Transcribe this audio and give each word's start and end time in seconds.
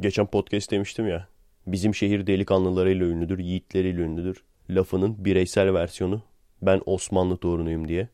Geçen 0.00 0.26
podcast 0.26 0.70
demiştim 0.70 1.08
ya. 1.08 1.28
Bizim 1.66 1.94
şehir 1.94 2.26
delikanlılarıyla 2.26 3.06
ünlüdür, 3.06 3.38
yiğitleriyle 3.38 4.00
ünlüdür. 4.00 4.42
Lafının 4.70 5.24
bireysel 5.24 5.74
versiyonu. 5.74 6.22
Ben 6.62 6.82
Osmanlı 6.86 7.36
torunuyum 7.36 7.88
diye. 7.88 8.08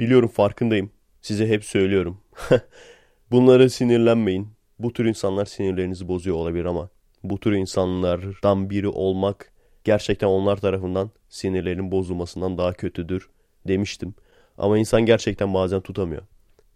Biliyorum 0.00 0.28
farkındayım. 0.28 0.90
Size 1.22 1.48
hep 1.48 1.64
söylüyorum. 1.64 2.20
Bunlara 3.30 3.68
sinirlenmeyin. 3.68 4.48
Bu 4.78 4.92
tür 4.92 5.04
insanlar 5.04 5.44
sinirlerinizi 5.44 6.08
bozuyor 6.08 6.36
olabilir 6.36 6.64
ama 6.64 6.88
bu 7.24 7.40
tür 7.40 7.52
insanlardan 7.52 8.70
biri 8.70 8.88
olmak 8.88 9.52
gerçekten 9.84 10.26
onlar 10.26 10.56
tarafından 10.56 11.10
sinirlerin 11.28 11.92
bozulmasından 11.92 12.58
daha 12.58 12.72
kötüdür 12.72 13.28
demiştim. 13.68 14.14
Ama 14.58 14.78
insan 14.78 15.06
gerçekten 15.06 15.54
bazen 15.54 15.80
tutamıyor. 15.80 16.22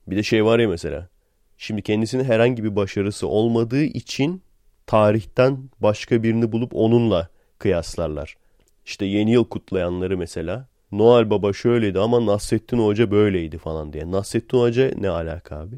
Bir 0.07 0.17
de 0.17 0.23
şey 0.23 0.45
var 0.45 0.59
ya 0.59 0.69
mesela. 0.69 1.09
Şimdi 1.59 1.83
kendisinin 1.83 2.25
herhangi 2.25 2.65
bir 2.65 2.77
başarısı 2.77 3.29
olmadığı 3.29 3.83
için 3.83 4.43
tarihten 4.87 5.59
başka 5.81 6.23
birini 6.23 6.53
bulup 6.53 6.71
onunla 6.75 7.29
kıyaslarlar. 7.59 8.37
İşte 8.87 9.05
yeni 9.05 9.33
yıl 9.33 9.45
kutlayanları 9.45 10.19
mesela. 10.19 10.69
Noel 10.93 11.31
Baba 11.31 11.53
şöyleydi 11.53 11.99
ama 11.99 12.27
Nasrettin 12.27 12.79
Hoca 12.79 13.11
böyleydi 13.11 13.59
falan 13.59 13.93
diye. 13.93 14.11
Nasrettin 14.11 14.59
Hoca 14.59 14.91
ne 14.97 15.09
alaka 15.09 15.57
abi? 15.61 15.77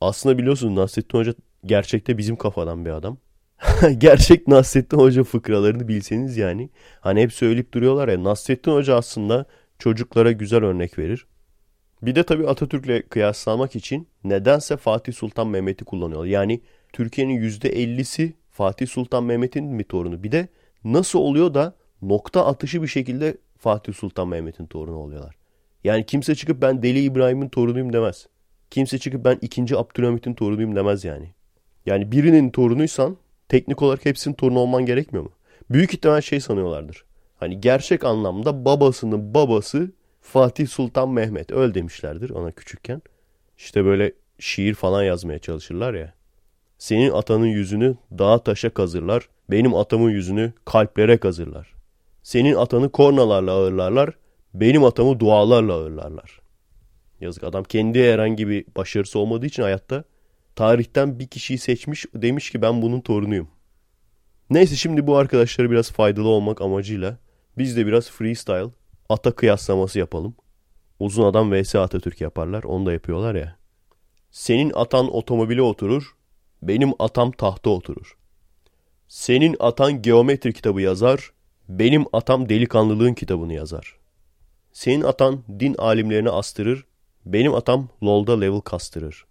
Aslında 0.00 0.38
biliyorsunuz 0.38 0.74
Nasrettin 0.76 1.18
Hoca 1.18 1.34
gerçekte 1.64 2.18
bizim 2.18 2.36
kafadan 2.36 2.84
bir 2.84 2.90
adam. 2.90 3.18
Gerçek 3.98 4.48
Nasrettin 4.48 4.98
Hoca 4.98 5.24
fıkralarını 5.24 5.88
bilseniz 5.88 6.36
yani. 6.36 6.70
Hani 7.00 7.22
hep 7.22 7.32
söyleyip 7.32 7.74
duruyorlar 7.74 8.08
ya 8.08 8.24
Nasrettin 8.24 8.72
Hoca 8.72 8.96
aslında 8.96 9.46
çocuklara 9.78 10.32
güzel 10.32 10.64
örnek 10.64 10.98
verir. 10.98 11.26
Bir 12.02 12.14
de 12.14 12.22
tabii 12.22 12.46
Atatürk'le 12.48 13.10
kıyaslamak 13.10 13.76
için 13.76 14.08
nedense 14.24 14.76
Fatih 14.76 15.12
Sultan 15.12 15.48
Mehmet'i 15.48 15.84
kullanıyorlar. 15.84 16.28
Yani 16.28 16.60
Türkiye'nin 16.92 17.40
%50'si 17.40 18.32
Fatih 18.50 18.86
Sultan 18.86 19.24
Mehmet'in 19.24 19.64
mi 19.64 19.84
torunu? 19.84 20.22
Bir 20.22 20.32
de 20.32 20.48
nasıl 20.84 21.18
oluyor 21.18 21.54
da 21.54 21.74
nokta 22.02 22.46
atışı 22.46 22.82
bir 22.82 22.88
şekilde 22.88 23.36
Fatih 23.58 23.94
Sultan 23.94 24.28
Mehmet'in 24.28 24.66
torunu 24.66 24.96
oluyorlar. 24.96 25.34
Yani 25.84 26.06
kimse 26.06 26.34
çıkıp 26.34 26.62
ben 26.62 26.82
Deli 26.82 27.00
İbrahim'in 27.00 27.48
torunuyum 27.48 27.92
demez. 27.92 28.26
Kimse 28.70 28.98
çıkıp 28.98 29.24
ben 29.24 29.38
2. 29.42 29.76
Abdülhamit'in 29.76 30.34
torunuyum 30.34 30.76
demez 30.76 31.04
yani. 31.04 31.30
Yani 31.86 32.12
birinin 32.12 32.50
torunuysan 32.50 33.16
teknik 33.48 33.82
olarak 33.82 34.04
hepsinin 34.04 34.34
torunu 34.34 34.58
olman 34.58 34.86
gerekmiyor 34.86 35.24
mu? 35.24 35.30
Büyük 35.70 35.94
ihtimal 35.94 36.20
şey 36.20 36.40
sanıyorlardır. 36.40 37.04
Hani 37.36 37.60
gerçek 37.60 38.04
anlamda 38.04 38.64
babasının 38.64 39.34
babası 39.34 39.92
Fatih 40.26 40.68
Sultan 40.68 41.08
Mehmet 41.08 41.52
öl 41.52 41.74
demişlerdir 41.74 42.30
ona 42.30 42.50
küçükken. 42.50 43.02
İşte 43.58 43.84
böyle 43.84 44.12
şiir 44.38 44.74
falan 44.74 45.02
yazmaya 45.02 45.38
çalışırlar 45.38 45.94
ya. 45.94 46.14
Senin 46.78 47.10
atanın 47.10 47.46
yüzünü 47.46 47.96
dağa 48.18 48.38
taşa 48.38 48.70
kazırlar. 48.70 49.28
Benim 49.50 49.74
atamın 49.74 50.10
yüzünü 50.10 50.52
kalplere 50.64 51.18
kazırlar. 51.18 51.74
Senin 52.22 52.54
atanı 52.54 52.92
kornalarla 52.92 53.50
ağırlarlar. 53.50 54.10
Benim 54.54 54.84
atamı 54.84 55.20
dualarla 55.20 55.72
ağırlarlar. 55.72 56.40
Yazık 57.20 57.44
adam 57.44 57.64
kendi 57.64 58.12
herhangi 58.12 58.48
bir 58.48 58.64
başarısı 58.76 59.18
olmadığı 59.18 59.46
için 59.46 59.62
hayatta 59.62 60.04
tarihten 60.56 61.18
bir 61.18 61.26
kişiyi 61.26 61.58
seçmiş 61.58 62.06
demiş 62.14 62.50
ki 62.50 62.62
ben 62.62 62.82
bunun 62.82 63.00
torunuyum. 63.00 63.48
Neyse 64.50 64.76
şimdi 64.76 65.06
bu 65.06 65.16
arkadaşlara 65.16 65.70
biraz 65.70 65.92
faydalı 65.92 66.28
olmak 66.28 66.60
amacıyla 66.60 67.18
biz 67.58 67.76
de 67.76 67.86
biraz 67.86 68.10
freestyle 68.10 68.70
ata 69.08 69.32
kıyaslaması 69.32 69.98
yapalım. 69.98 70.34
Uzun 70.98 71.24
adam 71.24 71.52
vs 71.52 71.74
Atatürk 71.74 72.20
yaparlar. 72.20 72.64
Onu 72.64 72.86
da 72.86 72.92
yapıyorlar 72.92 73.34
ya. 73.34 73.56
Senin 74.30 74.72
atan 74.74 75.14
otomobile 75.14 75.62
oturur. 75.62 76.16
Benim 76.62 76.92
atam 76.98 77.32
tahta 77.32 77.70
oturur. 77.70 78.16
Senin 79.08 79.56
atan 79.60 80.02
geometri 80.02 80.52
kitabı 80.52 80.80
yazar. 80.80 81.32
Benim 81.68 82.04
atam 82.12 82.48
delikanlılığın 82.48 83.14
kitabını 83.14 83.54
yazar. 83.54 83.96
Senin 84.72 85.02
atan 85.02 85.42
din 85.60 85.74
alimlerini 85.78 86.30
astırır. 86.30 86.84
Benim 87.26 87.54
atam 87.54 87.88
LoL'da 88.02 88.38
level 88.40 88.60
kastırır. 88.60 89.26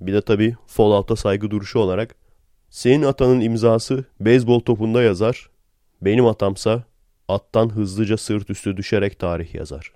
Bir 0.00 0.12
de 0.12 0.22
tabii 0.22 0.56
Fallout'a 0.66 1.16
saygı 1.16 1.50
duruşu 1.50 1.78
olarak 1.78 2.14
senin 2.70 3.02
atanın 3.02 3.40
imzası 3.40 4.04
beyzbol 4.20 4.60
topunda 4.60 5.02
yazar. 5.02 5.50
Benim 6.02 6.26
atamsa 6.26 6.84
attan 7.34 7.68
hızlıca 7.68 8.16
sırt 8.16 8.50
üstü 8.50 8.76
düşerek 8.76 9.18
tarih 9.18 9.54
yazar. 9.54 9.92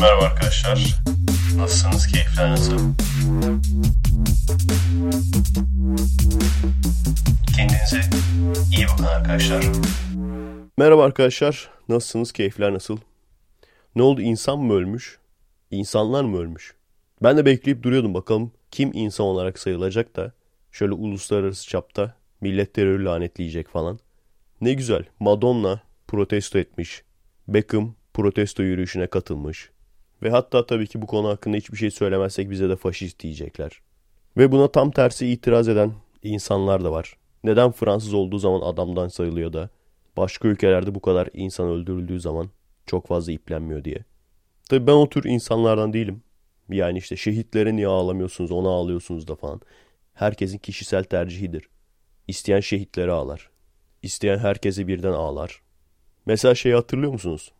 Merhaba 0.00 0.24
arkadaşlar. 0.24 1.02
Nasılsınız? 1.56 2.06
Keyifler 2.06 2.50
nasıl? 2.50 2.78
Kendinize 7.56 8.00
iyi 8.76 8.86
bakın 8.92 9.04
arkadaşlar. 9.04 9.64
Merhaba 10.76 11.04
arkadaşlar. 11.04 11.70
Nasılsınız? 11.88 12.32
Keyifler 12.32 12.74
nasıl? 12.74 12.98
Ne 13.94 14.02
oldu? 14.02 14.20
İnsan 14.20 14.58
mı 14.58 14.72
ölmüş? 14.72 15.18
İnsanlar 15.70 16.24
mı 16.24 16.38
ölmüş? 16.38 16.74
Ben 17.22 17.36
de 17.36 17.44
bekleyip 17.46 17.82
duruyordum 17.82 18.14
bakalım 18.14 18.52
kim 18.70 18.90
insan 18.94 19.26
olarak 19.26 19.58
sayılacak 19.58 20.16
da 20.16 20.32
şöyle 20.72 20.92
uluslararası 20.92 21.68
çapta 21.68 22.14
millet 22.42 22.74
terörü 22.74 23.04
lanetleyecek 23.04 23.68
falan. 23.68 23.98
Ne 24.60 24.72
güzel 24.72 25.04
Madonna 25.20 25.80
protesto 26.08 26.58
etmiş. 26.58 27.02
Beckham 27.48 27.94
protesto 28.14 28.62
yürüyüşüne 28.62 29.06
katılmış. 29.06 29.70
Ve 30.22 30.30
hatta 30.30 30.66
tabii 30.66 30.86
ki 30.86 31.02
bu 31.02 31.06
konu 31.06 31.28
hakkında 31.28 31.56
hiçbir 31.56 31.76
şey 31.76 31.90
söylemezsek 31.90 32.50
bize 32.50 32.68
de 32.68 32.76
faşist 32.76 33.20
diyecekler. 33.20 33.80
Ve 34.36 34.52
buna 34.52 34.68
tam 34.68 34.90
tersi 34.90 35.26
itiraz 35.26 35.68
eden 35.68 35.92
insanlar 36.22 36.84
da 36.84 36.92
var. 36.92 37.16
Neden 37.44 37.72
Fransız 37.72 38.14
olduğu 38.14 38.38
zaman 38.38 38.60
adamdan 38.60 39.08
sayılıyor 39.08 39.52
da 39.52 39.70
başka 40.16 40.48
ülkelerde 40.48 40.94
bu 40.94 41.00
kadar 41.00 41.28
insan 41.32 41.68
öldürüldüğü 41.68 42.20
zaman 42.20 42.50
çok 42.86 43.06
fazla 43.06 43.32
iplenmiyor 43.32 43.84
diye. 43.84 44.04
Tabii 44.68 44.86
ben 44.86 44.92
o 44.92 45.08
tür 45.08 45.24
insanlardan 45.24 45.92
değilim. 45.92 46.22
Yani 46.68 46.98
işte 46.98 47.16
şehitlere 47.16 47.76
niye 47.76 47.86
ağlamıyorsunuz 47.86 48.52
ona 48.52 48.68
ağlıyorsunuz 48.68 49.28
da 49.28 49.34
falan. 49.36 49.60
Herkesin 50.14 50.58
kişisel 50.58 51.04
tercihidir. 51.04 51.68
İsteyen 52.28 52.60
şehitlere 52.60 53.10
ağlar. 53.10 53.50
İsteyen 54.02 54.38
herkese 54.38 54.86
birden 54.88 55.12
ağlar. 55.12 55.62
Mesela 56.26 56.54
şeyi 56.54 56.74
hatırlıyor 56.74 57.12
musunuz? 57.12 57.52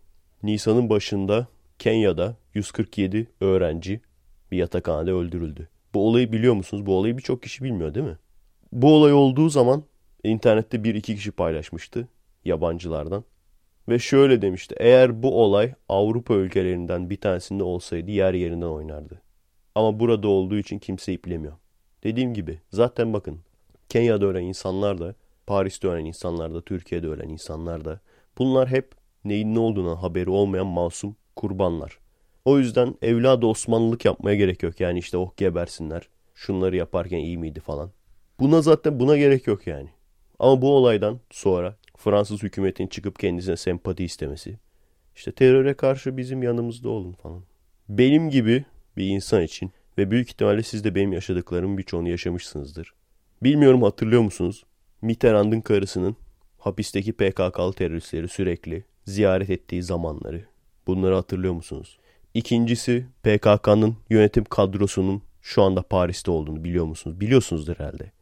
Nisan'ın 0.42 0.90
başında 0.90 1.46
Kenya'da 1.78 2.36
147 2.54 3.26
öğrenci 3.40 4.00
bir 4.50 4.56
yatakhanede 4.56 5.12
öldürüldü. 5.12 5.68
Bu 5.94 6.08
olayı 6.08 6.32
biliyor 6.32 6.54
musunuz? 6.54 6.86
Bu 6.86 6.96
olayı 6.96 7.18
birçok 7.18 7.42
kişi 7.42 7.64
bilmiyor 7.64 7.94
değil 7.94 8.06
mi? 8.06 8.18
Bu 8.72 8.94
olay 8.94 9.12
olduğu 9.12 9.48
zaman 9.48 9.82
internette 10.24 10.84
bir 10.84 10.94
iki 10.94 11.16
kişi 11.16 11.30
paylaşmıştı 11.30 12.08
yabancılardan. 12.44 13.24
Ve 13.88 13.98
şöyle 13.98 14.42
demişti. 14.42 14.74
Eğer 14.78 15.22
bu 15.22 15.42
olay 15.42 15.74
Avrupa 15.88 16.34
ülkelerinden 16.34 17.10
bir 17.10 17.20
tanesinde 17.20 17.62
olsaydı 17.62 18.10
yer 18.10 18.34
yerinden 18.34 18.66
oynardı. 18.66 19.22
Ama 19.74 20.00
burada 20.00 20.28
olduğu 20.28 20.56
için 20.56 20.78
kimse 20.78 21.12
iplemiyor. 21.12 21.52
Dediğim 22.04 22.34
gibi 22.34 22.60
zaten 22.70 23.12
bakın 23.12 23.40
Kenya'da 23.92 24.26
ölen 24.26 24.42
insanlar 24.42 25.00
da, 25.00 25.14
Paris'te 25.46 25.88
ölen 25.88 26.04
insanlar 26.04 26.54
da, 26.54 26.60
Türkiye'de 26.60 27.08
ölen 27.08 27.28
insanlar 27.28 27.84
da 27.84 28.00
bunlar 28.38 28.68
hep 28.68 28.94
neyin 29.24 29.54
ne 29.54 29.58
olduğuna 29.58 30.02
haberi 30.02 30.30
olmayan 30.30 30.66
masum 30.66 31.16
kurbanlar. 31.36 31.98
O 32.44 32.58
yüzden 32.58 32.94
evladı 33.02 33.46
Osmanlılık 33.46 34.04
yapmaya 34.04 34.36
gerek 34.36 34.62
yok. 34.62 34.80
Yani 34.80 34.98
işte 34.98 35.16
oh 35.16 35.36
gebersinler. 35.36 36.08
Şunları 36.34 36.76
yaparken 36.76 37.18
iyi 37.18 37.38
miydi 37.38 37.60
falan. 37.60 37.90
Buna 38.40 38.62
zaten 38.62 39.00
buna 39.00 39.16
gerek 39.16 39.46
yok 39.46 39.66
yani. 39.66 39.88
Ama 40.38 40.62
bu 40.62 40.76
olaydan 40.76 41.20
sonra 41.30 41.76
Fransız 41.96 42.42
hükümetin 42.42 42.86
çıkıp 42.86 43.18
kendisine 43.18 43.56
sempati 43.56 44.04
istemesi. 44.04 44.58
İşte 45.16 45.32
teröre 45.32 45.74
karşı 45.74 46.16
bizim 46.16 46.42
yanımızda 46.42 46.88
olun 46.88 47.12
falan. 47.12 47.42
Benim 47.88 48.30
gibi 48.30 48.64
bir 48.96 49.06
insan 49.06 49.42
için 49.42 49.72
ve 49.98 50.10
büyük 50.10 50.28
ihtimalle 50.28 50.62
siz 50.62 50.84
de 50.84 50.94
benim 50.94 51.12
yaşadıklarımın 51.12 51.78
birçoğunu 51.78 52.08
yaşamışsınızdır. 52.08 52.94
Bilmiyorum 53.42 53.82
hatırlıyor 53.82 54.22
musunuz? 54.22 54.64
Mitterrand'ın 55.02 55.60
karısının 55.60 56.16
hapisteki 56.58 57.12
PKK'lı 57.12 57.72
teröristleri 57.72 58.28
sürekli 58.28 58.84
ziyaret 59.04 59.50
ettiği 59.50 59.82
zamanları. 59.82 60.44
Bunları 60.86 61.14
hatırlıyor 61.14 61.52
musunuz? 61.52 61.98
İkincisi 62.34 63.06
PKK'nın 63.22 63.96
yönetim 64.10 64.44
kadrosunun 64.44 65.22
şu 65.40 65.62
anda 65.62 65.82
Paris'te 65.82 66.30
olduğunu 66.30 66.64
biliyor 66.64 66.84
musunuz? 66.84 67.20
Biliyorsunuzdur 67.20 67.76
herhalde. 67.78 68.12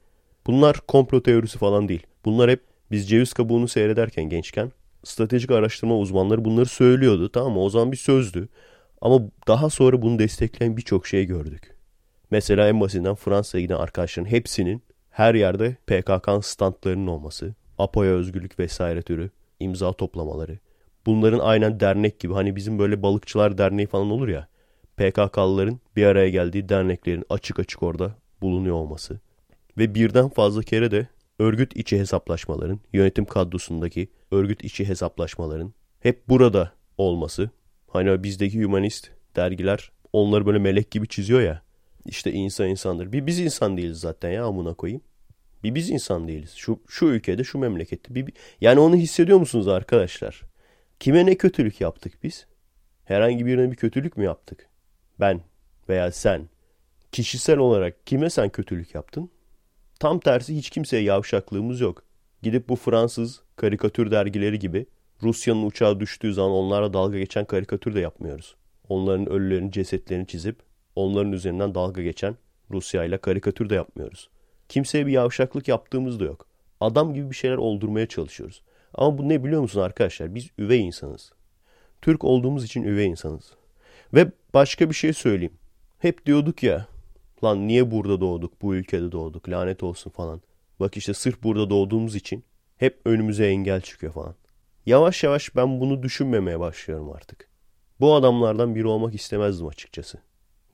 Bunlar 0.46 0.76
komplo 0.88 1.22
teorisi 1.22 1.58
falan 1.58 1.88
değil. 1.88 2.06
Bunlar 2.24 2.50
hep 2.50 2.60
biz 2.90 3.08
ceviz 3.08 3.32
kabuğunu 3.32 3.68
seyrederken 3.68 4.24
gençken 4.24 4.72
stratejik 5.04 5.50
araştırma 5.50 5.98
uzmanları 5.98 6.44
bunları 6.44 6.66
söylüyordu. 6.66 7.28
Tamam 7.28 7.52
mı? 7.52 7.60
O 7.60 7.70
zaman 7.70 7.92
bir 7.92 7.96
sözdü. 7.96 8.48
Ama 9.00 9.20
daha 9.48 9.70
sonra 9.70 10.02
bunu 10.02 10.18
destekleyen 10.18 10.76
birçok 10.76 11.06
şey 11.06 11.24
gördük. 11.24 11.76
Mesela 12.30 12.68
en 12.68 12.80
basitinden 12.80 13.14
Fransa'ya 13.14 13.62
giden 13.62 13.76
arkadaşların 13.76 14.30
hepsinin 14.30 14.82
her 15.10 15.34
yerde 15.34 15.76
PKK 15.86 16.44
standlarının 16.44 17.06
olması, 17.06 17.54
APO'ya 17.78 18.10
özgürlük 18.10 18.58
vesaire 18.58 19.02
türü 19.02 19.30
imza 19.60 19.92
toplamaları. 19.92 20.58
Bunların 21.06 21.38
aynen 21.38 21.80
dernek 21.80 22.20
gibi 22.20 22.34
hani 22.34 22.56
bizim 22.56 22.78
böyle 22.78 23.02
balıkçılar 23.02 23.58
derneği 23.58 23.86
falan 23.86 24.10
olur 24.10 24.28
ya. 24.28 24.48
PKK'lıların 24.96 25.80
bir 25.96 26.06
araya 26.06 26.30
geldiği 26.30 26.68
derneklerin 26.68 27.24
açık 27.30 27.58
açık 27.58 27.82
orada 27.82 28.14
bulunuyor 28.42 28.76
olması 28.76 29.20
ve 29.78 29.94
birden 29.94 30.28
fazla 30.28 30.62
kere 30.62 30.90
de 30.90 31.06
örgüt 31.38 31.76
içi 31.76 31.98
hesaplaşmaların, 31.98 32.80
yönetim 32.92 33.24
kadrosundaki 33.24 34.08
örgüt 34.30 34.64
içi 34.64 34.88
hesaplaşmaların 34.88 35.72
hep 36.00 36.28
burada 36.28 36.72
olması. 36.98 37.50
Hani 37.88 38.24
bizdeki 38.24 38.64
humanist 38.64 39.10
dergiler 39.36 39.90
onları 40.12 40.46
böyle 40.46 40.58
melek 40.58 40.90
gibi 40.90 41.08
çiziyor 41.08 41.40
ya. 41.40 41.62
İşte 42.04 42.32
insan 42.32 42.68
insandır. 42.68 43.12
Bir 43.12 43.26
biz 43.26 43.38
insan 43.38 43.76
değiliz 43.76 44.00
zaten 44.00 44.30
ya 44.30 44.44
amına 44.44 44.74
koyayım. 44.74 45.02
Bir 45.62 45.74
biz 45.74 45.90
insan 45.90 46.28
değiliz. 46.28 46.52
Şu, 46.56 46.80
şu 46.88 47.06
ülkede, 47.06 47.44
şu 47.44 47.58
memlekette. 47.58 48.14
Bir, 48.14 48.32
yani 48.60 48.80
onu 48.80 48.96
hissediyor 48.96 49.38
musunuz 49.38 49.68
arkadaşlar? 49.68 50.42
Kime 51.00 51.26
ne 51.26 51.34
kötülük 51.34 51.80
yaptık 51.80 52.12
biz? 52.22 52.46
Herhangi 53.04 53.46
birine 53.46 53.70
bir 53.70 53.76
kötülük 53.76 54.16
mü 54.16 54.24
yaptık? 54.24 54.68
Ben 55.20 55.40
veya 55.88 56.12
sen. 56.12 56.48
Kişisel 57.12 57.58
olarak 57.58 58.06
kime 58.06 58.30
sen 58.30 58.48
kötülük 58.48 58.94
yaptın? 58.94 59.30
Tam 60.00 60.20
tersi 60.20 60.56
hiç 60.56 60.70
kimseye 60.70 61.02
yavşaklığımız 61.02 61.80
yok. 61.80 62.04
Gidip 62.42 62.68
bu 62.68 62.76
Fransız 62.76 63.42
karikatür 63.56 64.10
dergileri 64.10 64.58
gibi 64.58 64.86
Rusya'nın 65.22 65.66
uçağı 65.66 66.00
düştüğü 66.00 66.34
zaman 66.34 66.52
onlarla 66.52 66.92
dalga 66.92 67.18
geçen 67.18 67.44
karikatür 67.44 67.94
de 67.94 68.00
yapmıyoruz. 68.00 68.56
Onların 68.88 69.28
ölülerin 69.28 69.70
cesetlerini 69.70 70.26
çizip 70.26 70.69
onların 71.00 71.32
üzerinden 71.32 71.74
dalga 71.74 72.02
geçen 72.02 72.36
Rusya 72.70 73.04
ile 73.04 73.18
karikatür 73.18 73.70
de 73.70 73.74
yapmıyoruz. 73.74 74.30
Kimseye 74.68 75.06
bir 75.06 75.12
yavşaklık 75.12 75.68
yaptığımız 75.68 76.20
da 76.20 76.24
yok. 76.24 76.46
Adam 76.80 77.14
gibi 77.14 77.30
bir 77.30 77.36
şeyler 77.36 77.56
oldurmaya 77.56 78.06
çalışıyoruz. 78.06 78.62
Ama 78.94 79.18
bu 79.18 79.28
ne 79.28 79.44
biliyor 79.44 79.62
musun 79.62 79.80
arkadaşlar? 79.80 80.34
Biz 80.34 80.50
üvey 80.58 80.80
insanız. 80.86 81.32
Türk 82.02 82.24
olduğumuz 82.24 82.64
için 82.64 82.82
üvey 82.82 83.06
insanız. 83.06 83.52
Ve 84.14 84.30
başka 84.54 84.90
bir 84.90 84.94
şey 84.94 85.12
söyleyeyim. 85.12 85.54
Hep 85.98 86.26
diyorduk 86.26 86.62
ya 86.62 86.86
lan 87.44 87.68
niye 87.68 87.90
burada 87.90 88.20
doğduk, 88.20 88.62
bu 88.62 88.74
ülkede 88.74 89.12
doğduk, 89.12 89.48
lanet 89.48 89.82
olsun 89.82 90.10
falan. 90.10 90.40
Bak 90.80 90.96
işte 90.96 91.14
sırf 91.14 91.42
burada 91.42 91.70
doğduğumuz 91.70 92.16
için 92.16 92.44
hep 92.76 93.00
önümüze 93.04 93.46
engel 93.46 93.80
çıkıyor 93.80 94.12
falan. 94.12 94.34
Yavaş 94.86 95.24
yavaş 95.24 95.56
ben 95.56 95.80
bunu 95.80 96.02
düşünmemeye 96.02 96.60
başlıyorum 96.60 97.12
artık. 97.12 97.48
Bu 98.00 98.14
adamlardan 98.14 98.74
biri 98.74 98.86
olmak 98.86 99.14
istemezdim 99.14 99.66
açıkçası. 99.66 100.18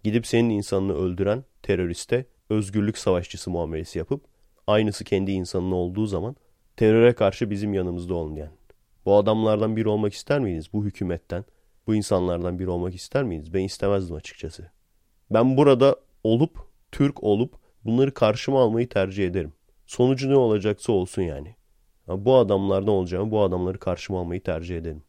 Gidip 0.07 0.27
senin 0.27 0.51
insanını 0.51 0.95
öldüren 0.95 1.45
teröriste 1.63 2.27
özgürlük 2.51 2.99
savaşçısı 2.99 3.51
muamelesi 3.51 3.99
yapıp 3.99 4.25
aynısı 4.67 5.05
kendi 5.05 5.33
insanın 5.33 5.73
olduğu 5.73 6.07
zaman 6.07 6.37
teröre 6.77 7.13
karşı 7.13 7.51
bizim 7.51 7.75
yanımızda 7.75 8.15
olmayan. 8.15 8.51
Bu 9.05 9.17
adamlardan 9.17 9.77
biri 9.77 9.89
olmak 9.89 10.13
ister 10.13 10.41
miydiniz? 10.41 10.73
Bu 10.73 10.85
hükümetten, 10.85 11.45
bu 11.87 11.95
insanlardan 11.95 12.59
biri 12.59 12.69
olmak 12.69 12.95
ister 12.95 13.25
miydiniz? 13.25 13.55
Ben 13.55 13.65
istemezdim 13.65 14.17
açıkçası. 14.17 14.71
Ben 15.31 15.57
burada 15.57 15.97
olup, 16.25 16.59
Türk 16.93 17.25
olup 17.25 17.55
bunları 17.85 18.15
karşıma 18.15 18.63
almayı 18.63 18.89
tercih 18.89 19.27
ederim. 19.27 19.53
Sonucu 19.87 20.31
ne 20.31 20.37
olacaksa 20.37 20.93
olsun 20.93 21.23
yani. 21.23 21.57
Bu 22.09 22.37
adamlardan 22.37 22.89
olacağımı, 22.89 23.31
bu 23.31 23.43
adamları 23.43 23.79
karşıma 23.79 24.21
almayı 24.21 24.43
tercih 24.43 24.77
ederim. 24.77 25.03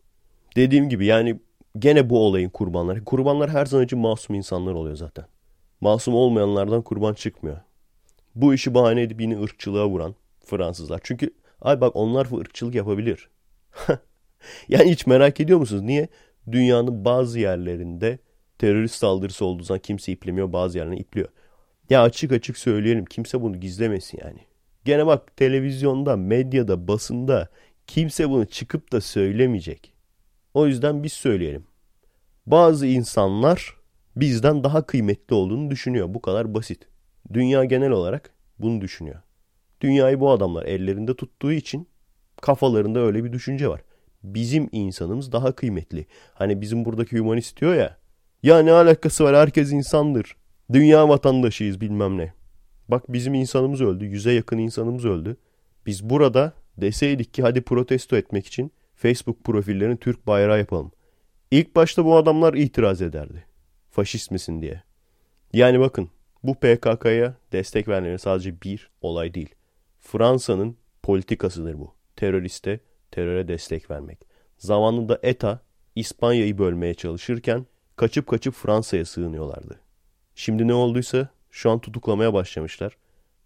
Dediğim 0.56 0.90
gibi 0.90 1.06
yani 1.06 1.40
gene 1.80 2.10
bu 2.10 2.26
olayın 2.26 2.50
kurbanları. 2.50 3.06
Kurbanlar 3.06 3.50
her 3.50 3.66
zaman 3.66 3.86
için 3.86 4.00
masum 4.00 4.36
insanlar 4.36 4.74
oluyor 4.74 4.96
zaten. 4.96 5.26
Masum 5.82 6.16
olmayanlardan 6.16 6.82
kurban 6.82 7.14
çıkmıyor. 7.14 7.58
Bu 8.36 8.54
işi 8.54 8.74
bahane 8.74 9.02
edip 9.02 9.22
yine 9.22 9.42
ırkçılığa 9.42 9.88
vuran 9.88 10.16
Fransızlar. 10.46 11.02
Çünkü 11.04 11.34
ay 11.62 11.82
bak 11.82 11.96
onlar 11.96 12.40
ırkçılık 12.40 12.76
yapabilir. 12.76 13.30
yani 14.68 14.92
hiç 14.92 15.08
merak 15.08 15.40
ediyor 15.40 15.60
musunuz? 15.60 15.82
Niye? 15.82 16.08
Dünyanın 16.52 17.06
bazı 17.06 17.40
yerlerinde 17.40 18.20
terörist 18.60 18.96
saldırısı 18.96 19.46
olduğu 19.46 19.64
zaman 19.64 19.82
kimse 19.82 20.12
iplemiyor 20.12 20.54
bazı 20.54 20.78
yerlerine 20.78 21.00
ipliyor. 21.00 21.28
Ya 21.90 22.02
açık 22.02 22.32
açık 22.32 22.58
söyleyelim 22.58 23.06
kimse 23.06 23.42
bunu 23.42 23.60
gizlemesin 23.60 24.20
yani. 24.24 24.40
Gene 24.86 25.08
bak 25.08 25.38
televizyonda, 25.38 26.18
medyada, 26.18 26.88
basında 26.88 27.50
kimse 27.88 28.30
bunu 28.30 28.46
çıkıp 28.46 28.92
da 28.92 29.02
söylemeyecek. 29.02 29.97
O 30.58 30.68
yüzden 30.68 31.04
biz 31.04 31.14
söyleyelim. 31.14 31.64
Bazı 32.46 32.88
insanlar 32.88 33.78
bizden 34.16 34.64
daha 34.64 34.86
kıymetli 34.86 35.36
olduğunu 35.36 35.72
düşünüyor. 35.72 36.14
Bu 36.14 36.22
kadar 36.22 36.54
basit. 36.54 36.88
Dünya 37.34 37.66
genel 37.66 37.92
olarak 37.92 38.30
bunu 38.60 38.82
düşünüyor. 38.82 39.22
Dünyayı 39.82 40.20
bu 40.20 40.32
adamlar 40.32 40.66
ellerinde 40.66 41.16
tuttuğu 41.16 41.52
için 41.52 41.88
kafalarında 42.42 43.00
öyle 43.00 43.24
bir 43.24 43.34
düşünce 43.34 43.68
var. 43.68 43.82
Bizim 44.24 44.70
insanımız 44.72 45.32
daha 45.32 45.52
kıymetli. 45.52 46.06
Hani 46.34 46.62
bizim 46.62 46.86
buradaki 46.86 47.20
humanist 47.20 47.62
diyor 47.62 47.76
ya. 47.76 47.98
Ya 48.44 48.60
ne 48.60 48.72
alakası 48.72 49.24
var 49.24 49.36
herkes 49.36 49.72
insandır. 49.72 50.36
Dünya 50.74 51.10
vatandaşıyız 51.10 51.82
bilmem 51.82 52.18
ne. 52.18 52.34
Bak 52.88 53.14
bizim 53.14 53.34
insanımız 53.34 53.82
öldü. 53.82 54.06
Yüze 54.06 54.32
yakın 54.32 54.58
insanımız 54.58 55.06
öldü. 55.06 55.38
Biz 55.86 56.10
burada 56.10 56.54
deseydik 56.78 57.34
ki 57.34 57.42
hadi 57.42 57.62
protesto 57.62 58.16
etmek 58.16 58.48
için 58.48 58.72
Facebook 58.98 59.44
profillerini 59.44 59.98
Türk 59.98 60.28
bayrağı 60.28 60.60
yapalım. 60.60 60.92
İlk 61.52 61.76
başta 61.76 62.06
bu 62.06 62.16
adamlar 62.18 62.54
itiraz 62.54 63.02
ederdi. 63.02 63.46
Faşist 63.92 64.32
misin 64.32 64.62
diye. 64.62 64.84
Yani 65.54 65.80
bakın 65.80 66.10
bu 66.44 66.56
PKK'ya 66.56 67.36
destek 67.52 67.88
vermeleri 67.88 68.20
sadece 68.20 68.62
bir 68.62 68.90
olay 69.02 69.34
değil. 69.34 69.56
Fransa'nın 70.00 70.78
politikasıdır 71.04 71.80
bu. 71.80 71.94
Teröriste 72.16 72.80
teröre 73.12 73.48
destek 73.48 73.92
vermek. 73.92 74.20
Zamanında 74.58 75.20
ETA 75.24 75.60
İspanya'yı 75.96 76.58
bölmeye 76.58 76.94
çalışırken 76.94 77.66
kaçıp 77.96 78.28
kaçıp 78.28 78.54
Fransa'ya 78.54 79.06
sığınıyorlardı. 79.06 79.80
Şimdi 80.36 80.68
ne 80.68 80.74
olduysa 80.74 81.30
şu 81.52 81.72
an 81.72 81.80
tutuklamaya 81.80 82.34
başlamışlar. 82.34 82.98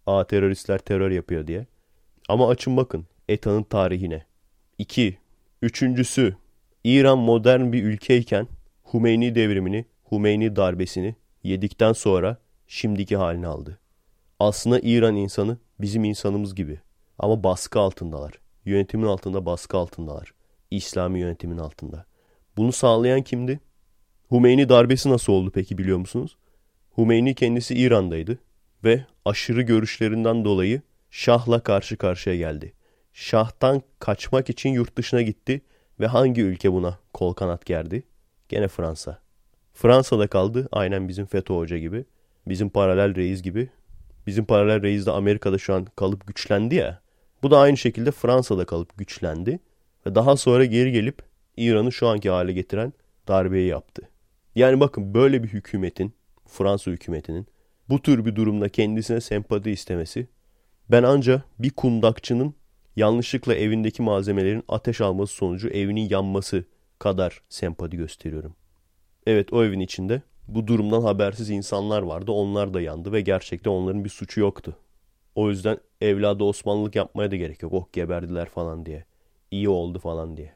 A 0.06 0.26
teröristler 0.26 0.78
terör 0.78 1.10
yapıyor 1.10 1.46
diye. 1.46 1.66
Ama 2.28 2.48
açın 2.48 2.76
bakın 2.76 3.06
ETA'nın 3.28 3.62
tarihine. 3.62 4.26
2. 4.78 5.21
Üçüncüsü 5.62 6.36
İran 6.84 7.18
modern 7.18 7.72
bir 7.72 7.82
ülkeyken 7.82 8.48
Humeyni 8.82 9.34
devrimini, 9.34 9.84
Humeyni 10.04 10.56
darbesini 10.56 11.14
yedikten 11.42 11.92
sonra 11.92 12.36
şimdiki 12.66 13.16
halini 13.16 13.46
aldı. 13.46 13.78
Aslında 14.40 14.80
İran 14.82 15.16
insanı 15.16 15.58
bizim 15.80 16.04
insanımız 16.04 16.54
gibi 16.54 16.80
ama 17.18 17.44
baskı 17.44 17.80
altındalar. 17.80 18.32
Yönetimin 18.64 19.06
altında 19.06 19.46
baskı 19.46 19.76
altındalar. 19.76 20.34
İslami 20.70 21.20
yönetimin 21.20 21.58
altında. 21.58 22.04
Bunu 22.56 22.72
sağlayan 22.72 23.22
kimdi? 23.22 23.60
Humeyni 24.28 24.68
darbesi 24.68 25.10
nasıl 25.10 25.32
oldu 25.32 25.50
peki 25.54 25.78
biliyor 25.78 25.98
musunuz? 25.98 26.36
Humeyni 26.90 27.34
kendisi 27.34 27.74
İran'daydı 27.74 28.38
ve 28.84 29.04
aşırı 29.24 29.62
görüşlerinden 29.62 30.44
dolayı 30.44 30.82
Şah'la 31.10 31.62
karşı 31.62 31.96
karşıya 31.96 32.36
geldi. 32.36 32.72
Şah'tan 33.12 33.82
kaçmak 33.98 34.50
için 34.50 34.70
yurt 34.70 34.96
dışına 34.96 35.22
gitti 35.22 35.62
ve 36.00 36.06
hangi 36.06 36.42
ülke 36.42 36.72
buna 36.72 36.98
kol 37.12 37.32
kanat 37.34 37.66
gerdi? 37.66 38.02
Gene 38.48 38.68
Fransa. 38.68 39.18
Fransa'da 39.74 40.26
kaldı 40.26 40.68
aynen 40.72 41.08
bizim 41.08 41.26
FETÖ 41.26 41.54
Hoca 41.54 41.78
gibi. 41.78 42.04
Bizim 42.46 42.68
paralel 42.68 43.14
reis 43.14 43.42
gibi. 43.42 43.68
Bizim 44.26 44.44
paralel 44.44 44.82
reis 44.82 45.06
de 45.06 45.10
Amerika'da 45.10 45.58
şu 45.58 45.74
an 45.74 45.86
kalıp 45.96 46.26
güçlendi 46.26 46.74
ya. 46.74 47.02
Bu 47.42 47.50
da 47.50 47.58
aynı 47.58 47.76
şekilde 47.76 48.10
Fransa'da 48.10 48.64
kalıp 48.64 48.98
güçlendi. 48.98 49.60
Ve 50.06 50.14
daha 50.14 50.36
sonra 50.36 50.64
geri 50.64 50.92
gelip 50.92 51.22
İran'ı 51.56 51.92
şu 51.92 52.08
anki 52.08 52.30
hale 52.30 52.52
getiren 52.52 52.92
darbeyi 53.28 53.68
yaptı. 53.68 54.08
Yani 54.54 54.80
bakın 54.80 55.14
böyle 55.14 55.42
bir 55.42 55.48
hükümetin, 55.48 56.14
Fransa 56.46 56.90
hükümetinin 56.90 57.46
bu 57.88 58.02
tür 58.02 58.24
bir 58.24 58.36
durumda 58.36 58.68
kendisine 58.68 59.20
sempati 59.20 59.70
istemesi 59.70 60.28
ben 60.90 61.02
anca 61.02 61.42
bir 61.58 61.70
kundakçının 61.70 62.54
yanlışlıkla 62.96 63.54
evindeki 63.54 64.02
malzemelerin 64.02 64.64
ateş 64.68 65.00
alması 65.00 65.34
sonucu 65.34 65.68
evinin 65.68 66.08
yanması 66.08 66.64
kadar 66.98 67.42
sempati 67.48 67.96
gösteriyorum. 67.96 68.54
Evet 69.26 69.52
o 69.52 69.64
evin 69.64 69.80
içinde 69.80 70.22
bu 70.48 70.66
durumdan 70.66 71.02
habersiz 71.02 71.50
insanlar 71.50 72.02
vardı. 72.02 72.32
Onlar 72.32 72.74
da 72.74 72.80
yandı 72.80 73.12
ve 73.12 73.20
gerçekten 73.20 73.70
onların 73.70 74.04
bir 74.04 74.08
suçu 74.08 74.40
yoktu. 74.40 74.76
O 75.34 75.50
yüzden 75.50 75.78
evladı 76.00 76.44
Osmanlılık 76.44 76.96
yapmaya 76.96 77.30
da 77.30 77.36
gerek 77.36 77.62
yok. 77.62 77.72
Oh 77.72 77.86
geberdiler 77.92 78.48
falan 78.48 78.86
diye. 78.86 79.04
İyi 79.50 79.68
oldu 79.68 79.98
falan 79.98 80.36
diye. 80.36 80.52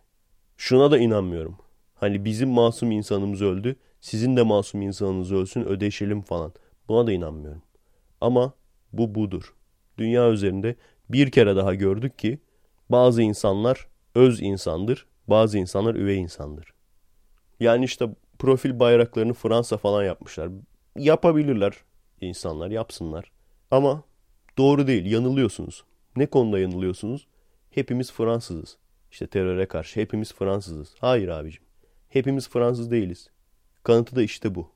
Şuna 0.56 0.90
da 0.90 0.98
inanmıyorum. 0.98 1.56
Hani 1.94 2.24
bizim 2.24 2.48
masum 2.48 2.90
insanımız 2.90 3.42
öldü. 3.42 3.76
Sizin 4.00 4.36
de 4.36 4.42
masum 4.42 4.82
insanınız 4.82 5.32
ölsün 5.32 5.64
ödeşelim 5.64 6.22
falan. 6.22 6.52
Buna 6.88 7.06
da 7.06 7.12
inanmıyorum. 7.12 7.62
Ama 8.20 8.52
bu 8.92 9.14
budur. 9.14 9.54
Dünya 9.98 10.30
üzerinde 10.30 10.76
bir 11.10 11.30
kere 11.30 11.56
daha 11.56 11.74
gördük 11.74 12.18
ki 12.18 12.38
bazı 12.88 13.22
insanlar 13.22 13.86
öz 14.14 14.42
insandır, 14.42 15.06
bazı 15.26 15.58
insanlar 15.58 15.94
üvey 15.94 16.18
insandır. 16.18 16.74
Yani 17.60 17.84
işte 17.84 18.08
profil 18.38 18.80
bayraklarını 18.80 19.32
Fransa 19.32 19.76
falan 19.76 20.04
yapmışlar. 20.04 20.50
Yapabilirler 20.98 21.72
insanlar, 22.20 22.70
yapsınlar. 22.70 23.30
Ama 23.70 24.02
doğru 24.58 24.86
değil, 24.86 25.10
yanılıyorsunuz. 25.10 25.84
Ne 26.16 26.26
konuda 26.26 26.58
yanılıyorsunuz? 26.58 27.26
Hepimiz 27.70 28.12
Fransızız. 28.12 28.76
İşte 29.10 29.26
teröre 29.26 29.66
karşı 29.66 30.00
hepimiz 30.00 30.34
Fransızız. 30.34 30.94
Hayır 31.00 31.28
abicim. 31.28 31.62
Hepimiz 32.08 32.48
Fransız 32.48 32.90
değiliz. 32.90 33.30
Kanıtı 33.82 34.16
da 34.16 34.22
işte 34.22 34.54
bu. 34.54 34.70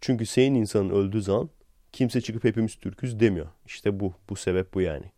Çünkü 0.00 0.26
senin 0.26 0.54
insanın 0.54 0.90
öldüğü 0.90 1.22
zaman 1.22 1.50
Kimse 1.94 2.20
çıkıp 2.20 2.44
hepimiz 2.44 2.74
Türk'üz 2.74 3.20
demiyor. 3.20 3.46
İşte 3.66 4.00
bu. 4.00 4.14
Bu 4.28 4.36
sebep 4.36 4.74
bu 4.74 4.80
yani. 4.80 5.12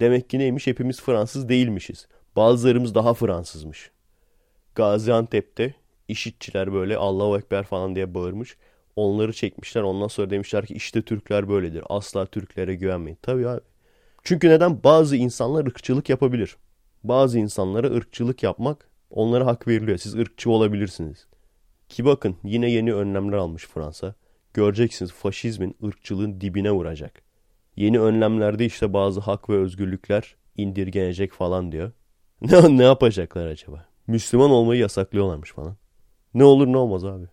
Demek 0.00 0.30
ki 0.30 0.38
neymiş? 0.38 0.66
Hepimiz 0.66 1.00
Fransız 1.00 1.48
değilmişiz. 1.48 2.08
Bazılarımız 2.36 2.94
daha 2.94 3.14
Fransızmış. 3.14 3.90
Gaziantep'te 4.74 5.74
işitçiler 6.08 6.72
böyle 6.72 6.96
Allahu 6.96 7.38
Ekber 7.38 7.62
falan 7.62 7.94
diye 7.94 8.14
bağırmış. 8.14 8.56
Onları 8.96 9.32
çekmişler. 9.32 9.82
Ondan 9.82 10.08
sonra 10.08 10.30
demişler 10.30 10.66
ki 10.66 10.74
işte 10.74 11.02
Türkler 11.02 11.48
böyledir. 11.48 11.84
Asla 11.88 12.26
Türklere 12.26 12.74
güvenmeyin. 12.74 13.18
Tabii 13.22 13.48
abi. 13.48 13.60
Çünkü 14.22 14.48
neden? 14.48 14.82
Bazı 14.84 15.16
insanlar 15.16 15.66
ırkçılık 15.66 16.08
yapabilir. 16.08 16.56
Bazı 17.04 17.38
insanlara 17.38 17.86
ırkçılık 17.86 18.42
yapmak 18.42 18.88
onlara 19.10 19.46
hak 19.46 19.68
veriliyor. 19.68 19.98
Siz 19.98 20.14
ırkçı 20.14 20.50
olabilirsiniz. 20.50 21.26
Ki 21.88 22.04
bakın 22.04 22.36
yine 22.44 22.70
yeni 22.70 22.94
önlemler 22.94 23.36
almış 23.36 23.66
Fransa. 23.66 24.14
Göreceksiniz 24.54 25.12
faşizmin 25.12 25.76
ırkçılığın 25.84 26.40
dibine 26.40 26.70
vuracak. 26.70 27.29
Yeni 27.80 28.00
önlemlerde 28.00 28.64
işte 28.66 28.92
bazı 28.92 29.20
hak 29.20 29.50
ve 29.50 29.56
özgürlükler 29.56 30.36
indirgenecek 30.56 31.32
falan 31.32 31.72
diyor. 31.72 31.92
Ne, 32.42 32.78
ne 32.78 32.82
yapacaklar 32.82 33.46
acaba? 33.46 33.86
Müslüman 34.06 34.50
olmayı 34.50 34.80
yasaklıyorlarmış 34.80 35.52
falan. 35.52 35.76
Ne 36.34 36.44
olur 36.44 36.66
ne 36.66 36.76
olmaz 36.76 37.04
abi. 37.04 37.24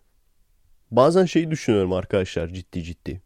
Bazen 0.92 1.26
şeyi 1.26 1.52
düşünüyorum 1.52 1.94
arkadaşlar 1.94 2.48
ciddi 2.48 2.84
ciddi. 2.84 3.22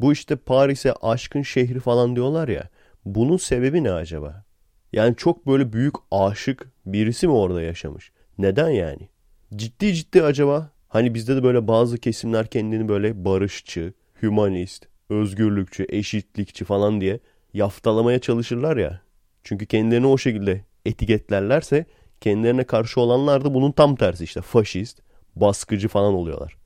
Bu 0.00 0.12
işte 0.12 0.36
Paris'e 0.36 0.92
aşkın 0.92 1.42
şehri 1.42 1.80
falan 1.80 2.16
diyorlar 2.16 2.48
ya. 2.48 2.68
Bunun 3.04 3.36
sebebi 3.36 3.84
ne 3.84 3.92
acaba? 3.92 4.44
Yani 4.92 5.16
çok 5.16 5.46
böyle 5.46 5.72
büyük 5.72 5.94
aşık 6.10 6.70
birisi 6.86 7.26
mi 7.26 7.32
orada 7.32 7.62
yaşamış? 7.62 8.12
Neden 8.38 8.70
yani? 8.70 9.08
Ciddi 9.56 9.94
ciddi 9.94 10.22
acaba 10.22 10.70
hani 10.88 11.14
bizde 11.14 11.36
de 11.36 11.42
böyle 11.42 11.68
bazı 11.68 11.98
kesimler 11.98 12.46
kendini 12.46 12.88
böyle 12.88 13.24
barışçı, 13.24 13.92
hümanist, 14.22 14.91
özgürlükçü, 15.12 15.86
eşitlikçi 15.88 16.64
falan 16.64 17.00
diye 17.00 17.20
yaftalamaya 17.54 18.18
çalışırlar 18.18 18.76
ya. 18.76 19.00
Çünkü 19.44 19.66
kendilerini 19.66 20.06
o 20.06 20.18
şekilde 20.18 20.64
etiketlerlerse 20.86 21.86
kendilerine 22.20 22.64
karşı 22.64 23.00
olanlar 23.00 23.44
da 23.44 23.54
bunun 23.54 23.72
tam 23.72 23.96
tersi 23.96 24.24
işte 24.24 24.40
faşist, 24.40 25.00
baskıcı 25.36 25.88
falan 25.88 26.14
oluyorlar. 26.14 26.56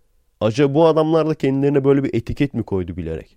Acaba 0.41 0.75
bu 0.75 0.87
adamlar 0.87 1.29
da 1.29 1.35
kendilerine 1.35 1.85
böyle 1.85 2.05
bir 2.05 2.15
etiket 2.15 2.55
mi 2.55 2.63
koydu 2.63 2.97
bilerek? 2.97 3.37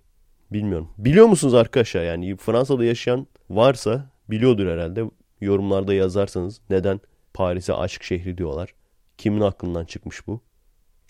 Bilmiyorum. 0.52 0.88
Biliyor 0.98 1.26
musunuz 1.26 1.54
arkadaşlar 1.54 2.04
yani 2.04 2.36
Fransa'da 2.36 2.84
yaşayan 2.84 3.26
varsa 3.50 4.10
biliyordur 4.30 4.66
herhalde. 4.66 5.04
Yorumlarda 5.40 5.94
yazarsanız 5.94 6.60
neden 6.70 7.00
Paris'e 7.34 7.74
aşk 7.74 8.02
şehri 8.02 8.38
diyorlar. 8.38 8.74
Kimin 9.18 9.40
aklından 9.40 9.84
çıkmış 9.84 10.26
bu? 10.26 10.40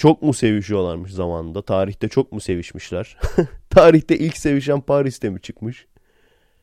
Çok 0.01 0.23
mu 0.23 0.33
sevişiyorlarmış 0.33 1.13
zamanında? 1.13 1.63
Tarihte 1.63 2.09
çok 2.09 2.33
mu 2.33 2.41
sevişmişler? 2.41 3.17
Tarihte 3.71 4.19
ilk 4.19 4.37
sevişen 4.37 4.81
Paris'te 4.81 5.31
mi 5.31 5.41
çıkmış? 5.41 5.87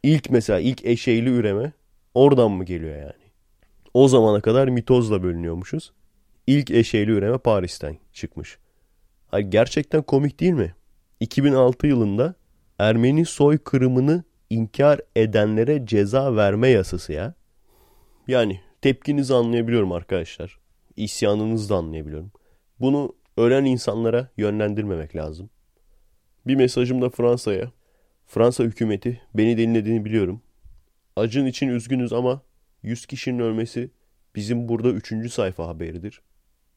İlk 0.03 0.29
mesela 0.29 0.60
ilk 0.60 0.86
eşeğli 0.86 1.29
üreme 1.29 1.72
oradan 2.13 2.51
mı 2.51 2.63
geliyor 2.63 2.96
yani? 2.96 3.32
O 3.94 4.08
zamana 4.08 4.41
kadar 4.41 4.67
mitozla 4.67 5.24
bölünüyormuşuz. 5.24 5.94
İlk 6.48 6.72
eşeğli 6.72 7.12
üreme 7.12 7.38
Paris'ten 7.38 7.98
çıkmış. 8.13 8.58
Ay 9.32 9.44
gerçekten 9.44 10.01
komik 10.01 10.39
değil 10.39 10.53
mi? 10.53 10.75
2006 11.20 11.88
yılında 11.88 12.36
Ermeni 12.79 13.25
soykırımını 13.25 14.24
inkar 14.50 15.00
edenlere 15.15 15.86
ceza 15.86 16.36
verme 16.36 16.67
yasası 16.67 17.13
ya. 17.13 17.34
Yani 18.27 18.62
tepkinizi 18.82 19.34
anlayabiliyorum 19.34 19.91
arkadaşlar. 19.91 20.60
İsyanınızı 20.96 21.70
da 21.70 21.75
anlayabiliyorum. 21.75 22.32
Bunu 22.79 23.17
ölen 23.38 23.65
insanlara 23.65 24.29
yönlendirmemek 24.38 25.15
lazım. 25.15 25.50
Bir 26.48 26.56
mesajım 26.56 27.01
da 27.01 27.10
Fransa'ya. 27.10 27.72
Fransa 28.25 28.63
hükümeti 28.63 29.22
beni 29.34 29.58
dinlediğini 29.58 30.06
biliyorum. 30.06 30.41
Acın 31.15 31.46
için 31.46 31.67
üzgünüz 31.67 32.13
ama 32.13 32.41
100 32.84 33.06
kişinin 33.06 33.39
ölmesi 33.39 33.89
bizim 34.36 34.70
burada 34.70 34.89
3. 34.89 35.32
sayfa 35.32 35.67
haberidir. 35.67 36.22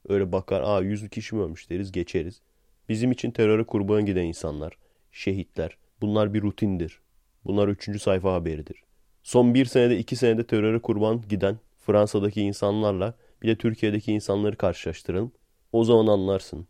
Öyle 0.08 0.32
bakar 0.32 0.62
aa 0.62 0.80
100 0.80 1.08
kişi 1.08 1.34
mi 1.34 1.42
ölmüş 1.42 1.70
deriz 1.70 1.92
geçeriz. 1.92 2.40
Bizim 2.88 3.12
için 3.12 3.30
teröre 3.30 3.64
kurban 3.64 4.06
giden 4.06 4.24
insanlar, 4.24 4.78
şehitler 5.12 5.76
bunlar 6.00 6.34
bir 6.34 6.42
rutindir. 6.42 7.00
Bunlar 7.44 7.68
3. 7.68 8.02
sayfa 8.02 8.32
haberidir. 8.34 8.82
Son 9.22 9.54
bir 9.54 9.64
senede 9.64 9.98
iki 9.98 10.16
senede 10.16 10.46
teröre 10.46 10.78
kurban 10.78 11.22
giden 11.28 11.58
Fransa'daki 11.78 12.40
insanlarla 12.40 13.14
bir 13.42 13.48
de 13.48 13.56
Türkiye'deki 13.56 14.12
insanları 14.12 14.56
karşılaştıralım. 14.56 15.32
O 15.72 15.84
zaman 15.84 16.06
anlarsın. 16.06 16.66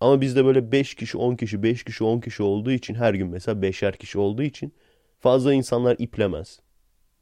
Ama 0.00 0.20
bizde 0.20 0.44
böyle 0.44 0.72
5 0.72 0.94
kişi 0.94 1.18
10 1.18 1.36
kişi 1.36 1.62
5 1.62 1.84
kişi 1.84 2.04
10 2.04 2.20
kişi 2.20 2.42
olduğu 2.42 2.70
için 2.70 2.94
her 2.94 3.14
gün 3.14 3.28
mesela 3.28 3.60
5'er 3.60 3.96
kişi 3.96 4.18
olduğu 4.18 4.42
için 4.42 4.72
fazla 5.20 5.54
insanlar 5.54 5.96
iplemez. 5.98 6.60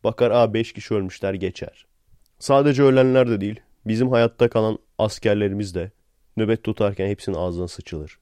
Bakar 0.04 0.30
a 0.30 0.54
5 0.54 0.72
kişi 0.72 0.94
ölmüşler 0.94 1.34
geçer. 1.34 1.86
Sadece 2.38 2.82
ölenler 2.82 3.30
de 3.30 3.40
değil 3.40 3.60
bizim 3.86 4.10
hayatta 4.10 4.48
kalan 4.48 4.78
askerlerimiz 4.98 5.74
de 5.74 5.90
nöbet 6.36 6.64
tutarken 6.64 7.08
hepsinin 7.08 7.36
ağzına 7.36 7.68
sıçılır. 7.68 8.18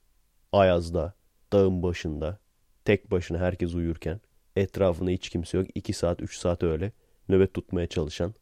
Ayazda, 0.53 1.15
dağın 1.53 1.83
başında, 1.83 2.39
tek 2.85 3.11
başına 3.11 3.39
herkes 3.39 3.75
uyurken 3.75 4.21
etrafında 4.57 5.11
hiç 5.11 5.29
kimse 5.29 5.59
yok 5.59 5.67
2 5.75 5.93
saat 5.93 6.23
3 6.23 6.37
saat 6.39 6.63
öyle 6.63 6.93
nöbet 7.29 7.55
tutmaya 7.55 7.87
çalışan 7.87 8.35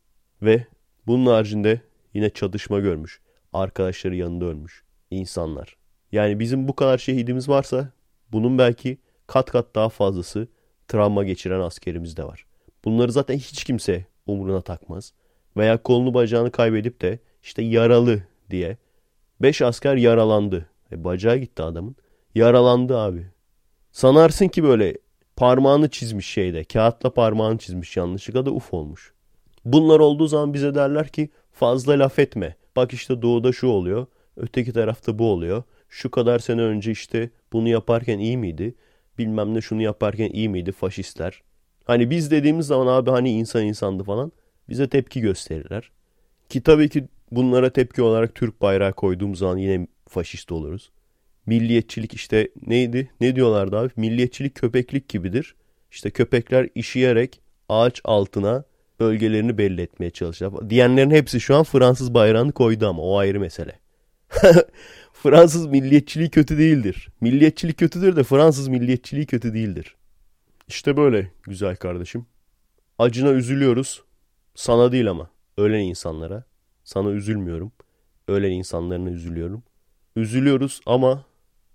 ve 0.42 0.66
bunun 1.06 1.26
haricinde 1.26 1.80
yine 2.14 2.30
çatışma 2.30 2.78
görmüş 2.78 3.20
arkadaşları 3.52 4.16
yanında 4.16 4.44
ölmüş 4.44 4.84
insanlar. 5.10 5.76
Yani 6.12 6.40
bizim 6.40 6.68
bu 6.68 6.76
kadar 6.76 6.98
şehidimiz 6.98 7.48
varsa 7.48 7.92
bunun 8.32 8.58
belki 8.58 8.98
kat 9.26 9.50
kat 9.50 9.74
daha 9.74 9.88
fazlası 9.88 10.48
travma 10.88 11.24
geçiren 11.24 11.60
askerimiz 11.60 12.16
de 12.16 12.24
var. 12.24 12.46
Bunları 12.84 13.12
zaten 13.12 13.36
hiç 13.36 13.64
kimse 13.64 14.06
umuruna 14.26 14.60
takmaz. 14.60 15.12
Veya 15.56 15.82
kolunu 15.82 16.14
bacağını 16.14 16.50
kaybedip 16.50 17.00
de 17.00 17.18
işte 17.42 17.62
yaralı 17.62 18.22
diye. 18.50 18.76
Beş 19.40 19.62
asker 19.62 19.96
yaralandı. 19.96 20.66
E 20.92 21.04
bacağı 21.04 21.36
gitti 21.36 21.62
adamın. 21.62 21.96
Yaralandı 22.34 22.98
abi. 22.98 23.26
Sanarsın 23.92 24.48
ki 24.48 24.64
böyle 24.64 24.94
parmağını 25.36 25.90
çizmiş 25.90 26.26
şeyde. 26.26 26.64
Kağıtla 26.64 27.14
parmağını 27.14 27.58
çizmiş 27.58 27.96
yanlışlıkla 27.96 28.46
da 28.46 28.50
uf 28.50 28.74
olmuş. 28.74 29.12
Bunlar 29.64 30.00
olduğu 30.00 30.26
zaman 30.26 30.54
bize 30.54 30.74
derler 30.74 31.08
ki 31.08 31.30
fazla 31.52 31.98
laf 31.98 32.18
etme. 32.18 32.56
Bak 32.78 32.92
işte 32.92 33.22
doğuda 33.22 33.52
şu 33.52 33.66
oluyor. 33.66 34.06
Öteki 34.36 34.72
tarafta 34.72 35.18
bu 35.18 35.30
oluyor. 35.30 35.62
Şu 35.88 36.10
kadar 36.10 36.38
sene 36.38 36.60
önce 36.62 36.90
işte 36.90 37.30
bunu 37.52 37.68
yaparken 37.68 38.18
iyi 38.18 38.36
miydi? 38.36 38.74
Bilmem 39.18 39.54
ne 39.54 39.60
şunu 39.60 39.82
yaparken 39.82 40.30
iyi 40.30 40.48
miydi 40.48 40.72
faşistler? 40.72 41.42
Hani 41.84 42.10
biz 42.10 42.30
dediğimiz 42.30 42.66
zaman 42.66 42.86
abi 42.86 43.10
hani 43.10 43.30
insan 43.30 43.64
insandı 43.64 44.02
falan 44.04 44.32
bize 44.68 44.88
tepki 44.88 45.20
gösterirler. 45.20 45.90
Ki 46.48 46.62
tabii 46.62 46.88
ki 46.88 47.08
bunlara 47.30 47.70
tepki 47.72 48.02
olarak 48.02 48.34
Türk 48.34 48.62
bayrağı 48.62 48.92
koyduğumuz 48.92 49.38
zaman 49.38 49.56
yine 49.56 49.86
faşist 50.08 50.52
oluruz. 50.52 50.90
Milliyetçilik 51.46 52.14
işte 52.14 52.48
neydi? 52.66 53.10
Ne 53.20 53.36
diyorlardı 53.36 53.78
abi? 53.78 53.90
Milliyetçilik 53.96 54.54
köpeklik 54.54 55.08
gibidir. 55.08 55.54
İşte 55.90 56.10
köpekler 56.10 56.68
işeyerek 56.74 57.40
ağaç 57.68 58.00
altına 58.04 58.64
bölgelerini 59.00 59.58
belli 59.58 59.80
etmeye 59.80 60.10
çalışıyor. 60.10 60.70
Diyenlerin 60.70 61.10
hepsi 61.10 61.40
şu 61.40 61.56
an 61.56 61.64
Fransız 61.64 62.14
bayrağını 62.14 62.52
koydu 62.52 62.88
ama 62.88 63.02
o 63.02 63.16
ayrı 63.18 63.40
mesele. 63.40 63.78
Fransız 65.12 65.66
milliyetçiliği 65.66 66.30
kötü 66.30 66.58
değildir. 66.58 67.08
Milliyetçilik 67.20 67.78
kötüdür 67.78 68.16
de 68.16 68.22
Fransız 68.22 68.68
milliyetçiliği 68.68 69.26
kötü 69.26 69.54
değildir. 69.54 69.96
İşte 70.68 70.96
böyle 70.96 71.30
güzel 71.42 71.76
kardeşim. 71.76 72.26
Acına 72.98 73.30
üzülüyoruz. 73.30 74.02
Sana 74.54 74.92
değil 74.92 75.10
ama 75.10 75.30
ölen 75.56 75.80
insanlara. 75.80 76.44
Sana 76.84 77.10
üzülmüyorum. 77.10 77.72
Ölen 78.28 78.50
insanlarına 78.50 79.10
üzülüyorum. 79.10 79.62
Üzülüyoruz 80.16 80.80
ama 80.86 81.24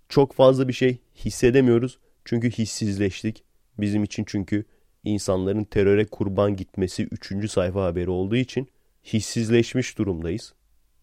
çok 0.08 0.32
fazla 0.32 0.68
bir 0.68 0.72
şey 0.72 0.98
hissedemiyoruz. 1.16 1.98
Çünkü 2.24 2.50
hissizleştik. 2.50 3.44
Bizim 3.78 4.04
için 4.04 4.24
çünkü 4.26 4.64
insanların 5.04 5.64
teröre 5.64 6.04
kurban 6.06 6.56
gitmesi 6.56 7.04
3. 7.04 7.50
sayfa 7.50 7.84
haberi 7.84 8.10
olduğu 8.10 8.36
için 8.36 8.68
hissizleşmiş 9.04 9.98
durumdayız. 9.98 10.54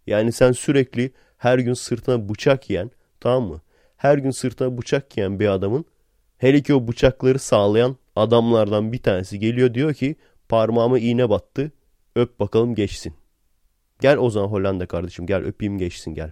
Yani 0.08 0.32
sen 0.32 0.52
sürekli 0.52 1.12
her 1.38 1.60
gün 1.60 1.74
sırtına 1.74 2.30
bıçak 2.30 2.70
yiyen 2.70 2.92
tamam 3.20 3.50
mı? 3.50 3.62
Her 3.98 4.18
gün 4.18 4.32
sırtına 4.32 4.78
bıçak 4.78 5.18
yiyen 5.18 5.40
bir 5.40 5.48
adamın 5.48 5.86
hele 6.38 6.62
ki 6.62 6.74
o 6.74 6.88
bıçakları 6.88 7.40
sağlayan 7.40 7.98
adamlardan 8.16 8.92
bir 8.92 9.04
tanesi 9.04 9.40
geliyor 9.40 9.74
diyor 9.74 9.94
ki 9.94 10.16
parmağıma 10.50 11.00
iğne 11.00 11.30
battı 11.30 11.72
öp 12.16 12.40
bakalım 12.40 12.76
geçsin. 12.76 13.14
Gel 14.02 14.18
o 14.18 14.30
zaman 14.30 14.48
Hollanda 14.48 14.86
kardeşim 14.86 15.26
gel 15.26 15.44
öpeyim 15.44 15.78
geçsin 15.78 16.14
gel. 16.14 16.32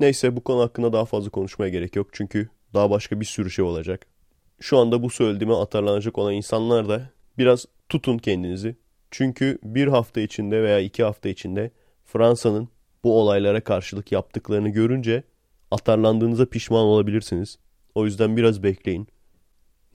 Neyse 0.00 0.36
bu 0.36 0.44
konu 0.44 0.60
hakkında 0.60 0.92
daha 0.92 1.04
fazla 1.04 1.30
konuşmaya 1.30 1.68
gerek 1.68 1.96
yok 1.96 2.08
çünkü 2.12 2.48
daha 2.74 2.90
başka 2.90 3.20
bir 3.20 3.24
sürü 3.24 3.50
şey 3.50 3.64
olacak. 3.64 4.06
Şu 4.62 4.78
anda 4.78 5.02
bu 5.02 5.10
söylediğime 5.10 5.54
atarlanacak 5.54 6.18
olan 6.18 6.34
insanlar 6.34 6.88
da 6.88 7.10
biraz 7.38 7.66
tutun 7.88 8.18
kendinizi. 8.18 8.76
Çünkü 9.10 9.58
bir 9.62 9.86
hafta 9.86 10.20
içinde 10.20 10.62
veya 10.62 10.80
iki 10.80 11.04
hafta 11.04 11.28
içinde 11.28 11.70
Fransa'nın 12.04 12.68
bu 13.04 13.20
olaylara 13.20 13.64
karşılık 13.64 14.12
yaptıklarını 14.12 14.68
görünce 14.68 15.22
atarlandığınıza 15.70 16.46
pişman 16.46 16.84
olabilirsiniz. 16.84 17.58
O 17.94 18.04
yüzden 18.04 18.36
biraz 18.36 18.62
bekleyin. 18.62 19.08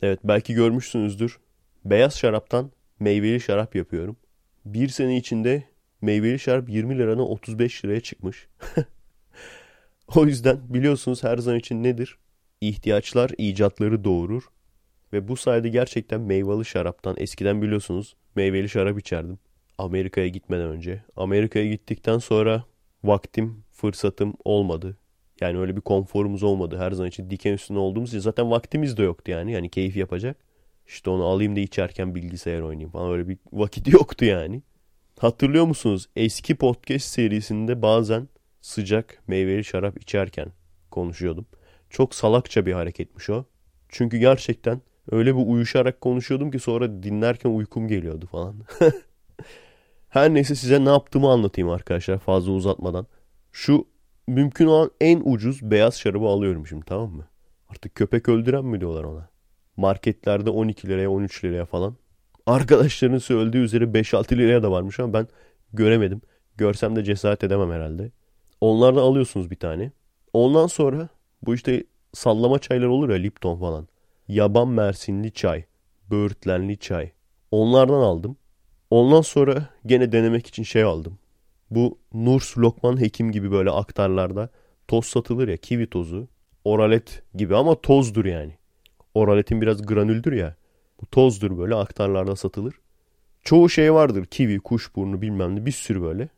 Evet 0.02 0.20
belki 0.24 0.54
görmüşsünüzdür. 0.54 1.40
Beyaz 1.86 2.18
şaraptan 2.18 2.72
meyveli 3.00 3.42
şarap 3.42 3.76
yapıyorum. 3.76 4.18
Bir 4.66 4.88
sene 4.88 5.18
içinde 5.18 5.64
meyveli 6.02 6.40
şarap 6.40 6.70
20 6.70 6.98
liradan 6.98 7.30
35 7.30 7.86
liraya 7.86 8.00
çıkmış. 8.00 8.48
o 10.16 10.26
yüzden 10.26 10.60
biliyorsunuz 10.70 11.24
her 11.24 11.38
zaman 11.38 11.60
için 11.60 11.84
nedir? 11.84 12.18
İhtiyaçlar 12.62 13.32
icatları 13.38 14.04
doğurur. 14.04 14.44
Ve 15.14 15.28
bu 15.28 15.38
sayede 15.38 15.70
gerçekten 15.70 16.22
meyveli 16.22 16.66
şaraptan 16.66 17.16
eskiden 17.18 17.62
biliyorsunuz 17.62 18.16
meyveli 18.36 18.70
şarap 18.70 19.00
içerdim. 19.00 19.40
Amerika'ya 19.78 20.28
gitmeden 20.28 20.70
önce. 20.70 21.04
Amerika'ya 21.16 21.68
gittikten 21.68 22.18
sonra 22.18 22.64
vaktim, 23.04 23.64
fırsatım 23.72 24.34
olmadı. 24.46 24.98
Yani 25.42 25.60
öyle 25.60 25.76
bir 25.76 25.82
konforumuz 25.82 26.44
olmadı. 26.44 26.78
Her 26.80 26.92
zaman 26.92 27.10
için 27.10 27.30
diken 27.30 27.54
üstünde 27.54 27.80
olduğumuz 27.80 28.10
için 28.10 28.20
zaten 28.20 28.52
vaktimiz 28.52 28.98
de 28.98 29.04
yoktu 29.04 29.32
yani. 29.32 29.52
Yani 29.52 29.70
keyif 29.70 29.98
yapacak. 29.98 30.38
İşte 30.88 31.10
onu 31.10 31.24
alayım 31.24 31.56
da 31.56 31.60
içerken 31.60 32.16
bilgisayar 32.16 32.62
oynayayım 32.62 32.92
falan 32.92 33.12
öyle 33.12 33.28
bir 33.28 33.38
vakit 33.54 33.88
yoktu 33.94 34.26
yani. 34.26 34.62
Hatırlıyor 35.20 35.66
musunuz? 35.66 36.08
Eski 36.16 36.56
podcast 36.56 37.06
serisinde 37.06 37.82
bazen 37.82 38.28
sıcak 38.62 39.24
meyveli 39.28 39.64
şarap 39.64 40.02
içerken 40.02 40.52
konuşuyordum. 40.92 41.46
Çok 41.90 42.16
salakça 42.16 42.66
bir 42.66 42.74
hareketmiş 42.74 43.30
o. 43.30 43.46
Çünkü 43.90 44.18
gerçekten 44.18 44.82
öyle 45.12 45.36
bir 45.36 45.42
uyuşarak 45.48 46.02
konuşuyordum 46.02 46.52
ki 46.52 46.60
sonra 46.60 47.04
dinlerken 47.04 47.50
uykum 47.50 47.88
geliyordu 47.88 48.28
falan. 48.32 48.56
Her 50.10 50.34
neyse 50.34 50.56
size 50.56 50.86
ne 50.86 50.90
yaptığımı 50.90 51.30
anlatayım 51.30 51.70
arkadaşlar 51.70 52.18
fazla 52.18 52.52
uzatmadan. 52.52 53.08
Şu 53.52 53.88
mümkün 54.28 54.66
olan 54.66 54.92
en 55.02 55.22
ucuz 55.26 55.72
beyaz 55.72 56.00
şarabı 56.00 56.26
alıyorum 56.26 56.68
şimdi 56.68 56.86
tamam 56.86 57.12
mı? 57.12 57.28
Artık 57.70 57.96
köpek 57.96 58.30
öldüren 58.30 58.66
mi 58.66 58.80
diyorlar 58.80 59.04
ona? 59.04 59.30
Marketlerde 59.78 60.50
12 60.50 60.88
liraya 60.88 61.10
13 61.10 61.44
liraya 61.44 61.66
falan. 61.66 61.96
Arkadaşların 62.46 63.18
söylediği 63.18 63.64
üzere 63.64 63.84
5-6 63.84 64.38
liraya 64.38 64.64
da 64.64 64.72
varmış 64.72 65.00
ama 65.00 65.14
ben 65.14 65.28
göremedim. 65.74 66.22
Görsem 66.58 66.96
de 66.96 67.04
cesaret 67.04 67.44
edemem 67.44 67.72
herhalde. 67.72 68.12
Onlardan 68.62 69.02
alıyorsunuz 69.02 69.52
bir 69.52 69.56
tane. 69.56 69.92
Ondan 70.34 70.68
sonra 70.68 71.10
bu 71.42 71.56
işte 71.56 71.84
sallama 72.14 72.60
çaylar 72.60 72.88
olur 72.88 73.10
ya 73.10 73.16
Lipton 73.16 73.60
falan. 73.60 73.88
Yaban 74.28 74.68
mersinli 74.68 75.32
çay. 75.32 75.64
Böğürtlenli 76.12 76.78
çay. 76.78 77.12
Onlardan 77.52 78.02
aldım. 78.02 78.38
Ondan 78.90 79.22
sonra 79.22 79.70
gene 79.86 80.12
denemek 80.12 80.48
için 80.48 80.64
şey 80.64 80.84
aldım. 80.84 81.20
Bu 81.70 82.00
Nurs 82.14 82.58
Lokman 82.58 83.02
Hekim 83.02 83.32
gibi 83.32 83.52
böyle 83.52 83.72
aktarlarda 83.72 84.50
toz 84.88 85.06
satılır 85.06 85.48
ya 85.48 85.58
kivi 85.58 85.90
tozu. 85.90 86.28
Oralet 86.64 87.24
gibi 87.36 87.56
ama 87.56 87.82
tozdur 87.82 88.26
yani. 88.26 88.58
Oraletin 89.14 89.62
biraz 89.62 89.86
granüldür 89.86 90.34
ya. 90.34 90.56
Bu 91.02 91.06
tozdur 91.06 91.58
böyle 91.58 91.76
aktarlarda 91.76 92.36
satılır. 92.36 92.76
Çoğu 93.44 93.70
şey 93.70 93.94
vardır. 93.94 94.26
Kivi, 94.26 94.60
kuşburnu 94.60 95.22
bilmem 95.22 95.56
ne 95.56 95.66
bir 95.66 95.72
sürü 95.72 96.02
böyle. 96.02 96.30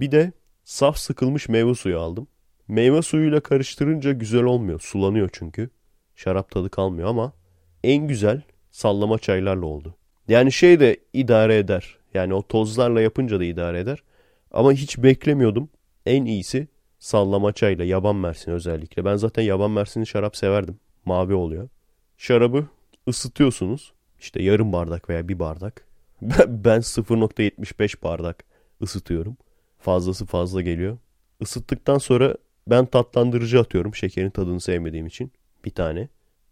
Bir 0.00 0.10
de 0.10 0.32
saf 0.64 0.98
sıkılmış 0.98 1.48
meyve 1.48 1.74
suyu 1.74 1.98
aldım. 1.98 2.26
Meyve 2.68 3.02
suyuyla 3.02 3.40
karıştırınca 3.40 4.12
güzel 4.12 4.42
olmuyor. 4.42 4.80
Sulanıyor 4.80 5.30
çünkü. 5.32 5.70
Şarap 6.16 6.50
tadı 6.50 6.70
kalmıyor 6.70 7.08
ama 7.08 7.32
en 7.84 8.08
güzel 8.08 8.42
sallama 8.70 9.18
çaylarla 9.18 9.66
oldu. 9.66 9.94
Yani 10.28 10.52
şey 10.52 10.80
de 10.80 10.96
idare 11.12 11.58
eder. 11.58 11.98
Yani 12.14 12.34
o 12.34 12.42
tozlarla 12.42 13.00
yapınca 13.00 13.40
da 13.40 13.44
idare 13.44 13.80
eder. 13.80 14.02
Ama 14.50 14.72
hiç 14.72 14.98
beklemiyordum. 14.98 15.68
En 16.06 16.24
iyisi 16.24 16.68
sallama 16.98 17.52
çayla 17.52 17.84
yaban 17.84 18.16
mersini 18.16 18.54
özellikle. 18.54 19.04
Ben 19.04 19.16
zaten 19.16 19.42
yaban 19.42 19.70
mersini 19.70 20.06
şarap 20.06 20.36
severdim. 20.36 20.80
Mavi 21.04 21.34
oluyor. 21.34 21.68
Şarabı 22.16 22.66
ısıtıyorsunuz. 23.08 23.92
İşte 24.20 24.42
yarım 24.42 24.72
bardak 24.72 25.10
veya 25.10 25.28
bir 25.28 25.38
bardak. 25.38 25.86
Ben 26.46 26.80
0.75 26.80 28.02
bardak 28.02 28.44
ısıtıyorum. 28.82 29.36
Fazlası 29.78 30.26
fazla 30.26 30.60
geliyor. 30.60 30.98
Isıttıktan 31.40 31.98
sonra 31.98 32.34
ben 32.66 32.86
tatlandırıcı 32.86 33.60
atıyorum. 33.60 33.94
Şekerin 33.94 34.30
tadını 34.30 34.60
sevmediğim 34.60 35.06
için. 35.06 35.32
Bir 35.64 35.70
tane. 35.70 36.08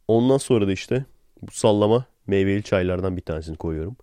Ondan 0.09 0.39
sonra 0.39 0.67
da 0.69 0.73
işte 0.73 1.05
bu 1.43 1.51
sallama 1.51 2.07
meyveli 2.27 2.63
çaylardan 2.63 3.17
bir 3.17 3.23
tanesini 3.23 3.57
koyuyorum. 3.57 3.97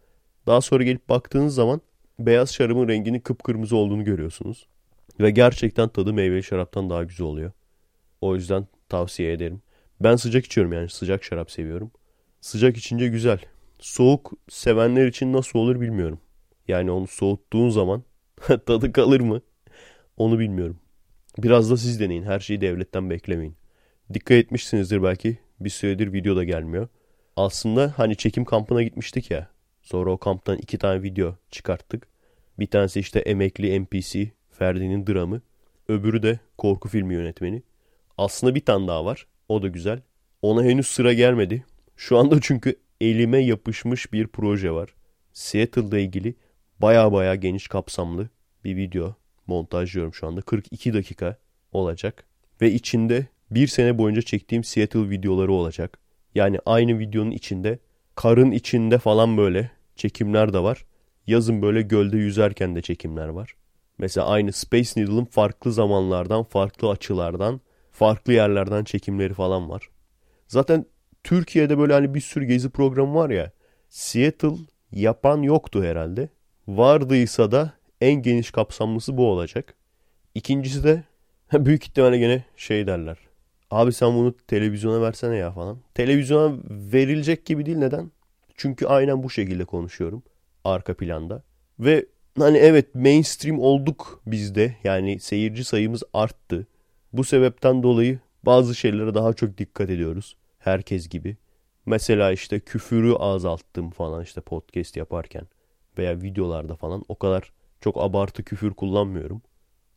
Daha 0.48 0.62
sonra 0.62 0.84
gelip 0.84 1.10
baktığınız 1.10 1.56
zaman 1.56 1.82
beyaz 2.20 2.54
şarabın 2.54 2.88
renginin 2.88 3.20
kıpkırmızı 3.20 3.76
olduğunu 3.76 4.04
görüyorsunuz. 4.04 4.68
Ve 5.20 5.32
gerçekten 5.32 5.90
tadı 5.90 6.14
meyveli 6.14 6.44
şaraptan 6.44 6.90
daha 6.90 7.04
güzel 7.04 7.28
oluyor. 7.28 7.52
O 8.22 8.36
yüzden 8.36 8.68
tavsiye 8.90 9.34
ederim. 9.34 9.62
Ben 10.00 10.16
sıcak 10.16 10.46
içiyorum 10.46 10.74
yani 10.74 10.90
sıcak 10.90 11.24
şarap 11.24 11.52
seviyorum. 11.52 11.92
Sıcak 12.42 12.78
içince 12.78 13.08
güzel. 13.08 13.40
Soğuk 13.80 14.34
sevenler 14.50 15.08
için 15.08 15.34
nasıl 15.34 15.60
olur 15.60 15.82
bilmiyorum. 15.82 16.20
Yani 16.68 16.92
onu 16.92 17.08
soğuttuğun 17.08 17.70
zaman 17.70 18.04
tadı 18.66 18.92
kalır 18.92 19.20
mı? 19.20 19.42
Onu 20.18 20.40
bilmiyorum. 20.40 20.80
Biraz 21.38 21.72
da 21.72 21.78
siz 21.78 22.00
deneyin. 22.00 22.24
Her 22.24 22.40
şeyi 22.40 22.62
devletten 22.62 23.10
beklemeyin. 23.10 23.56
Dikkat 24.14 24.38
etmişsinizdir 24.38 25.04
belki. 25.04 25.38
Bir 25.62 25.70
süredir 25.70 26.14
video 26.14 26.36
da 26.36 26.44
gelmiyor. 26.44 26.88
Aslında 27.36 27.94
hani 27.98 28.16
çekim 28.16 28.46
kampına 28.46 28.84
gitmiştik 28.84 29.32
ya. 29.32 29.48
Sonra 29.82 30.12
o 30.12 30.18
kamptan 30.18 30.58
iki 30.58 30.78
tane 30.78 31.04
video 31.04 31.36
çıkarttık. 31.52 32.08
Bir 32.60 32.68
tanesi 32.68 33.00
işte 33.00 33.20
emekli 33.20 33.82
NPC 33.82 34.32
Ferdi'nin 34.52 35.08
dramı. 35.08 35.42
Öbürü 35.88 36.24
de 36.24 36.40
korku 36.58 36.90
filmi 36.90 37.14
yönetmeni. 37.14 37.64
Aslında 38.18 38.56
bir 38.56 38.66
tane 38.66 38.88
daha 38.88 39.06
var. 39.06 39.28
O 39.50 39.62
da 39.62 39.68
güzel. 39.68 40.02
Ona 40.42 40.64
henüz 40.64 40.88
sıra 40.88 41.14
gelmedi. 41.14 41.66
Şu 41.96 42.18
anda 42.18 42.42
çünkü 42.42 42.76
elime 43.02 43.38
yapışmış 43.44 44.14
bir 44.14 44.28
proje 44.28 44.72
var. 44.72 44.96
Seattle'da 45.34 46.00
ilgili 46.00 46.36
baya 46.80 47.12
baya 47.12 47.36
geniş 47.36 47.68
kapsamlı 47.68 48.30
bir 48.64 48.76
video 48.76 49.16
montajlıyorum 49.48 50.14
şu 50.14 50.28
anda. 50.28 50.42
42 50.42 50.94
dakika 50.94 51.38
olacak. 51.72 52.26
Ve 52.62 52.72
içinde 52.72 53.28
bir 53.52 53.68
sene 53.68 53.98
boyunca 53.98 54.22
çektiğim 54.22 54.64
Seattle 54.64 55.10
videoları 55.10 55.52
olacak. 55.52 56.00
Yani 56.36 56.60
aynı 56.66 57.00
videonun 57.00 57.32
içinde 57.32 57.80
karın 58.16 58.52
içinde 58.52 58.98
falan 58.98 59.38
böyle 59.38 59.72
çekimler 59.96 60.54
de 60.54 60.60
var. 60.60 60.86
Yazın 61.28 61.62
böyle 61.62 61.82
gölde 61.82 62.18
yüzerken 62.18 62.76
de 62.76 62.82
çekimler 62.82 63.28
var. 63.28 63.56
Mesela 63.98 64.28
aynı 64.28 64.52
Space 64.52 64.90
Needle'ın 64.98 65.26
farklı 65.26 65.74
zamanlardan, 65.74 66.44
farklı 66.44 66.90
açılardan, 66.90 67.62
farklı 67.92 68.34
yerlerden 68.34 68.84
çekimleri 68.84 69.34
falan 69.34 69.70
var. 69.70 69.90
Zaten 70.48 70.86
Türkiye'de 71.24 71.78
böyle 71.78 71.94
hani 71.94 72.14
bir 72.14 72.22
sürü 72.22 72.46
gezi 72.46 72.70
programı 72.70 73.16
var 73.16 73.30
ya. 73.30 73.52
Seattle 73.90 74.56
yapan 74.92 75.42
yoktu 75.42 75.84
herhalde. 75.84 76.30
Vardıysa 76.68 77.52
da 77.52 77.74
en 78.02 78.22
geniş 78.22 78.52
kapsamlısı 78.52 79.18
bu 79.18 79.28
olacak. 79.28 79.76
İkincisi 80.36 80.84
de 80.84 81.04
büyük 81.54 81.84
ihtimalle 81.84 82.18
gene 82.18 82.44
şey 82.56 82.88
derler. 82.88 83.31
Abi 83.72 83.94
sen 83.94 84.14
bunu 84.16 84.38
televizyona 84.38 85.02
versene 85.02 85.36
ya 85.36 85.52
falan. 85.52 85.78
Televizyona 85.94 86.58
verilecek 86.70 87.46
gibi 87.46 87.66
değil 87.66 87.78
neden? 87.78 88.12
Çünkü 88.56 88.86
aynen 88.86 89.24
bu 89.24 89.30
şekilde 89.30 89.66
konuşuyorum. 89.66 90.24
Arka 90.64 90.94
planda. 90.94 91.44
Ve 91.80 92.06
hani 92.40 92.58
evet 92.58 92.96
mainstream 92.96 93.60
olduk 93.60 94.22
bizde. 94.28 94.76
Yani 94.84 95.20
seyirci 95.20 95.64
sayımız 95.64 96.04
arttı. 96.14 96.68
Bu 97.14 97.24
sebepten 97.24 97.84
dolayı 97.84 98.20
bazı 98.44 98.76
şeylere 98.76 99.14
daha 99.14 99.34
çok 99.34 99.58
dikkat 99.58 99.90
ediyoruz. 99.90 100.38
Herkes 100.60 101.10
gibi. 101.10 101.38
Mesela 101.86 102.32
işte 102.32 102.60
küfürü 102.60 103.14
azalttım 103.14 103.92
falan 103.92 104.24
işte 104.24 104.42
podcast 104.42 104.98
yaparken. 104.98 105.48
Veya 105.98 106.22
videolarda 106.22 106.76
falan 106.76 107.06
o 107.08 107.16
kadar 107.16 107.52
çok 107.82 107.98
abartı 107.98 108.44
küfür 108.44 108.74
kullanmıyorum. 108.74 109.42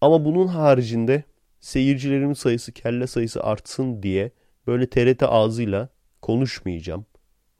Ama 0.00 0.24
bunun 0.24 0.46
haricinde 0.46 1.24
seyircilerimin 1.64 2.34
sayısı, 2.34 2.72
kelle 2.72 3.06
sayısı 3.06 3.42
artsın 3.42 4.02
diye 4.02 4.30
böyle 4.66 4.90
TRT 4.90 5.22
ağzıyla 5.22 5.88
konuşmayacağım. 6.22 7.06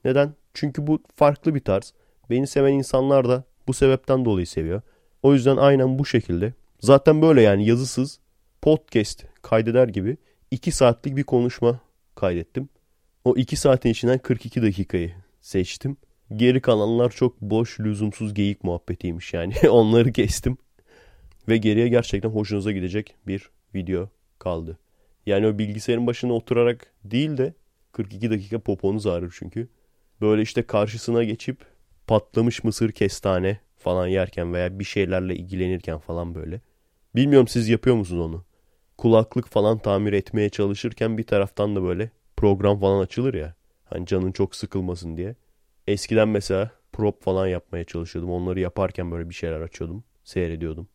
Neden? 0.05 0.33
Çünkü 0.53 0.87
bu 0.87 1.03
farklı 1.15 1.55
bir 1.55 1.59
tarz. 1.59 1.93
Beni 2.29 2.47
seven 2.47 2.73
insanlar 2.73 3.29
da 3.29 3.43
bu 3.67 3.73
sebepten 3.73 4.25
dolayı 4.25 4.47
seviyor. 4.47 4.81
O 5.23 5.33
yüzden 5.33 5.57
aynen 5.57 5.99
bu 5.99 6.05
şekilde. 6.05 6.53
Zaten 6.79 7.21
böyle 7.21 7.41
yani 7.41 7.65
yazısız 7.65 8.19
podcast 8.61 9.25
kaydeder 9.41 9.87
gibi 9.87 10.17
2 10.51 10.71
saatlik 10.71 11.17
bir 11.17 11.23
konuşma 11.23 11.79
kaydettim. 12.15 12.69
O 13.23 13.35
2 13.35 13.55
saatin 13.55 13.89
içinden 13.89 14.17
42 14.17 14.61
dakikayı 14.61 15.13
seçtim. 15.41 15.97
Geri 16.35 16.61
kalanlar 16.61 17.09
çok 17.09 17.41
boş, 17.41 17.79
lüzumsuz 17.79 18.33
geyik 18.33 18.63
muhabbetiymiş 18.63 19.33
yani. 19.33 19.53
Onları 19.69 20.11
kestim. 20.11 20.57
Ve 21.49 21.57
geriye 21.57 21.87
gerçekten 21.87 22.29
hoşunuza 22.29 22.71
gidecek 22.71 23.15
bir 23.27 23.54
video 23.75 24.09
kaldı. 24.39 24.77
Yani 25.25 25.47
o 25.47 25.57
bilgisayarın 25.57 26.07
başına 26.07 26.33
oturarak 26.33 26.93
değil 27.03 27.37
de 27.37 27.53
42 27.91 28.29
dakika 28.31 28.59
poponuz 28.59 29.07
ağrır 29.07 29.35
çünkü. 29.39 29.67
Böyle 30.21 30.41
işte 30.41 30.63
karşısına 30.63 31.23
geçip 31.23 31.57
patlamış 32.07 32.63
mısır 32.63 32.91
kestane 32.91 33.59
falan 33.77 34.07
yerken 34.07 34.53
veya 34.53 34.79
bir 34.79 34.83
şeylerle 34.83 35.35
ilgilenirken 35.35 35.97
falan 35.99 36.35
böyle. 36.35 36.61
Bilmiyorum 37.15 37.47
siz 37.47 37.69
yapıyor 37.69 37.95
musunuz 37.95 38.25
onu? 38.25 38.45
Kulaklık 38.97 39.47
falan 39.47 39.77
tamir 39.77 40.13
etmeye 40.13 40.49
çalışırken 40.49 41.17
bir 41.17 41.23
taraftan 41.23 41.75
da 41.75 41.83
böyle 41.83 42.09
program 42.37 42.79
falan 42.79 43.03
açılır 43.03 43.33
ya. 43.33 43.55
Hani 43.85 44.05
canın 44.05 44.31
çok 44.31 44.55
sıkılmasın 44.55 45.17
diye. 45.17 45.35
Eskiden 45.87 46.27
mesela 46.27 46.71
prop 46.93 47.23
falan 47.23 47.47
yapmaya 47.47 47.83
çalışıyordum. 47.83 48.31
Onları 48.31 48.59
yaparken 48.59 49.11
böyle 49.11 49.29
bir 49.29 49.35
şeyler 49.35 49.61
açıyordum. 49.61 50.03
Seyrediyordum. 50.23 50.87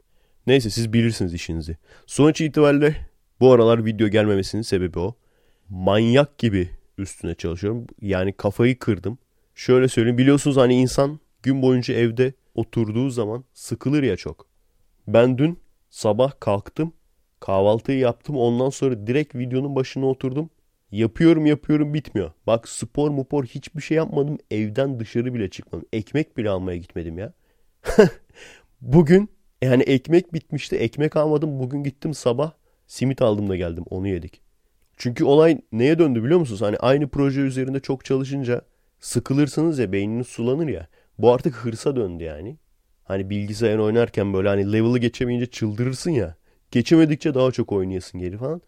Neyse 0.47 0.71
siz 0.71 0.93
bilirsiniz 0.93 1.35
işinizi. 1.35 1.77
Sonuç 2.07 2.41
itibariyle 2.41 2.97
bu 3.41 3.53
aralar 3.53 3.85
video 3.85 4.09
gelmemesinin 4.09 4.63
sebebi 4.63 4.99
o. 4.99 5.15
Manyak 5.69 6.39
gibi 6.39 6.71
üstüne 6.99 7.35
çalışıyorum. 7.35 7.87
Yani 8.01 8.33
kafayı 8.33 8.79
kırdım. 8.79 9.19
Şöyle 9.55 9.89
söyleyeyim 9.89 10.19
biliyorsunuz 10.19 10.57
hani 10.57 10.75
insan 10.75 11.21
gün 11.43 11.63
boyunca 11.63 11.95
evde 11.95 12.33
oturduğu 12.55 13.11
zaman 13.11 13.45
sıkılır 13.55 14.03
ya 14.03 14.17
çok. 14.17 14.47
Ben 15.07 15.39
dün 15.39 15.59
sabah 15.91 16.41
kalktım. 16.41 16.93
Kahvaltıyı 17.41 17.99
yaptım. 17.99 18.37
Ondan 18.37 18.71
sonra 18.71 19.07
direkt 19.07 19.35
videonun 19.35 19.77
başına 19.77 20.07
oturdum. 20.07 20.51
Yapıyorum 20.93 21.47
yapıyorum 21.47 21.95
bitmiyor. 21.95 22.33
Bak 22.47 22.69
spor 22.69 23.11
mupor 23.11 23.45
hiçbir 23.45 23.83
şey 23.83 23.97
yapmadım. 23.97 24.39
Evden 24.51 25.01
dışarı 25.01 25.35
bile 25.35 25.51
çıkmadım. 25.51 25.87
Ekmek 25.93 26.37
bile 26.37 26.51
almaya 26.51 26.77
gitmedim 26.77 27.19
ya. 27.19 27.33
Bugün 28.81 29.31
yani 29.63 29.83
ekmek 29.83 30.35
bitmişti. 30.35 30.77
Ekmek 30.77 31.17
almadım. 31.17 31.59
Bugün 31.61 31.83
gittim 31.83 32.15
sabah 32.15 32.53
simit 32.87 33.23
aldım 33.23 33.49
da 33.49 33.57
geldim. 33.57 33.85
Onu 33.91 34.09
yedik. 34.09 34.41
Çünkü 34.97 35.25
olay 35.25 35.61
neye 35.73 35.99
döndü 35.99 36.25
biliyor 36.25 36.41
musunuz? 36.41 36.63
Hani 36.63 36.77
aynı 36.77 37.09
proje 37.09 37.41
üzerinde 37.41 37.81
çok 37.81 38.05
çalışınca 38.05 38.63
sıkılırsınız 39.01 39.79
ya 39.79 39.93
beyniniz 39.93 40.27
sulanır 40.27 40.69
ya. 40.69 40.89
Bu 41.19 41.33
artık 41.33 41.55
hırsa 41.55 41.97
döndü 41.97 42.25
yani. 42.25 42.57
Hani 43.05 43.31
bilgisayar 43.31 43.79
oynarken 43.79 44.35
böyle 44.35 44.49
hani 44.49 44.73
level'ı 44.73 44.99
geçemeyince 44.99 45.47
çıldırırsın 45.47 46.11
ya. 46.11 46.35
Geçemedikçe 46.71 47.35
daha 47.35 47.51
çok 47.51 47.73
oynayasın 47.73 48.21
geri 48.21 48.39
falan. 48.39 48.63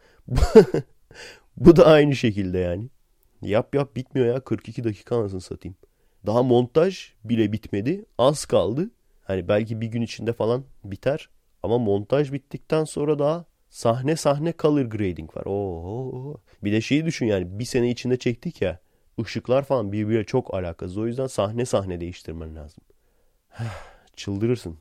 Bu 1.57 1.76
da 1.76 1.87
aynı 1.87 2.16
şekilde 2.16 2.59
yani. 2.59 2.88
Yap 3.42 3.74
yap 3.74 3.96
bitmiyor 3.96 4.35
ya 4.35 4.40
42 4.40 4.85
dakika 4.85 5.16
anasını 5.16 5.40
satayım. 5.40 5.76
Daha 6.26 6.42
montaj 6.42 7.12
bile 7.24 7.52
bitmedi. 7.52 8.05
Az 8.18 8.44
kaldı. 8.44 8.90
Hani 9.23 9.49
belki 9.49 9.81
bir 9.81 9.87
gün 9.87 10.03
içinde 10.03 10.33
falan 10.33 10.65
biter. 10.85 11.29
Ama 11.63 11.79
montaj 11.79 12.33
bittikten 12.33 12.85
sonra 12.85 13.19
daha 13.19 13.45
sahne 13.71 14.17
sahne 14.17 14.55
color 14.59 14.85
grading 14.85 15.37
var. 15.37 15.45
Oo. 15.47 16.35
Bir 16.65 16.73
de 16.73 16.81
şeyi 16.81 17.07
düşün 17.07 17.27
yani 17.27 17.59
bir 17.59 17.65
sene 17.65 17.91
içinde 17.91 18.17
çektik 18.17 18.63
ya. 18.63 18.79
Işıklar 19.19 19.63
falan 19.63 19.93
birbiriyle 19.93 20.25
çok 20.25 20.55
alakasız. 20.55 20.99
O 20.99 21.07
yüzden 21.07 21.27
sahne 21.27 21.65
sahne 21.65 22.01
değiştirmen 22.01 22.57
lazım. 22.57 22.85
Çıldırırsın. 24.17 24.77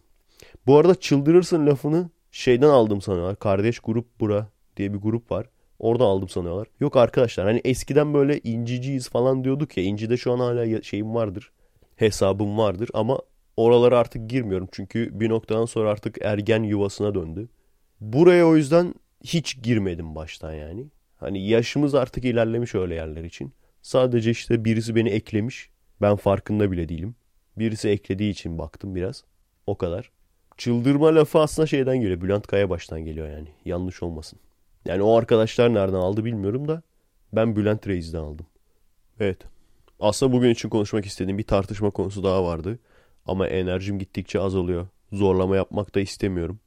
Bu 0.67 0.77
arada 0.77 0.95
çıldırırsın 0.95 1.67
lafını 1.67 2.09
şeyden 2.31 2.69
aldım 2.69 3.01
sanıyorlar. 3.01 3.39
Kardeş 3.39 3.79
grup 3.79 4.19
bura 4.19 4.47
diye 4.77 4.93
bir 4.93 4.99
grup 4.99 5.31
var. 5.31 5.49
Orada 5.79 6.03
aldım 6.03 6.29
sanıyorlar. 6.29 6.67
Yok 6.79 6.97
arkadaşlar 6.97 7.45
hani 7.45 7.61
eskiden 7.63 8.13
böyle 8.13 8.39
inciciyiz 8.39 9.09
falan 9.09 9.43
diyorduk 9.43 9.77
ya. 9.77 9.83
İncide 9.83 10.17
şu 10.17 10.31
an 10.31 10.39
hala 10.39 10.81
şeyim 10.81 11.15
vardır. 11.15 11.51
Hesabım 11.95 12.57
vardır 12.57 12.89
ama 12.93 13.19
oralara 13.57 13.99
artık 13.99 14.29
girmiyorum. 14.29 14.69
Çünkü 14.71 15.19
bir 15.19 15.29
noktadan 15.29 15.65
sonra 15.65 15.89
artık 15.89 16.17
ergen 16.21 16.63
yuvasına 16.63 17.15
döndü. 17.15 17.49
Buraya 18.01 18.47
o 18.47 18.55
yüzden 18.55 18.93
hiç 19.23 19.63
girmedim 19.63 20.15
baştan 20.15 20.53
yani. 20.53 20.87
Hani 21.17 21.47
yaşımız 21.47 21.95
artık 21.95 22.25
ilerlemiş 22.25 22.75
öyle 22.75 22.95
yerler 22.95 23.23
için. 23.23 23.53
Sadece 23.81 24.31
işte 24.31 24.65
birisi 24.65 24.95
beni 24.95 25.09
eklemiş. 25.09 25.69
Ben 26.01 26.15
farkında 26.15 26.71
bile 26.71 26.89
değilim. 26.89 27.15
Birisi 27.57 27.89
eklediği 27.89 28.31
için 28.31 28.57
baktım 28.57 28.95
biraz. 28.95 29.23
O 29.67 29.77
kadar. 29.77 30.11
Çıldırma 30.57 31.15
lafı 31.15 31.39
aslında 31.39 31.67
şeyden 31.67 32.01
geliyor. 32.01 32.21
Bülent 32.21 32.47
Kaya 32.47 32.69
baştan 32.69 33.05
geliyor 33.05 33.29
yani. 33.29 33.47
Yanlış 33.65 34.03
olmasın. 34.03 34.39
Yani 34.85 35.01
o 35.01 35.17
arkadaşlar 35.17 35.73
nereden 35.73 35.97
aldı 35.97 36.25
bilmiyorum 36.25 36.67
da 36.67 36.81
ben 37.33 37.55
Bülent 37.55 37.87
Reis'den 37.87 38.19
aldım. 38.19 38.45
Evet. 39.19 39.37
Aslında 39.99 40.33
bugün 40.33 40.49
için 40.49 40.69
konuşmak 40.69 41.05
istediğim 41.05 41.37
bir 41.37 41.43
tartışma 41.43 41.89
konusu 41.89 42.23
daha 42.23 42.43
vardı. 42.43 42.79
Ama 43.25 43.47
enerjim 43.47 43.99
gittikçe 43.99 44.39
azalıyor. 44.39 44.87
Zorlama 45.11 45.55
yapmak 45.55 45.95
da 45.95 45.99
istemiyorum. 45.99 46.59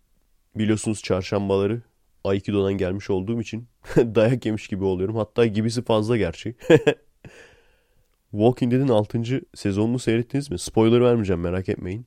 Biliyorsunuz 0.56 1.02
çarşambaları 1.02 1.82
Aikido'dan 2.24 2.72
gelmiş 2.72 3.10
olduğum 3.10 3.40
için 3.40 3.66
dayak 3.96 4.46
yemiş 4.46 4.68
gibi 4.68 4.84
oluyorum. 4.84 5.16
Hatta 5.16 5.46
gibisi 5.46 5.82
fazla 5.82 6.16
gerçi. 6.16 6.54
Walking 8.30 8.72
Dead'in 8.72 8.88
6. 8.88 9.22
sezonunu 9.54 9.98
seyrettiniz 9.98 10.50
mi? 10.50 10.58
Spoiler 10.58 11.00
vermeyeceğim 11.00 11.40
merak 11.40 11.68
etmeyin. 11.68 12.06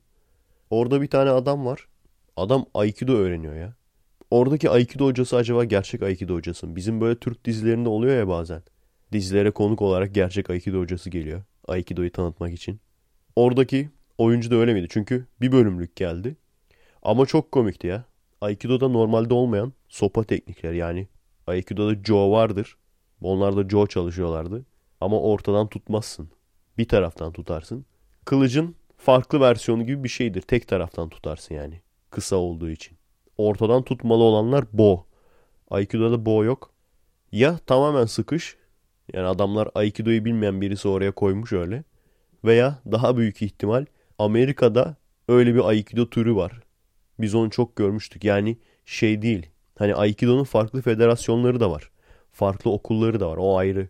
Orada 0.70 1.02
bir 1.02 1.06
tane 1.06 1.30
adam 1.30 1.66
var. 1.66 1.88
Adam 2.36 2.66
Aikido 2.74 3.12
öğreniyor 3.12 3.54
ya. 3.54 3.74
Oradaki 4.30 4.70
Aikido 4.70 5.06
hocası 5.06 5.36
acaba 5.36 5.64
gerçek 5.64 6.02
Aikido 6.02 6.34
hocası 6.34 6.66
mı? 6.66 6.76
Bizim 6.76 7.00
böyle 7.00 7.18
Türk 7.18 7.44
dizilerinde 7.44 7.88
oluyor 7.88 8.16
ya 8.16 8.28
bazen. 8.28 8.62
Dizilere 9.12 9.50
konuk 9.50 9.82
olarak 9.82 10.14
gerçek 10.14 10.50
Aikido 10.50 10.80
hocası 10.80 11.10
geliyor. 11.10 11.42
Aikido'yu 11.68 12.12
tanıtmak 12.12 12.54
için. 12.54 12.80
Oradaki 13.36 13.90
oyuncu 14.18 14.50
da 14.50 14.54
öyle 14.56 14.74
miydi? 14.74 14.86
Çünkü 14.90 15.26
bir 15.40 15.52
bölümlük 15.52 15.96
geldi. 15.96 16.36
Ama 17.02 17.26
çok 17.26 17.52
komikti 17.52 17.86
ya. 17.86 18.04
Aikido'da 18.40 18.88
normalde 18.88 19.34
olmayan 19.34 19.72
sopa 19.88 20.24
teknikleri 20.24 20.76
yani. 20.76 21.08
Aikido'da 21.46 22.04
Jo 22.04 22.30
vardır. 22.30 22.76
Onlar 23.20 23.56
da 23.56 23.68
Jo 23.68 23.86
çalışıyorlardı. 23.86 24.66
Ama 25.00 25.20
ortadan 25.20 25.68
tutmazsın. 25.68 26.30
Bir 26.78 26.88
taraftan 26.88 27.32
tutarsın. 27.32 27.84
Kılıcın 28.24 28.74
farklı 28.96 29.40
versiyonu 29.40 29.86
gibi 29.86 30.04
bir 30.04 30.08
şeydir. 30.08 30.42
Tek 30.42 30.68
taraftan 30.68 31.08
tutarsın 31.08 31.54
yani. 31.54 31.80
Kısa 32.10 32.36
olduğu 32.36 32.70
için. 32.70 32.98
Ortadan 33.38 33.82
tutmalı 33.82 34.22
olanlar 34.22 34.64
bo. 34.72 35.06
Aikido'da 35.70 36.26
bo 36.26 36.44
yok. 36.44 36.70
Ya 37.32 37.58
tamamen 37.58 38.04
sıkış. 38.04 38.56
Yani 39.12 39.26
adamlar 39.26 39.68
Aikido'yu 39.74 40.24
bilmeyen 40.24 40.60
birisi 40.60 40.88
oraya 40.88 41.12
koymuş 41.12 41.52
öyle. 41.52 41.84
Veya 42.44 42.78
daha 42.92 43.16
büyük 43.16 43.42
ihtimal 43.42 43.86
Amerika'da 44.18 44.96
öyle 45.28 45.54
bir 45.54 45.64
Aikido 45.64 46.10
türü 46.10 46.36
var. 46.36 46.60
Biz 47.20 47.34
onu 47.34 47.50
çok 47.50 47.76
görmüştük. 47.76 48.24
Yani 48.24 48.56
şey 48.86 49.22
değil. 49.22 49.46
Hani 49.78 49.94
Aikido'nun 49.94 50.44
farklı 50.44 50.82
federasyonları 50.82 51.60
da 51.60 51.70
var. 51.70 51.90
Farklı 52.32 52.70
okulları 52.70 53.20
da 53.20 53.30
var. 53.30 53.36
O 53.36 53.56
ayrı. 53.56 53.88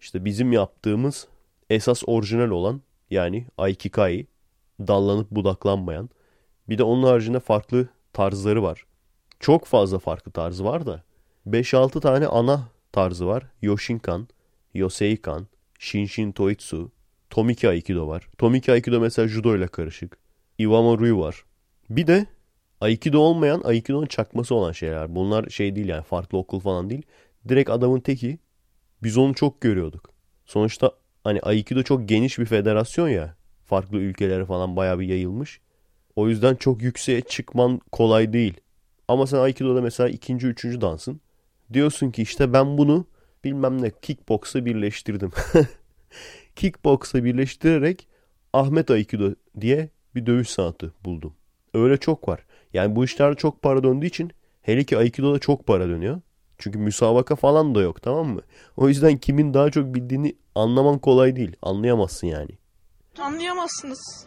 İşte 0.00 0.24
bizim 0.24 0.52
yaptığımız 0.52 1.28
esas 1.70 2.02
orijinal 2.06 2.50
olan 2.50 2.80
yani 3.10 3.46
Aikikai 3.58 4.26
dallanıp 4.80 5.30
budaklanmayan. 5.30 6.10
Bir 6.68 6.78
de 6.78 6.82
onun 6.82 7.02
haricinde 7.02 7.40
farklı 7.40 7.88
tarzları 8.12 8.62
var. 8.62 8.86
Çok 9.40 9.64
fazla 9.64 9.98
farklı 9.98 10.32
tarzı 10.32 10.64
var 10.64 10.86
da 10.86 11.02
5-6 11.46 12.00
tane 12.00 12.26
ana 12.26 12.68
tarzı 12.92 13.26
var. 13.26 13.44
Yoshinkan, 13.62 14.28
Yoseikan, 14.74 15.46
Shinshin 15.78 16.32
Toitsu, 16.32 16.90
Tomiki 17.34 17.68
Aikido 17.68 18.08
var. 18.08 18.28
Tomiki 18.38 18.72
Aikido 18.72 19.00
mesela 19.00 19.28
judo 19.28 19.56
ile 19.56 19.66
karışık. 19.66 20.18
Iwama 20.58 20.98
Ryu 20.98 21.18
var. 21.18 21.44
Bir 21.90 22.06
de 22.06 22.26
Aikido 22.80 23.18
olmayan 23.18 23.62
Aikido'nun 23.64 24.06
çakması 24.06 24.54
olan 24.54 24.72
şeyler. 24.72 25.14
Bunlar 25.14 25.48
şey 25.48 25.76
değil 25.76 25.88
yani 25.88 26.02
farklı 26.02 26.38
okul 26.38 26.60
falan 26.60 26.90
değil. 26.90 27.02
Direkt 27.48 27.70
adamın 27.70 28.00
teki 28.00 28.38
biz 29.02 29.18
onu 29.18 29.34
çok 29.34 29.60
görüyorduk. 29.60 30.10
Sonuçta 30.46 30.92
hani 31.24 31.40
Aikido 31.40 31.82
çok 31.82 32.08
geniş 32.08 32.38
bir 32.38 32.46
federasyon 32.46 33.08
ya. 33.08 33.36
Farklı 33.64 33.98
ülkelere 33.98 34.44
falan 34.44 34.76
bayağı 34.76 34.98
bir 34.98 35.06
yayılmış. 35.06 35.60
O 36.16 36.28
yüzden 36.28 36.54
çok 36.54 36.82
yükseğe 36.82 37.20
çıkman 37.20 37.80
kolay 37.92 38.32
değil. 38.32 38.60
Ama 39.08 39.26
sen 39.26 39.38
Aikido'da 39.38 39.82
mesela 39.82 40.08
ikinci, 40.08 40.46
üçüncü 40.46 40.80
dansın. 40.80 41.20
Diyorsun 41.72 42.10
ki 42.10 42.22
işte 42.22 42.52
ben 42.52 42.78
bunu 42.78 43.06
bilmem 43.44 43.82
ne 43.82 43.90
kickbox'a 44.02 44.64
birleştirdim. 44.64 45.30
kickbox'a 46.56 47.24
birleştirerek 47.24 48.08
Ahmet 48.52 48.90
Aikido 48.90 49.30
diye 49.60 49.90
bir 50.14 50.26
dövüş 50.26 50.48
sanatı 50.48 50.94
buldum. 51.04 51.34
Öyle 51.74 51.96
çok 51.96 52.28
var. 52.28 52.40
Yani 52.72 52.96
bu 52.96 53.04
işlerde 53.04 53.36
çok 53.36 53.62
para 53.62 53.82
döndüğü 53.82 54.06
için 54.06 54.32
hele 54.62 54.84
ki 54.84 54.98
Aikido'da 54.98 55.38
çok 55.38 55.66
para 55.66 55.88
dönüyor. 55.88 56.20
Çünkü 56.58 56.78
müsabaka 56.78 57.36
falan 57.36 57.74
da 57.74 57.80
yok 57.80 58.02
tamam 58.02 58.28
mı? 58.28 58.40
O 58.76 58.88
yüzden 58.88 59.16
kimin 59.16 59.54
daha 59.54 59.70
çok 59.70 59.94
bildiğini 59.94 60.36
anlaman 60.54 60.98
kolay 60.98 61.36
değil. 61.36 61.56
Anlayamazsın 61.62 62.26
yani. 62.26 62.50
Anlayamazsınız. 63.18 64.26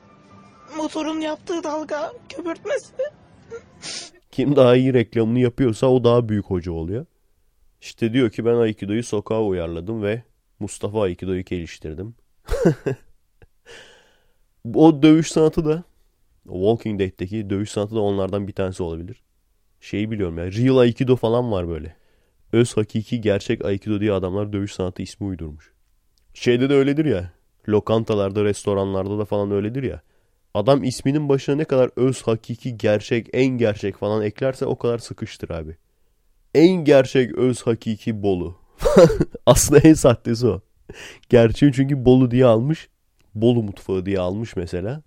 Motorun 0.78 1.20
yaptığı 1.22 1.64
dalga 1.64 2.14
köpürtmesi. 2.30 2.94
Kim 4.32 4.56
daha 4.56 4.76
iyi 4.76 4.94
reklamını 4.94 5.40
yapıyorsa 5.40 5.88
o 5.88 6.04
daha 6.04 6.30
büyük 6.30 6.46
hoca 6.46 6.72
oluyor. 6.72 7.06
İşte 7.82 8.14
diyor 8.14 8.30
ki 8.30 8.46
ben 8.46 8.56
Aikido'yu 8.56 9.04
sokağa 9.04 9.44
uyarladım 9.44 10.04
ve 10.04 10.24
Mustafa 10.60 11.02
Aikido'yu 11.02 11.44
geliştirdim. 11.44 12.16
o 14.74 15.02
dövüş 15.02 15.32
sanatı 15.32 15.66
da 15.66 15.84
Walking 16.44 17.00
Dead'teki 17.00 17.50
dövüş 17.50 17.72
sanatı 17.72 17.96
da 17.96 18.00
onlardan 18.00 18.48
bir 18.48 18.54
tanesi 18.54 18.84
olabilir. 18.84 19.22
Şeyi 19.82 20.12
biliyorum 20.12 20.38
ya 20.38 20.46
Real 20.46 20.78
Aikido 20.78 21.16
falan 21.16 21.52
var 21.52 21.68
böyle. 21.68 21.96
Öz 22.52 22.78
hakiki 22.78 23.22
gerçek 23.22 23.66
Aikido 23.66 24.00
diye 24.00 24.14
adamlar 24.14 24.54
dövüş 24.54 24.74
sanatı 24.74 25.02
ismi 25.02 25.28
uydurmuş. 25.28 25.74
Şeyde 26.34 26.70
de 26.70 26.74
öyledir 26.74 27.06
ya. 27.06 27.32
Lokantalarda, 27.70 28.44
restoranlarda 28.44 29.20
da 29.20 29.26
falan 29.26 29.52
öyledir 29.52 29.84
ya. 29.84 30.02
Adam 30.54 30.84
isminin 30.84 31.30
başına 31.30 31.56
ne 31.56 31.66
kadar 31.66 31.90
öz, 31.96 32.22
hakiki, 32.22 32.78
gerçek, 32.78 33.28
en 33.34 33.48
gerçek 33.48 33.98
falan 33.98 34.24
eklerse 34.24 34.66
o 34.66 34.78
kadar 34.78 34.98
sıkıştır 34.98 35.50
abi. 35.50 35.78
En 36.56 36.72
gerçek, 36.72 37.36
öz, 37.36 37.62
hakiki 37.62 38.24
Bolu. 38.24 38.56
Aslında 39.46 39.80
en 39.80 39.94
sahtesi 39.94 40.48
o. 40.48 40.62
Gerçeği 41.30 41.74
çünkü 41.74 42.06
Bolu 42.06 42.32
diye 42.32 42.46
almış. 42.46 42.90
Bolu 43.36 43.64
mutfağı 43.64 44.06
diye 44.06 44.20
almış 44.20 44.56
mesela. 44.56 45.02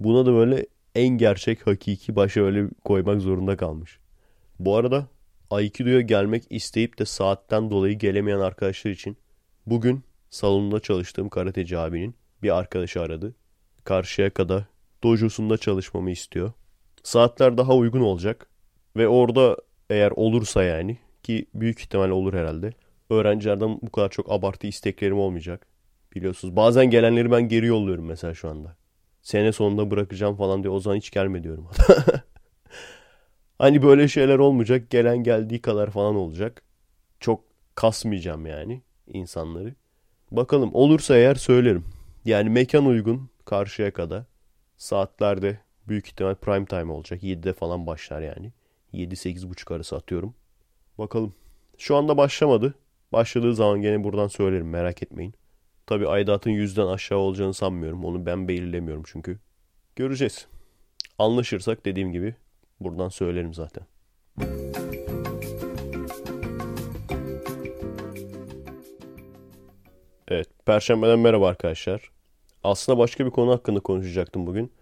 Buna 0.00 0.26
da 0.26 0.32
böyle 0.32 0.66
en 0.94 1.08
gerçek 1.08 1.66
hakiki 1.66 2.16
başa 2.16 2.40
öyle 2.40 2.68
koymak 2.84 3.20
zorunda 3.20 3.56
kalmış. 3.56 3.98
Bu 4.58 4.76
arada 4.76 5.06
Aikido'ya 5.50 6.00
gelmek 6.00 6.44
isteyip 6.50 6.98
de 6.98 7.04
saatten 7.04 7.70
dolayı 7.70 7.98
gelemeyen 7.98 8.38
arkadaşlar 8.38 8.90
için 8.90 9.16
bugün 9.66 10.04
salonunda 10.30 10.80
çalıştığım 10.80 11.28
karateci 11.28 11.78
abinin 11.78 12.14
bir 12.42 12.58
arkadaşı 12.58 13.00
aradı. 13.00 13.34
Karşıya 13.84 14.30
kadar 14.30 14.64
dojosunda 15.04 15.58
çalışmamı 15.58 16.10
istiyor. 16.10 16.52
Saatler 17.02 17.58
daha 17.58 17.74
uygun 17.74 18.00
olacak 18.00 18.46
ve 18.96 19.08
orada 19.08 19.56
eğer 19.90 20.10
olursa 20.10 20.62
yani 20.62 20.98
ki 21.22 21.46
büyük 21.54 21.80
ihtimal 21.80 22.10
olur 22.10 22.34
herhalde. 22.34 22.72
Öğrencilerden 23.12 23.78
bu 23.82 23.90
kadar 23.92 24.08
çok 24.08 24.32
abartı 24.32 24.66
isteklerim 24.66 25.18
olmayacak. 25.18 25.66
Biliyorsunuz 26.14 26.56
bazen 26.56 26.90
gelenleri 26.90 27.30
ben 27.30 27.48
geri 27.48 27.66
yolluyorum 27.66 28.04
mesela 28.04 28.34
şu 28.34 28.48
anda. 28.48 28.76
Sene 29.22 29.52
sonunda 29.52 29.90
bırakacağım 29.90 30.36
falan 30.36 30.62
diye 30.62 30.70
o 30.70 30.80
zaman 30.80 30.96
hiç 30.96 31.10
gelme 31.10 31.42
diyorum. 31.42 31.68
hani 33.58 33.82
böyle 33.82 34.08
şeyler 34.08 34.38
olmayacak. 34.38 34.90
Gelen 34.90 35.22
geldiği 35.22 35.62
kadar 35.62 35.90
falan 35.90 36.16
olacak. 36.16 36.62
Çok 37.20 37.44
kasmayacağım 37.74 38.46
yani 38.46 38.82
insanları. 39.06 39.74
Bakalım 40.30 40.70
olursa 40.74 41.16
eğer 41.16 41.34
söylerim. 41.34 41.84
Yani 42.24 42.50
mekan 42.50 42.86
uygun 42.86 43.30
karşıya 43.44 43.92
kadar. 43.92 44.24
Saatlerde 44.76 45.58
büyük 45.88 46.06
ihtimal 46.06 46.34
prime 46.34 46.66
time 46.66 46.92
olacak. 46.92 47.22
7'de 47.22 47.52
falan 47.52 47.86
başlar 47.86 48.22
yani. 48.22 48.52
7-8.30 48.94 49.74
arası 49.74 49.96
atıyorum. 49.96 50.34
Bakalım. 50.98 51.34
Şu 51.78 51.96
anda 51.96 52.16
başlamadı. 52.16 52.74
Başladığı 53.12 53.54
zaman 53.54 53.82
gene 53.82 54.04
buradan 54.04 54.28
söylerim 54.28 54.68
merak 54.68 55.02
etmeyin. 55.02 55.34
Tabi 55.86 56.08
aidatın 56.08 56.50
yüzden 56.50 56.86
aşağı 56.86 57.18
olacağını 57.18 57.54
sanmıyorum. 57.54 58.04
Onu 58.04 58.26
ben 58.26 58.48
belirlemiyorum 58.48 59.02
çünkü. 59.06 59.38
Göreceğiz. 59.96 60.46
Anlaşırsak 61.18 61.84
dediğim 61.84 62.12
gibi 62.12 62.34
buradan 62.80 63.08
söylerim 63.08 63.54
zaten. 63.54 63.86
Evet, 70.28 70.48
Perşembeden 70.66 71.18
merhaba 71.18 71.48
arkadaşlar. 71.48 72.10
Aslında 72.64 72.98
başka 72.98 73.26
bir 73.26 73.30
konu 73.30 73.50
hakkında 73.50 73.80
konuşacaktım 73.80 74.46
bugün. 74.46 74.72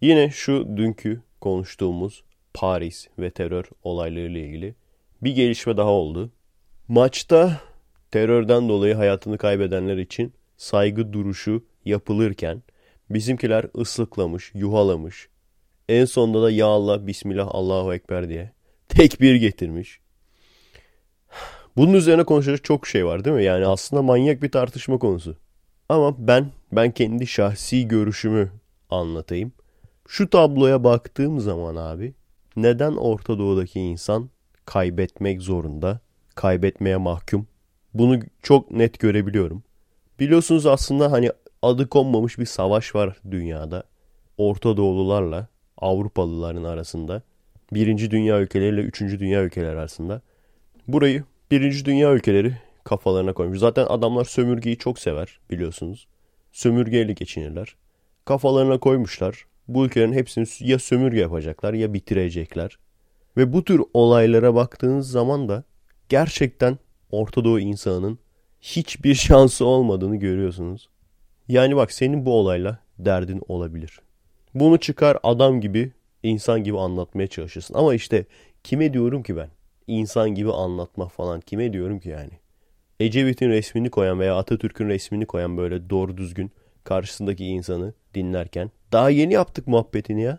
Yine 0.00 0.30
şu 0.30 0.76
dünkü 0.76 1.22
konuştuğumuz 1.40 2.24
Paris 2.54 3.08
ve 3.18 3.30
terör 3.30 3.64
olaylarıyla 3.82 4.40
ilgili 4.40 4.74
bir 5.22 5.34
gelişme 5.34 5.76
daha 5.76 5.90
oldu. 5.90 6.30
Maçta 6.88 7.60
terörden 8.10 8.68
dolayı 8.68 8.94
hayatını 8.94 9.38
kaybedenler 9.38 9.96
için 9.96 10.32
saygı 10.56 11.12
duruşu 11.12 11.64
yapılırken 11.84 12.62
bizimkiler 13.10 13.66
ıslıklamış, 13.78 14.50
yuhalamış. 14.54 15.28
En 15.88 16.04
sonunda 16.04 16.42
da 16.42 16.50
ya 16.50 16.66
Allah, 16.66 17.06
Bismillah, 17.06 17.48
Allahu 17.50 17.94
Ekber 17.94 18.28
diye 18.28 18.52
tekbir 18.88 19.34
getirmiş. 19.34 20.00
Bunun 21.76 21.92
üzerine 21.92 22.24
konuşacak 22.24 22.64
çok 22.64 22.86
şey 22.86 23.06
var 23.06 23.24
değil 23.24 23.36
mi? 23.36 23.44
Yani 23.44 23.66
aslında 23.66 24.02
manyak 24.02 24.42
bir 24.42 24.50
tartışma 24.50 24.98
konusu. 24.98 25.36
Ama 25.88 26.28
ben 26.28 26.50
ben 26.72 26.90
kendi 26.90 27.26
şahsi 27.26 27.88
görüşümü 27.88 28.52
anlatayım. 28.90 29.52
Şu 30.08 30.30
tabloya 30.30 30.84
baktığım 30.84 31.40
zaman 31.40 31.76
abi 31.76 32.14
neden 32.56 32.92
Orta 32.92 33.38
Doğu'daki 33.38 33.80
insan 33.80 34.30
kaybetmek 34.66 35.42
zorunda, 35.42 36.00
kaybetmeye 36.34 36.96
mahkum? 36.96 37.46
Bunu 37.94 38.20
çok 38.42 38.70
net 38.70 38.98
görebiliyorum. 38.98 39.62
Biliyorsunuz 40.20 40.66
aslında 40.66 41.12
hani 41.12 41.30
adı 41.62 41.88
konmamış 41.88 42.38
bir 42.38 42.46
savaş 42.46 42.94
var 42.94 43.16
dünyada. 43.30 43.82
Orta 44.38 44.76
Doğulularla 44.76 45.48
Avrupalıların 45.78 46.64
arasında. 46.64 47.22
Birinci 47.72 48.10
dünya 48.10 48.40
ülkeleriyle 48.40 48.80
üçüncü 48.80 49.20
dünya 49.20 49.42
ülkeleri 49.42 49.70
arasında. 49.70 50.20
Burayı 50.88 51.24
birinci 51.50 51.84
dünya 51.84 52.12
ülkeleri 52.12 52.56
kafalarına 52.84 53.32
koymuş. 53.32 53.58
Zaten 53.58 53.86
adamlar 53.88 54.24
sömürgeyi 54.24 54.78
çok 54.78 54.98
sever 54.98 55.40
biliyorsunuz. 55.50 56.06
Sömürgeyle 56.52 57.12
geçinirler. 57.12 57.76
Kafalarına 58.24 58.78
koymuşlar. 58.78 59.46
Bu 59.68 59.86
ülkelerin 59.86 60.12
hepsini 60.12 60.46
ya 60.60 60.78
sömürge 60.78 61.20
yapacaklar 61.20 61.74
ya 61.74 61.94
bitirecekler. 61.94 62.78
Ve 63.36 63.52
bu 63.52 63.64
tür 63.64 63.82
olaylara 63.94 64.54
baktığınız 64.54 65.10
zaman 65.10 65.48
da 65.48 65.64
gerçekten 66.08 66.78
Orta 67.10 67.44
Doğu 67.44 67.60
insanının 67.60 68.18
hiçbir 68.60 69.14
şansı 69.14 69.64
olmadığını 69.64 70.16
görüyorsunuz. 70.16 70.88
Yani 71.48 71.76
bak 71.76 71.92
senin 71.92 72.26
bu 72.26 72.34
olayla 72.34 72.78
derdin 72.98 73.42
olabilir. 73.48 74.00
Bunu 74.54 74.78
çıkar 74.78 75.18
adam 75.22 75.60
gibi, 75.60 75.92
insan 76.22 76.64
gibi 76.64 76.78
anlatmaya 76.78 77.26
çalışırsın. 77.26 77.74
Ama 77.74 77.94
işte 77.94 78.26
kime 78.64 78.92
diyorum 78.92 79.22
ki 79.22 79.36
ben? 79.36 79.48
İnsan 79.86 80.30
gibi 80.30 80.52
anlatma 80.52 81.08
falan 81.08 81.40
kime 81.40 81.72
diyorum 81.72 82.00
ki 82.00 82.08
yani? 82.08 82.32
Ecevit'in 83.00 83.48
resmini 83.48 83.90
koyan 83.90 84.20
veya 84.20 84.36
Atatürk'ün 84.36 84.88
resmini 84.88 85.26
koyan 85.26 85.56
böyle 85.56 85.90
doğru 85.90 86.16
düzgün 86.16 86.50
karşısındaki 86.84 87.44
insanı 87.44 87.94
dinlerken 88.14 88.70
daha 88.92 89.10
yeni 89.10 89.32
yaptık 89.32 89.66
muhabbetini 89.66 90.22
ya. 90.22 90.38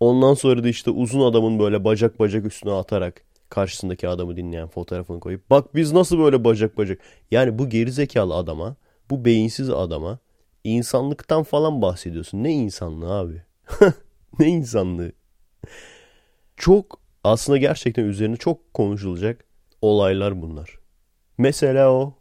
Ondan 0.00 0.34
sonra 0.34 0.64
da 0.64 0.68
işte 0.68 0.90
uzun 0.90 1.20
adamın 1.20 1.58
böyle 1.58 1.84
bacak 1.84 2.20
bacak 2.20 2.46
üstüne 2.46 2.72
atarak 2.72 3.22
karşısındaki 3.50 4.08
adamı 4.08 4.36
dinleyen 4.36 4.68
fotoğrafını 4.68 5.20
koyup 5.20 5.50
bak 5.50 5.74
biz 5.74 5.92
nasıl 5.92 6.18
böyle 6.18 6.44
bacak 6.44 6.78
bacak. 6.78 7.00
Yani 7.30 7.58
bu 7.58 7.68
gerizekalı 7.68 8.34
adama, 8.34 8.76
bu 9.10 9.24
beyinsiz 9.24 9.70
adama 9.70 10.18
insanlıktan 10.64 11.42
falan 11.42 11.82
bahsediyorsun. 11.82 12.44
Ne 12.44 12.52
insanlığı 12.52 13.12
abi? 13.12 13.42
ne 14.38 14.48
insanlığı? 14.48 15.12
Çok 16.56 17.00
aslında 17.24 17.58
gerçekten 17.58 18.04
üzerine 18.04 18.36
çok 18.36 18.74
konuşulacak 18.74 19.44
olaylar 19.82 20.42
bunlar. 20.42 20.78
Mesela 21.38 21.92
o 21.92 22.14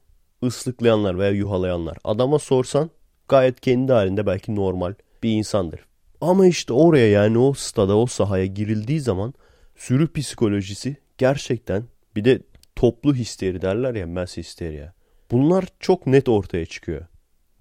ıslıklayanlar 0.43 1.19
veya 1.19 1.31
yuhalayanlar. 1.31 1.97
Adama 2.03 2.39
sorsan 2.39 2.89
gayet 3.27 3.61
kendi 3.61 3.91
halinde 3.91 4.25
belki 4.25 4.55
normal 4.55 4.93
bir 5.23 5.29
insandır. 5.29 5.85
Ama 6.21 6.47
işte 6.47 6.73
oraya 6.73 7.07
yani 7.09 7.37
o 7.37 7.53
stada 7.53 7.97
o 7.97 8.05
sahaya 8.05 8.45
girildiği 8.45 8.99
zaman 8.99 9.33
sürü 9.75 10.13
psikolojisi 10.13 10.97
gerçekten 11.17 11.83
bir 12.15 12.25
de 12.25 12.41
toplu 12.75 13.15
histeri 13.15 13.61
derler 13.61 13.95
ya 13.95 14.07
mass 14.07 14.37
hysteria. 14.37 14.93
Bunlar 15.31 15.65
çok 15.79 16.07
net 16.07 16.29
ortaya 16.29 16.65
çıkıyor. 16.65 17.05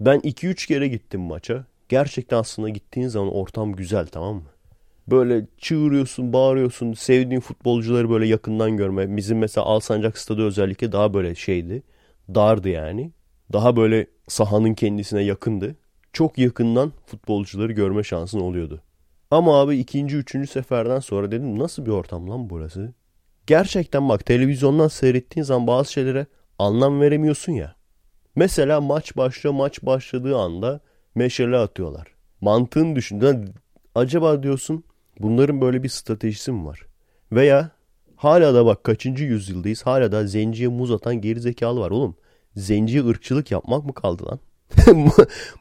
Ben 0.01 0.19
2-3 0.19 0.67
kere 0.67 0.89
gittim 0.89 1.21
maça. 1.21 1.65
Gerçekten 1.89 2.37
aslında 2.37 2.69
gittiğin 2.69 3.09
zaman 3.09 3.35
ortam 3.35 3.73
güzel 3.73 4.07
tamam 4.07 4.35
mı? 4.35 4.43
Böyle 5.09 5.47
çığırıyorsun, 5.59 6.33
bağırıyorsun. 6.33 6.93
Sevdiğin 6.93 7.41
futbolcuları 7.41 8.11
böyle 8.11 8.27
yakından 8.27 8.77
görme. 8.77 9.17
Bizim 9.17 9.39
mesela 9.39 9.65
Alsancak 9.65 10.19
stadı 10.19 10.43
özellikle 10.47 10.93
daha 10.93 11.15
böyle 11.15 11.35
şeydi. 11.35 11.83
Dardı 12.35 12.69
yani. 12.69 13.11
Daha 13.53 13.77
böyle 13.77 14.07
sahanın 14.29 14.75
kendisine 14.75 15.23
yakındı. 15.23 15.77
Çok 16.13 16.39
yakından 16.39 16.93
futbolcuları 17.07 17.73
görme 17.73 18.03
şansın 18.03 18.41
oluyordu. 18.41 18.83
Ama 19.31 19.61
abi 19.61 19.77
ikinci, 19.77 20.17
üçüncü 20.17 20.47
seferden 20.47 21.01
sonra 21.01 21.31
dedim 21.31 21.59
nasıl 21.59 21.87
bir 21.87 21.91
ortam 21.91 22.31
lan 22.31 22.51
burası? 22.51 22.93
Gerçekten 23.47 24.09
bak 24.09 24.27
televizyondan 24.27 24.89
seyrettiğin 24.89 25.45
zaman 25.45 25.67
bazı 25.67 25.93
şeylere 25.93 26.27
anlam 26.59 27.01
veremiyorsun 27.01 27.53
ya. 27.53 27.75
Mesela 28.37 28.81
maç 28.81 29.17
başlıyor 29.17 29.55
maç 29.55 29.83
başladığı 29.83 30.37
anda 30.37 30.81
meşale 31.15 31.57
atıyorlar. 31.57 32.07
Mantığını 32.41 32.97
düşün. 32.97 33.23
Acaba 33.95 34.43
diyorsun 34.43 34.85
bunların 35.21 35.61
böyle 35.61 35.83
bir 35.83 35.89
stratejisi 35.89 36.53
mi 36.53 36.67
var? 36.67 36.87
Veya 37.33 37.71
hala 38.17 38.55
da 38.55 38.67
bak 38.67 38.85
kaçıncı 38.85 39.25
yüzyıldayız 39.25 39.83
hala 39.83 40.13
da 40.13 40.27
zenciye 40.27 40.69
muz 40.69 40.91
atan 40.91 41.21
gerizekalı 41.21 41.81
var 41.81 41.91
oğlum. 41.91 42.17
Zenciye 42.57 43.07
ırkçılık 43.07 43.51
yapmak 43.51 43.85
mı 43.85 43.95
kaldı 43.95 44.27
lan? 44.27 44.41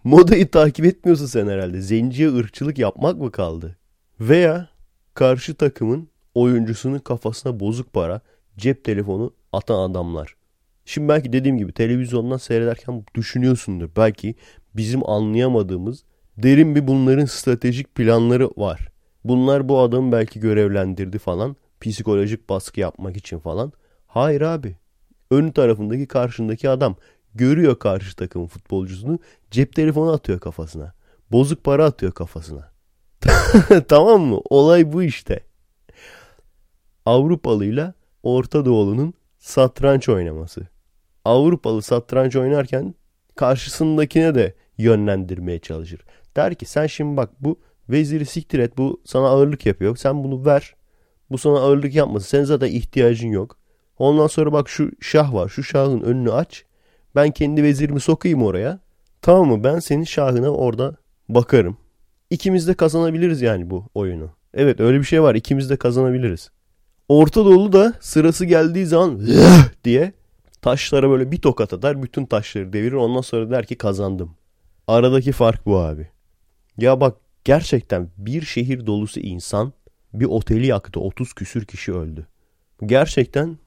Modayı 0.03 0.51
takip 0.51 0.85
etmiyorsun 0.85 1.25
sen 1.25 1.47
herhalde. 1.47 1.81
Zenciye 1.81 2.35
ırkçılık 2.35 2.77
yapmak 2.77 3.17
mı 3.17 3.31
kaldı? 3.31 3.75
Veya 4.19 4.69
karşı 5.13 5.55
takımın 5.55 6.07
oyuncusunun 6.35 6.99
kafasına 6.99 7.59
bozuk 7.59 7.93
para, 7.93 8.21
cep 8.57 8.83
telefonu 8.83 9.33
atan 9.53 9.89
adamlar. 9.89 10.35
Şimdi 10.85 11.07
belki 11.07 11.33
dediğim 11.33 11.57
gibi 11.57 11.71
televizyondan 11.71 12.37
seyrederken 12.37 13.05
düşünüyorsundur. 13.15 13.89
Belki 13.97 14.35
bizim 14.75 15.09
anlayamadığımız 15.09 16.03
derin 16.37 16.75
bir 16.75 16.87
bunların 16.87 17.25
stratejik 17.25 17.95
planları 17.95 18.49
var. 18.57 18.87
Bunlar 19.23 19.69
bu 19.69 19.79
adamı 19.79 20.11
belki 20.11 20.39
görevlendirdi 20.39 21.19
falan. 21.19 21.55
Psikolojik 21.81 22.49
baskı 22.49 22.79
yapmak 22.79 23.17
için 23.17 23.39
falan. 23.39 23.71
Hayır 24.07 24.41
abi. 24.41 24.75
Ön 25.31 25.51
tarafındaki 25.51 26.07
karşındaki 26.07 26.69
adam 26.69 26.95
görüyor 27.35 27.79
karşı 27.79 28.15
takımın 28.15 28.47
futbolcusunu. 28.47 29.19
Cep 29.51 29.75
telefonu 29.75 30.11
atıyor 30.11 30.39
kafasına. 30.39 30.93
Bozuk 31.31 31.63
para 31.63 31.85
atıyor 31.85 32.11
kafasına. 32.11 32.71
tamam 33.87 34.21
mı? 34.21 34.41
Olay 34.49 34.93
bu 34.93 35.03
işte. 35.03 35.39
Avrupalıyla 37.05 37.93
Orta 38.23 38.65
Doğulu'nun 38.65 39.13
satranç 39.39 40.09
oynaması. 40.09 40.67
Avrupalı 41.25 41.81
satranç 41.81 42.35
oynarken 42.35 42.95
karşısındakine 43.35 44.35
de 44.35 44.53
yönlendirmeye 44.77 45.59
çalışır. 45.59 46.01
Der 46.35 46.55
ki 46.55 46.65
sen 46.65 46.87
şimdi 46.87 47.17
bak 47.17 47.29
bu 47.39 47.59
veziri 47.89 48.25
siktir 48.25 48.59
et 48.59 48.77
bu 48.77 49.01
sana 49.05 49.27
ağırlık 49.27 49.65
yapıyor. 49.65 49.95
Sen 49.95 50.23
bunu 50.23 50.45
ver. 50.45 50.75
Bu 51.31 51.37
sana 51.37 51.59
ağırlık 51.59 51.95
yapmasın. 51.95 52.27
Senin 52.27 52.43
zaten 52.43 52.67
ihtiyacın 52.67 53.29
yok. 53.29 53.57
Ondan 53.97 54.27
sonra 54.27 54.53
bak 54.53 54.69
şu 54.69 54.91
şah 55.01 55.33
var. 55.33 55.49
Şu 55.49 55.63
şahın 55.63 56.01
önünü 56.01 56.31
aç. 56.31 56.65
Ben 57.15 57.31
kendi 57.31 57.63
vezirimi 57.63 57.99
sokayım 57.99 58.43
oraya. 58.43 58.79
Tamam 59.21 59.47
mı? 59.47 59.63
Ben 59.63 59.79
senin 59.79 60.03
şahına 60.03 60.49
orada 60.49 60.95
bakarım. 61.29 61.77
İkimiz 62.29 62.67
de 62.67 62.73
kazanabiliriz 62.73 63.41
yani 63.41 63.69
bu 63.69 63.85
oyunu. 63.93 64.29
Evet 64.53 64.79
öyle 64.79 64.99
bir 64.99 65.03
şey 65.03 65.21
var. 65.21 65.35
İkimiz 65.35 65.69
de 65.69 65.77
kazanabiliriz. 65.77 66.51
Orta 67.13 67.45
Doğu 67.45 67.73
da 67.73 67.93
sırası 67.99 68.45
geldiği 68.45 68.85
zaman 68.85 69.21
diye 69.83 70.13
taşlara 70.61 71.09
böyle 71.09 71.31
bir 71.31 71.37
tokat 71.37 71.73
atar. 71.73 72.03
Bütün 72.03 72.25
taşları 72.25 72.73
devirir. 72.73 72.93
Ondan 72.93 73.21
sonra 73.21 73.51
der 73.51 73.65
ki 73.65 73.75
kazandım. 73.75 74.35
Aradaki 74.87 75.31
fark 75.31 75.65
bu 75.65 75.77
abi. 75.79 76.07
Ya 76.77 77.01
bak 77.01 77.17
gerçekten 77.43 78.09
bir 78.17 78.41
şehir 78.41 78.85
dolusu 78.85 79.19
insan 79.19 79.73
bir 80.13 80.25
oteli 80.25 80.67
yaktı. 80.67 80.99
30 80.99 81.33
küsür 81.33 81.65
kişi 81.65 81.93
öldü. 81.93 82.27
Gerçekten 82.85 83.57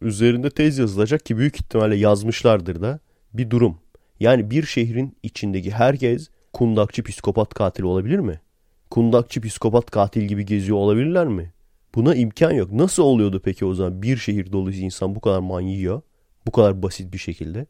üzerinde 0.00 0.50
tez 0.50 0.78
yazılacak 0.78 1.26
ki 1.26 1.38
büyük 1.38 1.56
ihtimalle 1.56 1.96
yazmışlardır 1.96 2.82
da 2.82 3.00
bir 3.34 3.50
durum. 3.50 3.78
Yani 4.20 4.50
bir 4.50 4.66
şehrin 4.66 5.16
içindeki 5.22 5.70
herkes 5.70 6.28
kundakçı 6.52 7.02
psikopat 7.02 7.54
katil 7.54 7.82
olabilir 7.82 8.18
mi? 8.18 8.40
Kundakçı 8.90 9.40
psikopat 9.40 9.90
katil 9.90 10.22
gibi 10.22 10.46
geziyor 10.46 10.78
olabilirler 10.78 11.26
mi? 11.26 11.52
Buna 11.96 12.14
imkan 12.14 12.50
yok. 12.50 12.72
Nasıl 12.72 13.02
oluyordu 13.02 13.40
peki 13.44 13.64
o 13.64 13.74
zaman 13.74 14.02
bir 14.02 14.16
şehir 14.16 14.52
dolusu 14.52 14.78
insan 14.78 15.14
bu 15.14 15.20
kadar 15.20 15.38
manyiyor? 15.38 16.02
Bu 16.46 16.52
kadar 16.52 16.82
basit 16.82 17.12
bir 17.12 17.18
şekilde. 17.18 17.66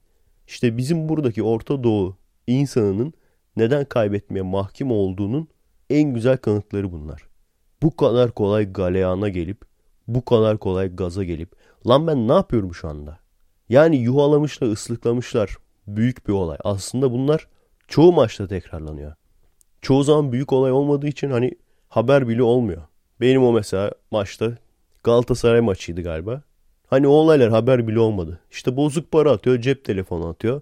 İşte 0.46 0.76
bizim 0.76 1.08
buradaki 1.08 1.42
Orta 1.42 1.84
Doğu 1.84 2.16
insanının 2.46 3.12
neden 3.56 3.84
kaybetmeye 3.84 4.42
mahkum 4.42 4.90
olduğunun 4.90 5.48
en 5.90 6.14
güzel 6.14 6.36
kanıtları 6.36 6.92
bunlar. 6.92 7.22
Bu 7.82 7.96
kadar 7.96 8.30
kolay 8.30 8.72
galeyana 8.72 9.28
gelip, 9.28 9.62
bu 10.08 10.24
kadar 10.24 10.58
kolay 10.58 10.96
gaza 10.96 11.24
gelip, 11.24 11.52
lan 11.86 12.06
ben 12.06 12.28
ne 12.28 12.32
yapıyorum 12.32 12.74
şu 12.74 12.88
anda? 12.88 13.18
Yani 13.68 13.96
yuhalamışlar, 13.96 14.68
ıslıklamışlar. 14.68 15.56
Büyük 15.86 16.28
bir 16.28 16.32
olay. 16.32 16.58
Aslında 16.64 17.12
bunlar 17.12 17.48
çoğu 17.88 18.12
maçta 18.12 18.48
tekrarlanıyor. 18.48 19.14
Çoğu 19.82 20.04
zaman 20.04 20.32
büyük 20.32 20.52
olay 20.52 20.72
olmadığı 20.72 21.08
için 21.08 21.30
hani 21.30 21.50
haber 21.88 22.28
bile 22.28 22.42
olmuyor. 22.42 22.82
Benim 23.20 23.42
o 23.42 23.52
mesela 23.52 23.92
maçta 24.10 24.52
Galatasaray 25.04 25.60
maçıydı 25.60 26.02
galiba. 26.02 26.42
Hani 26.86 27.08
o 27.08 27.10
olaylar 27.10 27.50
haber 27.50 27.88
bile 27.88 28.00
olmadı. 28.00 28.40
İşte 28.50 28.76
bozuk 28.76 29.12
para 29.12 29.30
atıyor, 29.30 29.60
cep 29.60 29.84
telefonu 29.84 30.28
atıyor. 30.28 30.60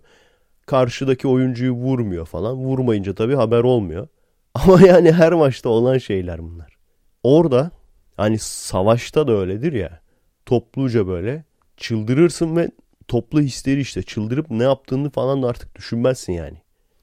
Karşıdaki 0.67 1.29
oyuncuyu 1.29 1.73
vurmuyor 1.73 2.27
falan. 2.27 2.57
Vurmayınca 2.57 3.15
tabii 3.15 3.35
haber 3.35 3.61
olmuyor. 3.61 4.09
Ama 4.55 4.87
yani 4.87 5.13
her 5.13 5.33
maçta 5.33 5.69
olan 5.69 5.99
şeyler 5.99 6.43
bunlar. 6.43 6.77
Orada 7.23 7.71
hani 8.17 8.39
savaşta 8.39 9.29
da 9.29 9.33
öyledir 9.33 9.73
ya. 9.73 10.01
Topluca 10.47 11.07
böyle 11.07 11.45
çıldırırsın 11.77 12.57
ve 12.57 12.71
toplu 13.09 13.41
histeri 13.41 13.81
işte 13.81 14.03
çıldırıp 14.03 14.51
ne 14.51 14.63
yaptığını 14.63 15.11
falan 15.11 15.43
da 15.43 15.49
artık 15.49 15.75
düşünmezsin 15.77 16.33
yani. 16.33 16.57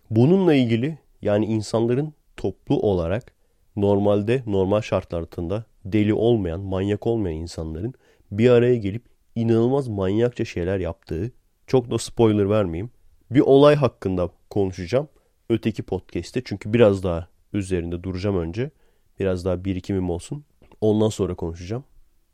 Bununla 0.09 0.53
ilgili 0.53 0.97
yani 1.21 1.45
insanların 1.45 2.13
toplu 2.37 2.79
olarak 2.79 3.33
normalde 3.75 4.43
normal 4.45 4.81
şartlar 4.81 5.21
altında 5.21 5.65
deli 5.85 6.13
olmayan, 6.13 6.59
manyak 6.59 7.07
olmayan 7.07 7.37
insanların 7.37 7.93
bir 8.31 8.49
araya 8.49 8.75
gelip 8.75 9.03
inanılmaz 9.35 9.87
manyakça 9.87 10.45
şeyler 10.45 10.79
yaptığı, 10.79 11.31
çok 11.67 11.91
da 11.91 11.97
spoiler 11.97 12.49
vermeyeyim, 12.49 12.91
bir 13.31 13.39
olay 13.39 13.75
hakkında 13.75 14.29
konuşacağım. 14.49 15.07
Öteki 15.49 15.83
podcast'te 15.83 16.41
çünkü 16.45 16.73
biraz 16.73 17.03
daha 17.03 17.27
üzerinde 17.53 18.03
duracağım 18.03 18.37
önce. 18.37 18.71
Biraz 19.19 19.45
daha 19.45 19.65
birikimim 19.65 20.09
olsun. 20.09 20.43
Ondan 20.81 21.09
sonra 21.09 21.35
konuşacağım. 21.35 21.83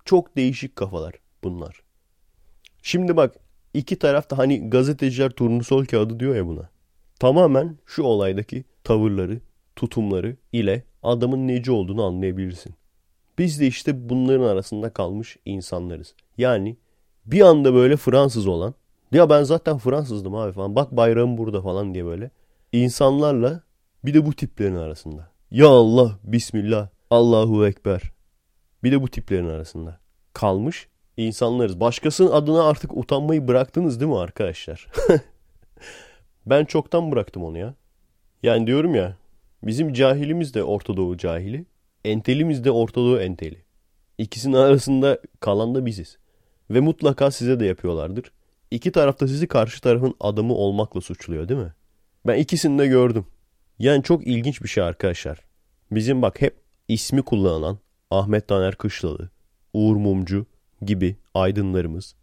Çok 0.06 0.38
değişik 0.38 0.76
kafalar 0.76 1.14
bunlar. 1.44 1.82
Şimdi 2.82 3.18
bak 3.18 3.36
iki 3.74 4.00
tarafta 4.00 4.38
hani 4.38 4.70
gazeteciler 4.70 5.30
turnusol 5.30 5.86
kağıdı 5.86 6.20
diyor 6.20 6.36
ya 6.36 6.48
buna. 6.48 6.70
Tamamen 7.20 7.78
şu 7.86 8.04
olaydaki 8.04 8.64
tavırları, 8.84 9.40
tutumları 9.76 10.36
ile 10.52 10.84
adamın 11.08 11.48
neci 11.48 11.72
olduğunu 11.72 12.06
anlayabilirsin. 12.06 12.76
Biz 13.38 13.60
de 13.60 13.68
işte 13.68 14.10
bunların 14.10 14.44
arasında 14.44 14.90
kalmış 14.90 15.38
insanlarız. 15.46 16.16
Yani 16.38 16.78
bir 17.26 17.42
anda 17.42 17.74
böyle 17.74 17.98
Fransız 17.98 18.48
olan 18.48 18.74
ya 19.12 19.30
ben 19.30 19.44
zaten 19.44 19.78
Fransızdım 19.78 20.36
abi 20.36 20.52
falan 20.52 20.76
bak 20.76 20.92
bayrağım 20.92 21.38
burada 21.38 21.62
falan 21.62 21.94
diye 21.94 22.06
böyle 22.06 22.32
insanlarla 22.72 23.62
bir 24.06 24.14
de 24.14 24.26
bu 24.26 24.34
tiplerin 24.34 24.76
arasında. 24.76 25.32
Ya 25.52 25.68
Allah 25.68 26.20
Bismillah 26.24 26.90
Allahu 27.10 27.68
Ekber 27.68 28.02
bir 28.84 28.92
de 28.92 29.02
bu 29.02 29.08
tiplerin 29.08 29.50
arasında 29.50 30.00
kalmış 30.34 30.88
insanlarız. 31.18 31.80
Başkasının 31.80 32.32
adına 32.32 32.68
artık 32.68 32.98
utanmayı 32.98 33.48
bıraktınız 33.48 34.00
değil 34.00 34.12
mi 34.12 34.18
arkadaşlar? 34.18 34.88
ben 36.46 36.66
çoktan 36.66 37.12
bıraktım 37.12 37.44
onu 37.44 37.58
ya. 37.58 37.74
Yani 38.44 38.68
diyorum 38.68 38.96
ya 38.96 39.18
bizim 39.64 39.94
cahilimiz 39.94 40.54
de 40.54 40.64
Orta 40.64 40.98
Doğu 40.98 41.18
cahili. 41.18 41.66
Entelimiz 42.06 42.64
de 42.64 42.72
Orta 42.72 43.02
Doğu 43.02 43.20
enteli. 43.20 43.64
İkisinin 44.18 44.54
arasında 44.54 45.20
kalan 45.40 45.76
da 45.76 45.86
biziz. 45.86 46.18
Ve 46.70 46.80
mutlaka 46.80 47.32
size 47.32 47.60
de 47.60 47.66
yapıyorlardır. 47.66 48.32
İki 48.72 48.92
tarafta 48.92 49.28
sizi 49.28 49.48
karşı 49.48 49.82
tarafın 49.82 50.16
adamı 50.20 50.54
olmakla 50.54 51.02
suçluyor 51.02 51.50
değil 51.50 51.60
mi? 51.60 51.74
Ben 52.28 52.38
ikisini 52.40 52.80
de 52.80 52.88
gördüm. 52.88 53.26
Yani 53.80 54.04
çok 54.04 54.28
ilginç 54.28 54.64
bir 54.64 54.68
şey 54.68 54.84
arkadaşlar. 54.84 55.40
Bizim 55.92 56.22
bak 56.22 56.42
hep 56.42 56.56
ismi 56.88 57.22
kullanılan 57.22 57.80
Ahmet 58.12 58.48
Taner 58.48 58.76
Kışlalı, 58.76 59.30
Uğur 59.74 59.96
Mumcu 59.96 60.46
gibi 60.82 61.16
aydınlarımız. 61.34 62.16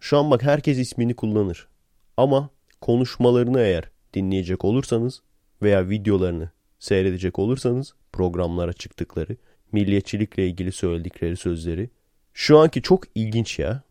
Şu 0.00 0.18
an 0.18 0.30
bak 0.30 0.42
herkes 0.42 0.78
ismini 0.78 1.16
kullanır. 1.16 1.68
Ama 2.16 2.50
konuşmalarını 2.80 3.60
eğer 3.60 3.90
dinleyecek 4.14 4.64
olursanız 4.64 5.22
veya 5.62 5.88
videolarını 5.88 6.50
seyredecek 6.80 7.38
olursanız 7.38 7.94
programlara 8.12 8.72
çıktıkları, 8.72 9.36
milliyetçilikle 9.72 10.46
ilgili 10.46 10.72
söyledikleri 10.72 11.36
sözleri 11.36 11.90
şu 12.34 12.58
anki 12.58 12.82
çok 12.82 13.04
ilginç 13.14 13.58
ya. 13.58 13.82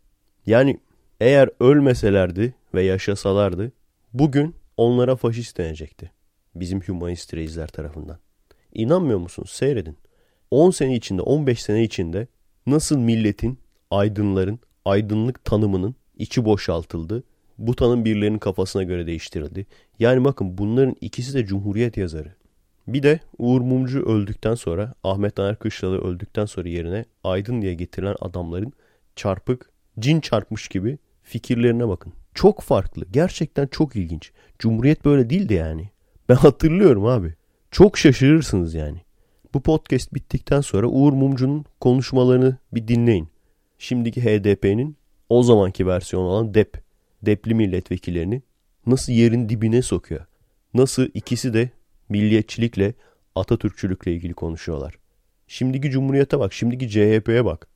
Yani 0.46 0.80
eğer 1.20 1.50
ölmeselerdi 1.60 2.54
ve 2.74 2.84
yaşasalardı 2.84 3.72
bugün 4.14 4.56
onlara 4.78 5.16
faşist 5.16 5.58
denecekti. 5.58 6.12
Bizim 6.56 6.82
humanist 6.82 7.34
reisler 7.34 7.68
tarafından. 7.68 8.20
İnanmıyor 8.74 9.20
musunuz? 9.20 9.50
Seyredin. 9.50 9.98
10 10.52 10.72
sene 10.72 10.96
içinde, 10.96 11.22
15 11.22 11.64
sene 11.64 11.84
içinde 11.84 12.28
nasıl 12.68 12.98
milletin, 12.98 13.60
aydınların, 13.92 14.60
aydınlık 14.86 15.46
tanımının 15.46 15.96
içi 16.18 16.46
boşaltıldı. 16.46 17.24
Bu 17.58 17.76
tanım 17.76 18.06
birilerinin 18.06 18.40
kafasına 18.40 18.84
göre 18.84 19.08
değiştirildi. 19.08 19.66
Yani 20.00 20.26
bakın 20.26 20.58
bunların 20.58 20.96
ikisi 21.02 21.34
de 21.34 21.46
Cumhuriyet 21.46 21.98
yazarı. 21.98 22.39
Bir 22.94 23.04
de 23.04 23.20
Uğur 23.38 23.62
Mumcu 23.62 24.02
öldükten 24.06 24.56
sonra, 24.56 24.94
Ahmet 25.04 25.36
Taner 25.36 25.60
Kışlalı 25.60 26.02
öldükten 26.02 26.46
sonra 26.46 26.70
yerine 26.70 27.06
Aydın 27.24 27.62
diye 27.62 27.74
getirilen 27.74 28.16
adamların 28.22 28.74
çarpık, 29.16 29.70
cin 30.00 30.20
çarpmış 30.20 30.68
gibi 30.68 30.98
fikirlerine 31.24 31.88
bakın. 31.88 32.14
Çok 32.34 32.62
farklı. 32.62 33.06
Gerçekten 33.12 33.68
çok 33.68 33.96
ilginç. 33.96 34.32
Cumhuriyet 34.60 35.06
böyle 35.06 35.30
değildi 35.30 35.54
yani. 35.54 35.90
Ben 36.30 36.36
hatırlıyorum 36.36 37.06
abi. 37.06 37.34
Çok 37.72 37.98
şaşırırsınız 37.98 38.74
yani. 38.74 39.02
Bu 39.54 39.62
podcast 39.62 40.14
bittikten 40.14 40.62
sonra 40.62 40.88
Uğur 40.88 41.14
Mumcu'nun 41.14 41.66
konuşmalarını 41.80 42.58
bir 42.74 42.88
dinleyin. 42.88 43.28
Şimdiki 43.78 44.22
HDP'nin 44.22 44.98
o 45.30 45.44
zamanki 45.44 45.88
versiyonu 45.88 46.26
olan 46.26 46.54
DEP, 46.54 46.84
DEP'li 47.22 47.56
milletvekillerini 47.56 48.42
nasıl 48.86 49.14
yerin 49.14 49.50
dibine 49.50 49.82
sokuyor. 49.82 50.26
Nasıl 50.74 51.08
ikisi 51.14 51.54
de 51.54 51.70
milliyetçilikle, 52.10 52.94
Atatürkçülükle 53.36 54.14
ilgili 54.14 54.34
konuşuyorlar. 54.34 54.96
Şimdiki 55.48 55.92
Cumhuriyet'e 55.92 56.40
bak, 56.40 56.54
şimdiki 56.54 56.90
CHP'ye 56.90 57.46
bak. 57.46 57.68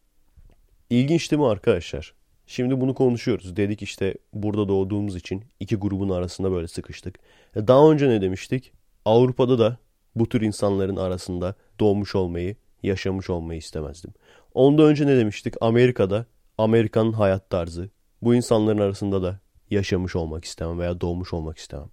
İlginç 0.89 1.31
değil 1.31 1.39
mi 1.39 1.47
arkadaşlar? 1.47 2.13
Şimdi 2.47 2.81
bunu 2.81 2.93
konuşuyoruz. 2.93 3.55
Dedik 3.55 3.81
işte 3.81 4.15
burada 4.33 4.67
doğduğumuz 4.67 5.15
için 5.15 5.43
iki 5.59 5.75
grubun 5.75 6.09
arasında 6.09 6.51
böyle 6.51 6.67
sıkıştık. 6.67 7.19
E, 7.55 7.67
daha 7.67 7.91
önce 7.91 8.09
ne 8.09 8.21
demiştik? 8.21 8.71
Avrupa'da 9.05 9.59
da 9.59 9.77
bu 10.15 10.29
tür 10.29 10.41
insanların 10.41 10.95
arasında 10.95 11.55
doğmuş 11.79 12.15
olmayı, 12.15 12.55
yaşamış 12.83 13.29
olmayı 13.29 13.59
istemezdim. 13.59 14.13
Ondan 14.53 14.85
önce 14.85 15.07
ne 15.07 15.17
demiştik? 15.17 15.53
Amerika'da 15.61 16.25
Amerikan'ın 16.57 17.13
hayat 17.13 17.49
tarzı. 17.49 17.89
Bu 18.21 18.35
insanların 18.35 18.77
arasında 18.77 19.23
da 19.23 19.39
yaşamış 19.69 20.15
olmak 20.15 20.45
istemem 20.45 20.79
veya 20.79 21.01
doğmuş 21.01 21.33
olmak 21.33 21.57
istemem. 21.57 21.89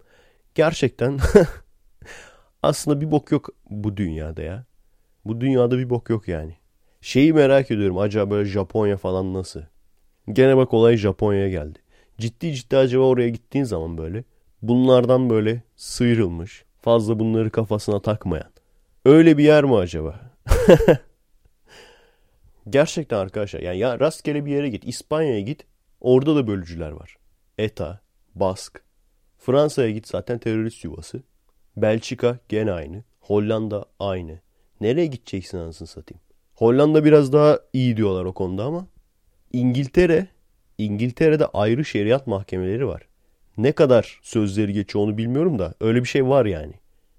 Gerçekten 0.54 1.18
aslında 2.62 3.00
bir 3.00 3.10
bok 3.10 3.32
yok 3.32 3.48
bu 3.70 3.96
dünyada 3.96 4.42
ya. 4.42 4.64
Bu 5.24 5.40
dünyada 5.40 5.78
bir 5.78 5.90
bok 5.90 6.10
yok 6.10 6.28
yani. 6.28 6.56
Şeyi 7.00 7.32
merak 7.32 7.70
ediyorum 7.70 7.98
acaba 7.98 8.30
böyle 8.30 8.48
Japonya 8.48 8.96
falan 8.96 9.34
nasıl? 9.34 9.60
Gene 10.32 10.56
bak 10.56 10.74
olay 10.74 10.96
Japonya'ya 10.96 11.48
geldi. 11.48 11.78
Ciddi 12.18 12.54
ciddi 12.54 12.76
acaba 12.76 13.04
oraya 13.04 13.28
gittiğin 13.28 13.64
zaman 13.64 13.98
böyle 13.98 14.24
Bunlardan 14.62 15.30
böyle 15.30 15.62
sıyrılmış, 15.76 16.64
fazla 16.80 17.18
bunları 17.18 17.50
kafasına 17.50 18.02
takmayan. 18.02 18.50
Öyle 19.04 19.38
bir 19.38 19.44
yer 19.44 19.64
mi 19.64 19.76
acaba? 19.76 20.20
Gerçekten 22.70 23.16
arkadaşlar 23.16 23.60
yani 23.60 23.78
ya 23.78 24.00
rastgele 24.00 24.46
bir 24.46 24.52
yere 24.52 24.68
git. 24.68 24.84
İspanya'ya 24.84 25.40
git. 25.40 25.66
Orada 26.00 26.36
da 26.36 26.46
bölücüler 26.46 26.90
var. 26.90 27.16
ETA, 27.58 28.00
Bask. 28.34 28.82
Fransa'ya 29.38 29.90
git 29.90 30.08
zaten 30.08 30.38
terörist 30.38 30.84
yuvası. 30.84 31.22
Belçika 31.82 32.38
gene 32.48 32.72
aynı. 32.72 33.04
Hollanda 33.20 33.84
aynı. 34.00 34.38
Nereye 34.80 35.06
gideceksin 35.06 35.58
anasını 35.58 35.88
satayım? 35.88 36.20
Hollanda 36.54 37.04
biraz 37.04 37.32
daha 37.32 37.60
iyi 37.72 37.96
diyorlar 37.96 38.24
o 38.24 38.32
konuda 38.32 38.64
ama 38.64 38.86
İngiltere, 39.52 40.26
İngiltere'de 40.78 41.46
ayrı 41.46 41.84
şeriat 41.84 42.26
mahkemeleri 42.26 42.86
var. 42.86 43.02
Ne 43.56 43.72
kadar 43.72 44.20
sözleri 44.22 44.72
geçiyor 44.72 45.04
onu 45.04 45.18
bilmiyorum 45.18 45.58
da 45.58 45.74
öyle 45.80 46.02
bir 46.02 46.08
şey 46.08 46.26
var 46.26 46.46
yani. 46.46 46.72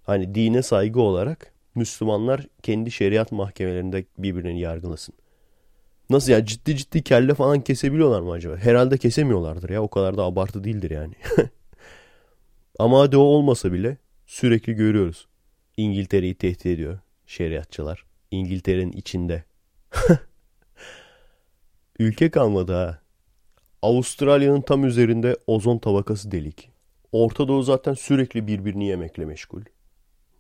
Hani 0.04 0.36
dine 0.36 0.62
saygı 0.62 1.02
olarak 1.02 1.54
Müslümanlar 1.76 2.48
kendi 2.64 2.92
şeriat 2.92 3.32
mahkemelerinde 3.32 4.06
birbirini 4.18 4.60
yargılasın. 4.60 5.16
Nasıl 6.10 6.32
ya 6.32 6.46
ciddi 6.46 6.78
ciddi 6.78 7.04
kelle 7.04 7.34
falan 7.34 7.62
kesebiliyorlar 7.62 8.22
mı 8.22 8.32
acaba? 8.32 8.58
Herhalde 8.58 8.98
kesemiyorlardır 8.98 9.70
ya 9.70 9.84
o 9.84 9.88
kadar 9.88 10.18
da 10.18 10.24
abartı 10.24 10.64
değildir 10.64 10.92
yani. 10.92 11.14
Ama 12.80 13.00
hadi 13.00 13.18
o 13.18 13.22
olmasa 13.22 13.74
bile 13.74 13.98
sürekli 14.32 14.74
görüyoruz. 14.74 15.28
İngiltere'yi 15.78 16.36
tehdit 16.36 16.66
ediyor 16.66 17.00
şeriatçılar. 17.26 18.06
İngiltere'nin 18.32 18.92
içinde. 18.92 19.44
Ülke 22.00 22.32
kalmadı 22.32 22.74
ha. 22.74 23.02
Avustralya'nın 23.82 24.62
tam 24.62 24.86
üzerinde 24.86 25.38
ozon 25.48 25.78
tabakası 25.78 26.32
delik. 26.32 26.70
Orta 27.12 27.48
Doğu 27.48 27.64
zaten 27.64 27.94
sürekli 27.94 28.48
birbirini 28.48 28.88
yemekle 28.88 29.26
meşgul. 29.26 29.62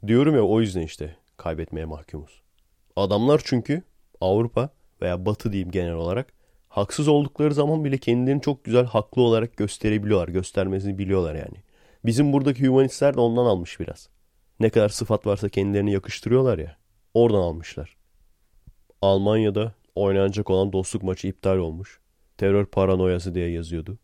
Diyorum 0.07 0.35
ya 0.35 0.43
o 0.43 0.61
yüzden 0.61 0.81
işte 0.81 1.15
kaybetmeye 1.37 1.85
mahkumuz. 1.85 2.41
Adamlar 2.95 3.41
çünkü 3.45 3.81
Avrupa 4.21 4.69
veya 5.01 5.25
Batı 5.25 5.51
diyeyim 5.51 5.71
genel 5.71 5.93
olarak 5.93 6.33
haksız 6.69 7.07
oldukları 7.07 7.53
zaman 7.53 7.85
bile 7.85 7.97
kendilerini 7.97 8.41
çok 8.41 8.63
güzel 8.63 8.85
haklı 8.85 9.21
olarak 9.21 9.57
gösterebiliyorlar. 9.57 10.27
Göstermesini 10.27 10.97
biliyorlar 10.97 11.35
yani. 11.35 11.70
Bizim 12.05 12.33
buradaki 12.33 12.67
humanistler 12.67 13.13
de 13.13 13.19
ondan 13.19 13.45
almış 13.45 13.79
biraz. 13.79 14.09
Ne 14.59 14.69
kadar 14.69 14.89
sıfat 14.89 15.25
varsa 15.25 15.49
kendilerini 15.49 15.91
yakıştırıyorlar 15.91 16.57
ya. 16.57 16.77
Oradan 17.13 17.41
almışlar. 17.41 17.97
Almanya'da 19.01 19.73
oynanacak 19.95 20.49
olan 20.49 20.73
dostluk 20.73 21.03
maçı 21.03 21.27
iptal 21.27 21.57
olmuş. 21.57 21.99
Terör 22.37 22.65
paranoyası 22.65 23.35
diye 23.35 23.49
yazıyordu. 23.49 23.97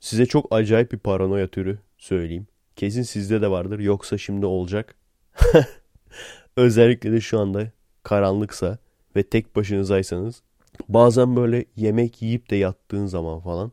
Size 0.00 0.26
çok 0.26 0.46
acayip 0.50 0.92
bir 0.92 0.98
paranoya 0.98 1.48
türü 1.48 1.78
söyleyeyim. 1.98 2.46
Kesin 2.76 3.02
sizde 3.02 3.42
de 3.42 3.50
vardır 3.50 3.78
yoksa 3.78 4.18
şimdi 4.18 4.46
olacak. 4.46 4.94
Özellikle 6.56 7.12
de 7.12 7.20
şu 7.20 7.40
anda 7.40 7.70
karanlıksa 8.02 8.78
ve 9.16 9.22
tek 9.22 9.56
başınızaysanız 9.56 10.42
bazen 10.88 11.36
böyle 11.36 11.64
yemek 11.76 12.22
yiyip 12.22 12.50
de 12.50 12.56
yattığın 12.56 13.06
zaman 13.06 13.40
falan 13.40 13.72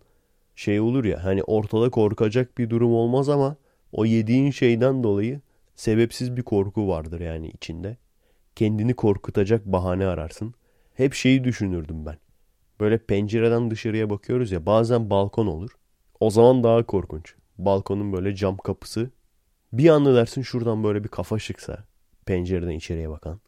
şey 0.56 0.80
olur 0.80 1.06
ya 1.06 1.24
hani 1.24 1.44
ortada 1.44 1.90
korkacak 1.90 2.58
bir 2.58 2.70
durum 2.70 2.94
olmaz 2.94 3.30
ama 3.30 3.56
o 3.98 4.06
yediğin 4.06 4.52
şeyden 4.52 5.04
dolayı 5.04 5.42
sebepsiz 5.76 6.38
bir 6.38 6.44
korku 6.44 6.88
vardır 6.88 7.20
yani 7.20 7.50
içinde. 7.50 7.98
Kendini 8.56 8.94
korkutacak 8.94 9.66
bahane 9.66 10.06
ararsın. 10.06 10.54
Hep 10.94 11.14
şeyi 11.14 11.44
düşünürdüm 11.44 12.06
ben. 12.06 12.18
Böyle 12.80 12.98
pencereden 12.98 13.72
dışarıya 13.72 14.10
bakıyoruz 14.10 14.52
ya 14.52 14.66
bazen 14.66 15.10
balkon 15.10 15.48
olur. 15.48 15.72
O 16.20 16.30
zaman 16.30 16.64
daha 16.64 16.84
korkunç. 16.84 17.36
Balkonun 17.58 18.14
böyle 18.14 18.36
cam 18.36 18.58
kapısı. 18.58 19.10
Bir 19.74 19.90
anda 19.90 20.16
dersin 20.16 20.42
şuradan 20.42 20.84
böyle 20.84 21.04
bir 21.04 21.10
kafa 21.10 21.40
çıksa 21.40 21.84
pencereden 22.26 22.72
içeriye 22.72 23.10
bakan. 23.10 23.40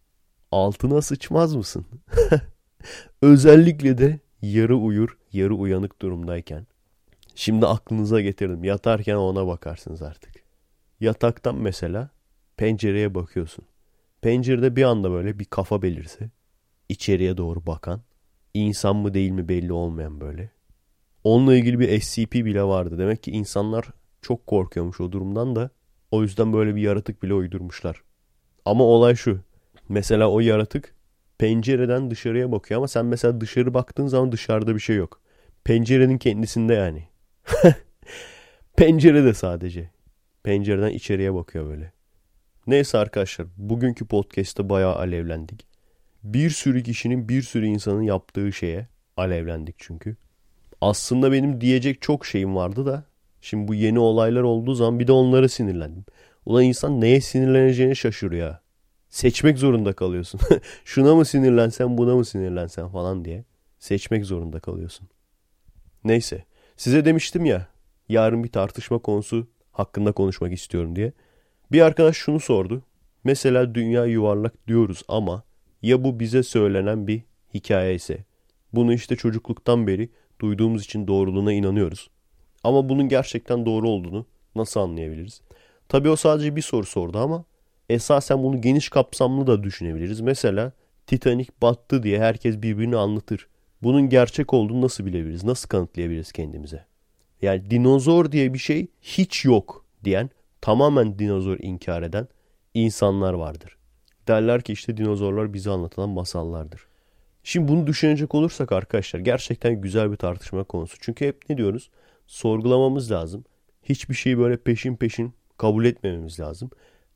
Altına 0.52 1.02
sıçmaz 1.02 1.56
mısın? 1.56 1.86
Özellikle 3.22 3.98
de 3.98 4.20
yarı 4.42 4.76
uyur, 4.76 5.18
yarı 5.34 5.56
uyanık 5.56 6.02
durumdayken. 6.02 6.68
Şimdi 7.36 7.68
aklınıza 7.68 8.22
getirdim. 8.22 8.64
Yatarken 8.64 9.16
ona 9.16 9.48
bakarsınız 9.48 10.02
artık. 10.02 10.39
Yataktan 11.00 11.56
mesela 11.56 12.10
pencereye 12.58 13.16
bakıyorsun. 13.16 13.66
Pencerede 14.22 14.76
bir 14.76 14.84
anda 14.84 15.12
böyle 15.12 15.40
bir 15.40 15.46
kafa 15.46 15.82
belirse 15.82 16.30
içeriye 16.90 17.38
doğru 17.38 17.66
bakan, 17.66 18.02
insan 18.54 18.96
mı 18.96 19.14
değil 19.14 19.32
mi 19.32 19.50
belli 19.50 19.74
olmayan 19.74 20.22
böyle. 20.22 20.52
Onunla 21.24 21.56
ilgili 21.56 21.80
bir 21.80 22.02
SCP 22.02 22.34
bile 22.34 22.64
vardı. 22.64 23.00
Demek 23.00 23.24
ki 23.24 23.32
insanlar 23.32 23.86
çok 24.22 24.48
korkuyormuş 24.48 25.02
o 25.02 25.12
durumdan 25.12 25.56
da 25.56 25.70
o 26.12 26.22
yüzden 26.22 26.54
böyle 26.54 26.76
bir 26.76 26.82
yaratık 26.82 27.24
bile 27.24 27.34
uydurmuşlar. 27.34 28.04
Ama 28.66 28.84
olay 28.84 29.16
şu. 29.16 29.40
Mesela 29.90 30.30
o 30.32 30.40
yaratık 30.40 30.96
pencereden 31.38 32.12
dışarıya 32.12 32.52
bakıyor 32.52 32.78
ama 32.78 32.88
sen 32.88 33.06
mesela 33.06 33.42
dışarı 33.42 33.74
baktığın 33.74 34.08
zaman 34.08 34.32
dışarıda 34.32 34.76
bir 34.76 34.80
şey 34.80 34.96
yok. 34.96 35.22
Pencerenin 35.64 36.18
kendisinde 36.18 36.74
yani. 36.74 37.08
Pencerede 38.78 39.34
sadece. 39.34 39.92
Pencereden 40.50 40.90
içeriye 40.90 41.34
bakıyor 41.34 41.70
böyle. 41.70 41.92
Neyse 42.68 42.98
arkadaşlar 42.98 43.48
bugünkü 43.58 44.08
podcast'te 44.08 44.70
bayağı 44.70 44.96
alevlendik. 44.96 45.68
Bir 46.24 46.50
sürü 46.50 46.84
kişinin 46.84 47.30
bir 47.30 47.42
sürü 47.42 47.66
insanın 47.66 48.02
yaptığı 48.02 48.54
şeye 48.54 48.88
alevlendik 49.18 49.76
çünkü. 49.78 50.16
Aslında 50.82 51.32
benim 51.32 51.62
diyecek 51.62 52.02
çok 52.02 52.26
şeyim 52.26 52.56
vardı 52.56 52.86
da 52.86 53.04
şimdi 53.42 53.68
bu 53.68 53.74
yeni 53.74 54.00
olaylar 54.00 54.42
olduğu 54.42 54.74
zaman 54.74 55.00
bir 55.00 55.08
de 55.08 55.12
onlara 55.12 55.50
sinirlendim. 55.50 56.06
Ulan 56.46 56.64
insan 56.64 57.02
neye 57.02 57.22
sinirleneceğini 57.22 57.96
şaşırıyor 57.96 58.48
ya. 58.48 58.62
Seçmek 59.10 59.58
zorunda 59.58 59.94
kalıyorsun. 59.94 60.40
Şuna 60.86 61.16
mı 61.16 61.26
sinirlensen 61.26 61.98
buna 61.98 62.16
mı 62.16 62.26
sinirlensen 62.26 62.90
falan 62.90 63.26
diye. 63.26 63.46
Seçmek 63.80 64.26
zorunda 64.26 64.60
kalıyorsun. 64.60 65.10
Neyse. 66.04 66.46
Size 66.78 67.06
demiştim 67.06 67.46
ya 67.46 67.68
yarın 68.10 68.44
bir 68.44 68.52
tartışma 68.52 69.00
konusu 69.00 69.48
hakkında 69.80 70.12
konuşmak 70.12 70.54
istiyorum 70.54 70.96
diye. 70.96 71.14
Bir 71.72 71.82
arkadaş 71.82 72.18
şunu 72.18 72.40
sordu. 72.40 72.82
Mesela 73.24 73.76
dünya 73.76 74.06
yuvarlak 74.06 74.68
diyoruz 74.68 75.04
ama 75.08 75.44
ya 75.82 76.04
bu 76.04 76.20
bize 76.20 76.44
söylenen 76.44 77.08
bir 77.08 77.24
hikaye 77.54 77.96
ise? 77.96 78.26
Bunu 78.74 78.94
işte 78.94 79.16
çocukluktan 79.16 79.88
beri 79.88 80.10
duyduğumuz 80.42 80.84
için 80.84 81.08
doğruluğuna 81.08 81.54
inanıyoruz. 81.54 82.10
Ama 82.64 82.90
bunun 82.90 83.10
gerçekten 83.10 83.66
doğru 83.66 83.90
olduğunu 83.90 84.26
nasıl 84.56 84.80
anlayabiliriz? 84.80 85.42
Tabii 85.90 86.10
o 86.10 86.16
sadece 86.16 86.56
bir 86.56 86.62
soru 86.62 86.86
sordu 86.86 87.18
ama 87.18 87.46
esasen 87.90 88.44
bunu 88.44 88.62
geniş 88.62 88.90
kapsamlı 88.90 89.48
da 89.48 89.64
düşünebiliriz. 89.64 90.22
Mesela 90.22 90.72
Titanic 91.08 91.52
battı 91.62 92.04
diye 92.04 92.20
herkes 92.20 92.62
birbirini 92.62 92.98
anlatır. 92.98 93.48
Bunun 93.84 94.10
gerçek 94.10 94.54
olduğunu 94.54 94.82
nasıl 94.82 95.06
bilebiliriz? 95.06 95.44
Nasıl 95.44 95.68
kanıtlayabiliriz 95.70 96.32
kendimize? 96.32 96.89
Yani 97.42 97.70
dinozor 97.70 98.32
diye 98.32 98.54
bir 98.54 98.60
şey 98.60 98.88
hiç 99.02 99.46
yok 99.46 99.86
diyen, 100.04 100.30
tamamen 100.62 101.20
dinozor 101.20 101.58
inkar 101.60 102.02
eden 102.04 102.28
insanlar 102.74 103.34
vardır. 103.34 103.78
Derler 104.28 104.62
ki 104.62 104.74
işte 104.74 104.98
dinozorlar 104.98 105.54
bize 105.54 105.70
anlatılan 105.70 106.10
masallardır. 106.10 106.88
Şimdi 107.44 107.68
bunu 107.68 107.88
düşünecek 107.88 108.36
olursak 108.36 108.72
arkadaşlar 108.72 109.20
gerçekten 109.20 109.82
güzel 109.82 110.12
bir 110.12 110.16
tartışma 110.18 110.64
konusu. 110.64 110.98
Çünkü 111.00 111.28
hep 111.28 111.50
ne 111.50 111.58
diyoruz? 111.58 111.90
Sorgulamamız 112.28 113.12
lazım. 113.12 113.44
Hiçbir 113.84 114.16
şeyi 114.16 114.38
böyle 114.38 114.58
peşin 114.58 114.96
peşin 114.96 115.34
kabul 115.58 115.86
etmememiz 115.86 116.40
lazım. 116.40 116.70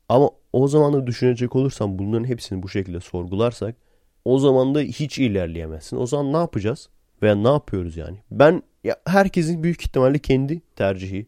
Ama 0.08 0.30
o 0.52 0.68
zaman 0.68 0.92
da 0.92 1.06
düşünecek 1.06 1.56
olursam 1.56 1.98
bunların 1.98 2.24
hepsini 2.24 2.62
bu 2.62 2.68
şekilde 2.68 3.00
sorgularsak 3.00 3.76
o 4.24 4.38
zaman 4.38 4.74
da 4.74 4.80
hiç 4.80 5.18
ilerleyemezsin. 5.18 5.96
O 5.96 6.06
zaman 6.06 6.32
ne 6.32 6.36
yapacağız? 6.36 6.88
Veya 7.22 7.34
ne 7.34 7.48
yapıyoruz 7.48 7.96
yani? 7.96 8.18
Ben 8.30 8.62
ya 8.84 8.96
herkesin 9.06 9.62
büyük 9.62 9.82
ihtimalle 9.82 10.18
kendi 10.18 10.62
tercihi, 10.76 11.26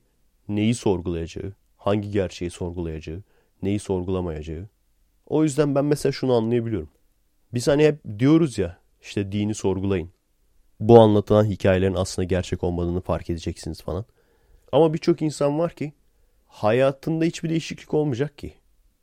neyi 0.48 0.74
sorgulayacağı, 0.74 1.52
hangi 1.76 2.10
gerçeği 2.10 2.50
sorgulayacağı, 2.50 3.22
neyi 3.62 3.78
sorgulamayacağı. 3.78 4.68
O 5.26 5.44
yüzden 5.44 5.74
ben 5.74 5.84
mesela 5.84 6.12
şunu 6.12 6.34
anlayabiliyorum. 6.34 6.88
Biz 7.54 7.68
hani 7.68 7.84
hep 7.84 8.00
diyoruz 8.18 8.58
ya 8.58 8.78
işte 9.00 9.32
dini 9.32 9.54
sorgulayın. 9.54 10.10
Bu 10.80 11.00
anlatılan 11.00 11.44
hikayelerin 11.44 11.94
aslında 11.94 12.26
gerçek 12.26 12.64
olmadığını 12.64 13.00
fark 13.00 13.30
edeceksiniz 13.30 13.82
falan. 13.82 14.04
Ama 14.72 14.94
birçok 14.94 15.22
insan 15.22 15.58
var 15.58 15.72
ki 15.72 15.92
hayatında 16.46 17.24
hiçbir 17.24 17.50
değişiklik 17.50 17.94
olmayacak 17.94 18.38
ki. 18.38 18.54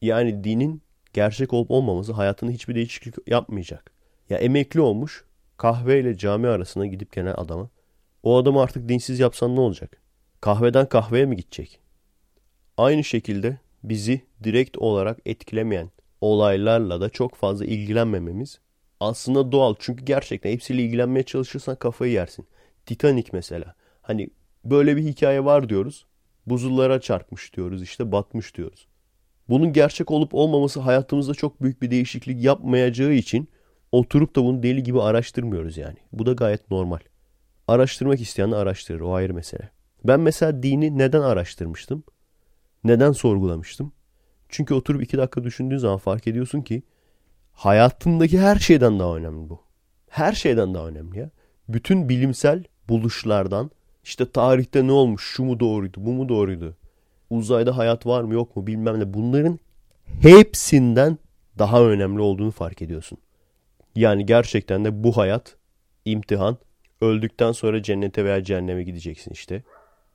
Yani 0.01 0.43
dinin 0.43 0.81
gerçek 1.13 1.53
olup 1.53 1.71
olmaması 1.71 2.13
hayatında 2.13 2.51
hiçbir 2.51 2.75
değişiklik 2.75 3.15
yapmayacak. 3.27 3.91
Ya 4.29 4.37
emekli 4.37 4.81
olmuş 4.81 5.25
kahve 5.57 5.99
ile 5.99 6.17
cami 6.17 6.47
arasına 6.47 6.85
gidip 6.85 7.11
gelen 7.11 7.33
adama 7.37 7.69
o 8.23 8.37
adamı 8.37 8.61
artık 8.61 8.89
dinsiz 8.89 9.19
yapsan 9.19 9.55
ne 9.55 9.59
olacak? 9.59 10.01
Kahveden 10.41 10.89
kahveye 10.89 11.25
mi 11.25 11.35
gidecek? 11.35 11.79
Aynı 12.77 13.03
şekilde 13.03 13.57
bizi 13.83 14.21
direkt 14.43 14.77
olarak 14.77 15.19
etkilemeyen 15.25 15.91
olaylarla 16.21 17.01
da 17.01 17.09
çok 17.09 17.35
fazla 17.35 17.65
ilgilenmememiz 17.65 18.59
aslında 18.99 19.51
doğal. 19.51 19.75
Çünkü 19.79 20.05
gerçekten 20.05 20.51
hepsiyle 20.51 20.83
ilgilenmeye 20.83 21.23
çalışırsan 21.23 21.75
kafayı 21.75 22.11
yersin. 22.11 22.47
Titanic 22.85 23.29
mesela. 23.33 23.75
Hani 24.01 24.29
böyle 24.65 24.97
bir 24.97 25.03
hikaye 25.03 25.45
var 25.45 25.69
diyoruz. 25.69 26.05
Buzullara 26.45 27.01
çarpmış 27.01 27.53
diyoruz 27.55 27.83
işte 27.83 28.11
batmış 28.11 28.55
diyoruz. 28.55 28.87
Bunun 29.49 29.73
gerçek 29.73 30.11
olup 30.11 30.33
olmaması 30.33 30.79
hayatımızda 30.79 31.33
çok 31.33 31.61
büyük 31.61 31.81
bir 31.81 31.91
değişiklik 31.91 32.43
yapmayacağı 32.43 33.13
için 33.13 33.49
oturup 33.91 34.35
da 34.35 34.43
bunu 34.43 34.63
deli 34.63 34.83
gibi 34.83 35.01
araştırmıyoruz 35.01 35.77
yani. 35.77 35.97
Bu 36.13 36.25
da 36.25 36.33
gayet 36.33 36.71
normal. 36.71 36.99
Araştırmak 37.67 38.21
isteyen 38.21 38.51
araştırır 38.51 38.99
o 38.99 39.13
ayrı 39.13 39.33
mesele. 39.33 39.69
Ben 40.03 40.19
mesela 40.19 40.63
dini 40.63 40.97
neden 40.97 41.21
araştırmıştım? 41.21 42.03
Neden 42.83 43.11
sorgulamıştım? 43.11 43.93
Çünkü 44.49 44.73
oturup 44.73 45.03
iki 45.03 45.17
dakika 45.17 45.43
düşündüğün 45.43 45.77
zaman 45.77 45.97
fark 45.97 46.27
ediyorsun 46.27 46.61
ki 46.61 46.83
hayatındaki 47.51 48.39
her 48.39 48.55
şeyden 48.55 48.99
daha 48.99 49.15
önemli 49.15 49.49
bu. 49.49 49.61
Her 50.09 50.33
şeyden 50.33 50.73
daha 50.73 50.87
önemli 50.87 51.19
ya. 51.19 51.29
Bütün 51.69 52.09
bilimsel 52.09 52.63
buluşlardan 52.89 53.71
işte 54.03 54.31
tarihte 54.31 54.87
ne 54.87 54.91
olmuş, 54.91 55.23
şu 55.23 55.43
mu 55.43 55.59
doğruydu, 55.59 56.05
bu 56.05 56.13
mu 56.13 56.29
doğruydu, 56.29 56.77
uzayda 57.29 57.77
hayat 57.77 58.05
var 58.05 58.23
mı 58.23 58.33
yok 58.33 58.55
mu 58.55 58.67
bilmem 58.67 58.99
ne 58.99 59.13
bunların 59.13 59.59
hepsinden 60.21 61.17
daha 61.59 61.83
önemli 61.83 62.21
olduğunu 62.21 62.51
fark 62.51 62.81
ediyorsun. 62.81 63.17
Yani 63.95 64.25
gerçekten 64.25 64.85
de 64.85 65.03
bu 65.03 65.17
hayat 65.17 65.55
imtihan, 66.05 66.57
öldükten 67.03 67.51
sonra 67.51 67.83
cennete 67.83 68.25
veya 68.25 68.43
cehenneme 68.43 68.83
gideceksin 68.83 69.31
işte. 69.31 69.63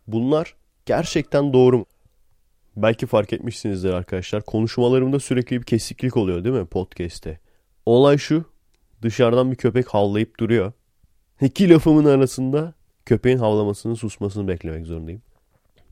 Bunlar 0.06 0.54
gerçekten 0.86 1.52
doğru 1.52 1.78
mu? 1.78 1.86
Belki 2.76 3.06
fark 3.06 3.32
etmişsinizdir 3.32 3.90
arkadaşlar. 3.90 4.42
Konuşmalarımda 4.42 5.20
sürekli 5.20 5.60
bir 5.60 5.66
kesiklik 5.66 6.16
oluyor 6.16 6.44
değil 6.44 6.54
mi 6.54 6.66
podcast'te? 6.66 7.40
Olay 7.86 8.18
şu. 8.18 8.44
Dışarıdan 9.02 9.50
bir 9.50 9.56
köpek 9.56 9.88
havlayıp 9.88 10.40
duruyor. 10.40 10.72
İki 11.40 11.70
lafımın 11.70 12.04
arasında 12.04 12.74
köpeğin 13.06 13.38
havlamasını 13.38 13.96
susmasını 13.96 14.48
beklemek 14.48 14.86
zorundayım. 14.86 15.22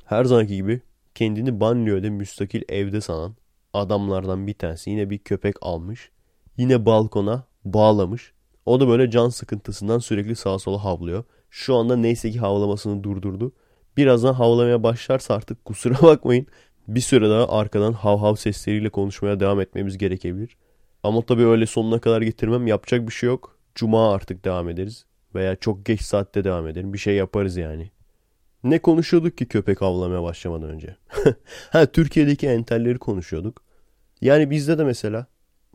Her 0.04 0.24
zamanki 0.24 0.56
gibi 0.56 0.80
kendini 1.14 1.60
banliyöde 1.60 2.10
müstakil 2.10 2.62
evde 2.68 3.00
sanan 3.00 3.36
adamlardan 3.72 4.46
bir 4.46 4.54
tanesi 4.54 4.90
yine 4.90 5.10
bir 5.10 5.18
köpek 5.18 5.56
almış. 5.60 6.10
Yine 6.56 6.86
balkona 6.86 7.44
bağlamış. 7.64 8.32
O 8.66 8.80
da 8.80 8.88
böyle 8.88 9.10
can 9.10 9.28
sıkıntısından 9.28 9.98
sürekli 9.98 10.36
sağa 10.36 10.58
sola 10.58 10.84
havlıyor. 10.84 11.24
Şu 11.50 11.74
anda 11.74 11.96
neyse 11.96 12.30
ki 12.30 12.38
havlamasını 12.38 13.04
durdurdu. 13.04 13.52
Birazdan 13.96 14.32
havlamaya 14.34 14.82
başlarsa 14.82 15.34
artık 15.34 15.64
kusura 15.64 15.94
bakmayın. 16.02 16.46
Bir 16.88 17.00
süre 17.00 17.30
daha 17.30 17.48
arkadan 17.48 17.92
hav 17.92 18.18
hav 18.18 18.34
sesleriyle 18.34 18.88
konuşmaya 18.88 19.40
devam 19.40 19.60
etmemiz 19.60 19.98
gerekebilir. 19.98 20.56
Ama 21.02 21.22
tabii 21.22 21.46
öyle 21.46 21.66
sonuna 21.66 22.00
kadar 22.00 22.22
getirmem 22.22 22.66
yapacak 22.66 23.08
bir 23.08 23.12
şey 23.12 23.26
yok. 23.26 23.58
Cuma 23.74 24.12
artık 24.12 24.44
devam 24.44 24.68
ederiz. 24.68 25.06
Veya 25.34 25.56
çok 25.56 25.86
geç 25.86 26.02
saatte 26.02 26.44
devam 26.44 26.68
edelim. 26.68 26.92
Bir 26.92 26.98
şey 26.98 27.14
yaparız 27.14 27.56
yani. 27.56 27.90
Ne 28.64 28.78
konuşuyorduk 28.78 29.38
ki 29.38 29.46
köpek 29.46 29.82
avlamaya 29.82 30.22
başlamadan 30.22 30.70
önce? 30.70 30.96
ha 31.70 31.86
Türkiye'deki 31.86 32.46
entelleri 32.46 32.98
konuşuyorduk. 32.98 33.62
Yani 34.20 34.50
bizde 34.50 34.78
de 34.78 34.84
mesela 34.84 35.26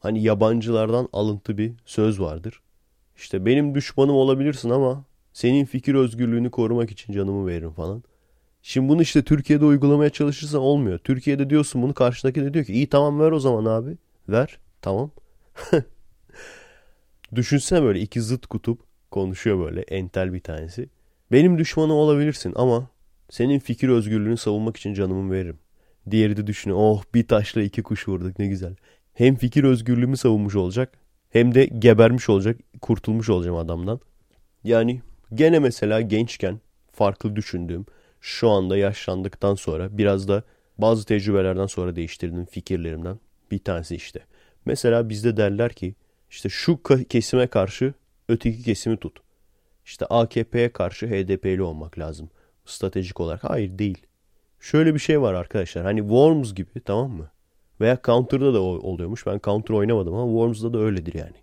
hani 0.02 0.24
yabancılardan 0.24 1.10
alıntı 1.14 1.58
bir 1.58 1.74
söz 1.86 2.20
vardır. 2.20 2.62
İşte 3.22 3.46
benim 3.46 3.76
düşmanım 3.76 4.16
olabilirsin 4.16 4.70
ama 4.70 5.06
senin 5.34 5.66
fikir 5.66 5.96
özgürlüğünü 5.96 6.52
korumak 6.52 6.92
için 6.92 7.14
canımı 7.14 7.48
veririm 7.48 7.72
falan. 7.72 8.04
Şimdi 8.62 8.90
bunu 8.90 9.02
işte 9.02 9.24
Türkiye'de 9.24 9.66
uygulamaya 9.66 10.10
çalışırsan 10.10 10.62
olmuyor. 10.62 11.00
Türkiye'de 11.00 11.50
diyorsun 11.50 11.82
bunu 11.82 11.94
karşındaki 11.94 12.42
de 12.42 12.54
diyor 12.54 12.66
ki 12.66 12.74
iyi 12.74 12.88
tamam 12.88 13.20
ver 13.20 13.32
o 13.32 13.40
zaman 13.40 13.66
abi. 13.66 13.98
Ver 14.30 14.60
tamam. 14.82 15.12
Düşünsene 17.36 17.84
böyle 17.84 18.00
iki 18.00 18.22
zıt 18.22 18.46
kutup 18.48 18.82
konuşuyor 19.12 19.60
böyle 19.60 19.82
entel 19.82 20.34
bir 20.34 20.40
tanesi. 20.40 20.90
Benim 21.32 21.58
düşmanım 21.58 21.96
olabilirsin 21.96 22.54
ama 22.56 22.90
senin 23.30 23.60
fikir 23.60 23.90
özgürlüğünü 23.90 24.38
savunmak 24.38 24.78
için 24.78 24.94
canımı 24.94 25.32
veririm. 25.32 25.60
Diğeri 26.12 26.38
de 26.38 26.48
düşünüyor 26.48 26.80
oh 26.82 27.04
bir 27.14 27.28
taşla 27.28 27.62
iki 27.62 27.84
kuş 27.84 28.08
vurduk 28.08 28.40
ne 28.40 28.48
güzel. 28.48 28.76
Hem 29.14 29.36
fikir 29.36 29.64
özgürlüğümü 29.64 30.18
savunmuş 30.18 30.56
olacak 30.56 31.01
hem 31.32 31.56
de 31.56 31.66
gebermiş 31.66 32.30
olacak 32.30 32.58
kurtulmuş 32.82 33.30
olacağım 33.30 33.58
adamdan. 33.58 34.00
Yani 34.64 35.02
gene 35.34 35.60
mesela 35.60 36.02
gençken 36.02 36.60
farklı 36.92 37.36
düşündüğüm 37.36 37.86
şu 38.22 38.50
anda 38.50 38.78
yaşlandıktan 38.78 39.56
sonra 39.56 39.98
biraz 39.98 40.28
da 40.28 40.44
bazı 40.78 41.06
tecrübelerden 41.06 41.66
sonra 41.66 41.96
değiştirdiğim 41.96 42.46
fikirlerimden 42.46 43.20
bir 43.52 43.60
tanesi 43.60 43.96
işte. 43.96 44.20
Mesela 44.66 45.10
bizde 45.10 45.38
derler 45.38 45.74
ki 45.74 45.96
işte 46.30 46.50
şu 46.50 46.80
kesime 47.10 47.48
karşı 47.48 47.94
öteki 48.30 48.64
kesimi 48.64 48.98
tut. 48.98 49.18
İşte 49.86 50.06
AKP'ye 50.06 50.70
karşı 50.74 51.08
HDP'li 51.08 51.62
olmak 51.62 52.00
lazım. 52.00 52.30
Stratejik 52.66 53.20
olarak. 53.20 53.44
Hayır 53.44 53.80
değil. 53.80 54.08
Şöyle 54.60 54.94
bir 54.94 55.00
şey 55.00 55.22
var 55.22 55.34
arkadaşlar. 55.34 55.84
Hani 55.84 56.00
Worms 56.00 56.54
gibi 56.54 56.80
tamam 56.86 57.12
mı? 57.12 57.32
Veya 57.82 58.00
Counter'da 58.04 58.54
da 58.54 58.62
oluyormuş. 58.62 59.26
Ben 59.26 59.40
Counter 59.44 59.74
oynamadım 59.74 60.14
ama 60.14 60.32
Worms'da 60.32 60.74
da 60.74 60.80
öyledir 60.80 61.14
yani. 61.14 61.36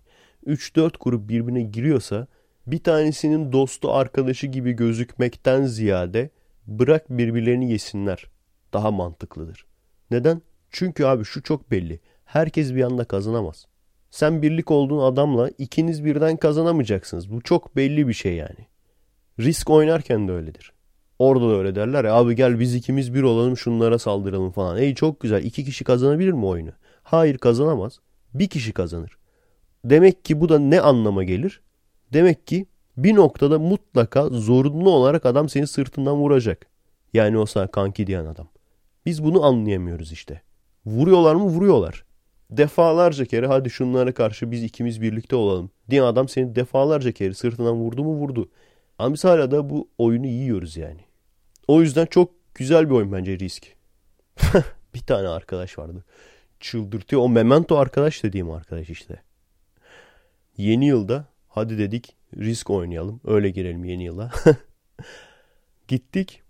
3-4 0.45 0.91
grup 0.99 1.29
birbirine 1.29 1.61
giriyorsa 1.61 2.27
bir 2.67 2.83
tanesinin 2.83 3.51
dostu 3.51 3.91
arkadaşı 3.91 4.47
gibi 4.47 4.71
gözükmekten 4.71 5.65
ziyade 5.65 6.29
bırak 6.67 7.09
birbirlerini 7.09 7.71
yesinler. 7.71 8.25
Daha 8.73 8.91
mantıklıdır. 8.91 9.65
Neden? 10.11 10.41
Çünkü 10.69 11.05
abi 11.05 11.25
şu 11.25 11.43
çok 11.43 11.71
belli. 11.71 11.99
Herkes 12.25 12.75
bir 12.75 12.83
anda 12.83 13.03
kazanamaz. 13.03 13.65
Sen 14.11 14.41
birlik 14.41 14.71
olduğun 14.71 15.11
adamla 15.13 15.49
ikiniz 15.57 16.05
birden 16.05 16.37
kazanamayacaksınız. 16.37 17.31
Bu 17.31 17.41
çok 17.41 17.75
belli 17.75 18.07
bir 18.07 18.13
şey 18.13 18.35
yani. 18.35 18.67
Risk 19.39 19.69
oynarken 19.69 20.27
de 20.27 20.31
öyledir. 20.31 20.73
Orada 21.19 21.49
da 21.49 21.53
öyle 21.55 21.75
derler 21.75 22.05
ya 22.05 22.13
abi 22.13 22.35
gel 22.35 22.59
biz 22.59 22.75
ikimiz 22.75 23.13
bir 23.13 23.23
olalım 23.23 23.57
şunlara 23.57 23.99
saldıralım 23.99 24.51
falan. 24.51 24.77
Ey 24.77 24.95
çok 24.95 25.19
güzel 25.19 25.43
iki 25.43 25.65
kişi 25.65 25.83
kazanabilir 25.83 26.31
mi 26.31 26.45
oyunu? 26.45 26.71
Hayır 27.03 27.37
kazanamaz. 27.37 27.99
Bir 28.33 28.47
kişi 28.47 28.73
kazanır. 28.73 29.17
Demek 29.85 30.25
ki 30.25 30.41
bu 30.41 30.49
da 30.49 30.59
ne 30.59 30.81
anlama 30.81 31.23
gelir? 31.23 31.61
Demek 32.13 32.47
ki 32.47 32.65
bir 32.97 33.15
noktada 33.15 33.59
mutlaka 33.59 34.29
zorunlu 34.29 34.89
olarak 34.89 35.25
adam 35.25 35.49
seni 35.49 35.67
sırtından 35.67 36.15
vuracak. 36.15 36.67
Yani 37.13 37.37
o 37.37 37.45
sana 37.45 37.67
kanki 37.67 38.07
diyen 38.07 38.25
adam. 38.25 38.47
Biz 39.05 39.23
bunu 39.23 39.43
anlayamıyoruz 39.45 40.11
işte. 40.11 40.41
Vuruyorlar 40.85 41.35
mı? 41.35 41.43
Vuruyorlar 41.43 42.03
defalarca 42.49 43.25
kere 43.25 43.47
hadi 43.47 43.69
şunlara 43.69 44.13
karşı 44.13 44.51
biz 44.51 44.63
ikimiz 44.63 45.01
birlikte 45.01 45.35
olalım 45.35 45.71
diye 45.89 46.03
adam 46.03 46.29
seni 46.29 46.55
defalarca 46.55 47.11
kere 47.11 47.33
sırtından 47.33 47.75
vurdu 47.75 48.03
mu 48.03 48.13
vurdu. 48.13 48.49
Ama 48.97 49.13
biz 49.13 49.23
hala 49.23 49.51
da 49.51 49.69
bu 49.69 49.89
oyunu 49.97 50.27
yiyoruz 50.27 50.77
yani. 50.77 51.01
O 51.69 51.81
yüzden 51.81 52.05
çok 52.05 52.31
güzel 52.55 52.89
bir 52.89 52.95
oyun 52.95 53.11
bence 53.11 53.39
risk. 53.39 53.67
bir 54.93 54.99
tane 54.99 55.27
arkadaş 55.27 55.79
vardı. 55.79 56.05
Çıldırtıyor. 56.59 57.21
O 57.21 57.29
Memento 57.29 57.77
arkadaş 57.77 58.23
dediğim 58.23 58.51
arkadaş 58.51 58.89
işte. 58.89 59.21
Yeni 60.57 60.87
yılda 60.87 61.25
hadi 61.47 61.77
dedik 61.77 62.15
risk 62.37 62.69
oynayalım. 62.69 63.21
Öyle 63.25 63.49
girelim 63.49 63.83
yeni 63.83 64.03
yıla. 64.03 64.31
Gittik. 65.87 66.41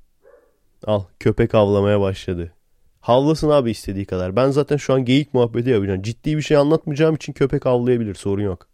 Al 0.83 1.03
köpek 1.19 1.55
avlamaya 1.55 2.01
başladı. 2.01 2.53
Havlasın 3.01 3.49
abi 3.49 3.71
istediği 3.71 4.05
kadar. 4.05 4.35
Ben 4.35 4.49
zaten 4.51 4.77
şu 4.77 4.93
an 4.93 5.05
geyik 5.05 5.33
muhabbeti 5.33 5.69
yapacağım. 5.69 6.01
Ciddi 6.01 6.37
bir 6.37 6.41
şey 6.41 6.57
anlatmayacağım 6.57 7.15
için 7.15 7.33
köpek 7.33 7.65
avlayabilir 7.65 8.15
sorun 8.15 8.43
yok. 8.43 8.67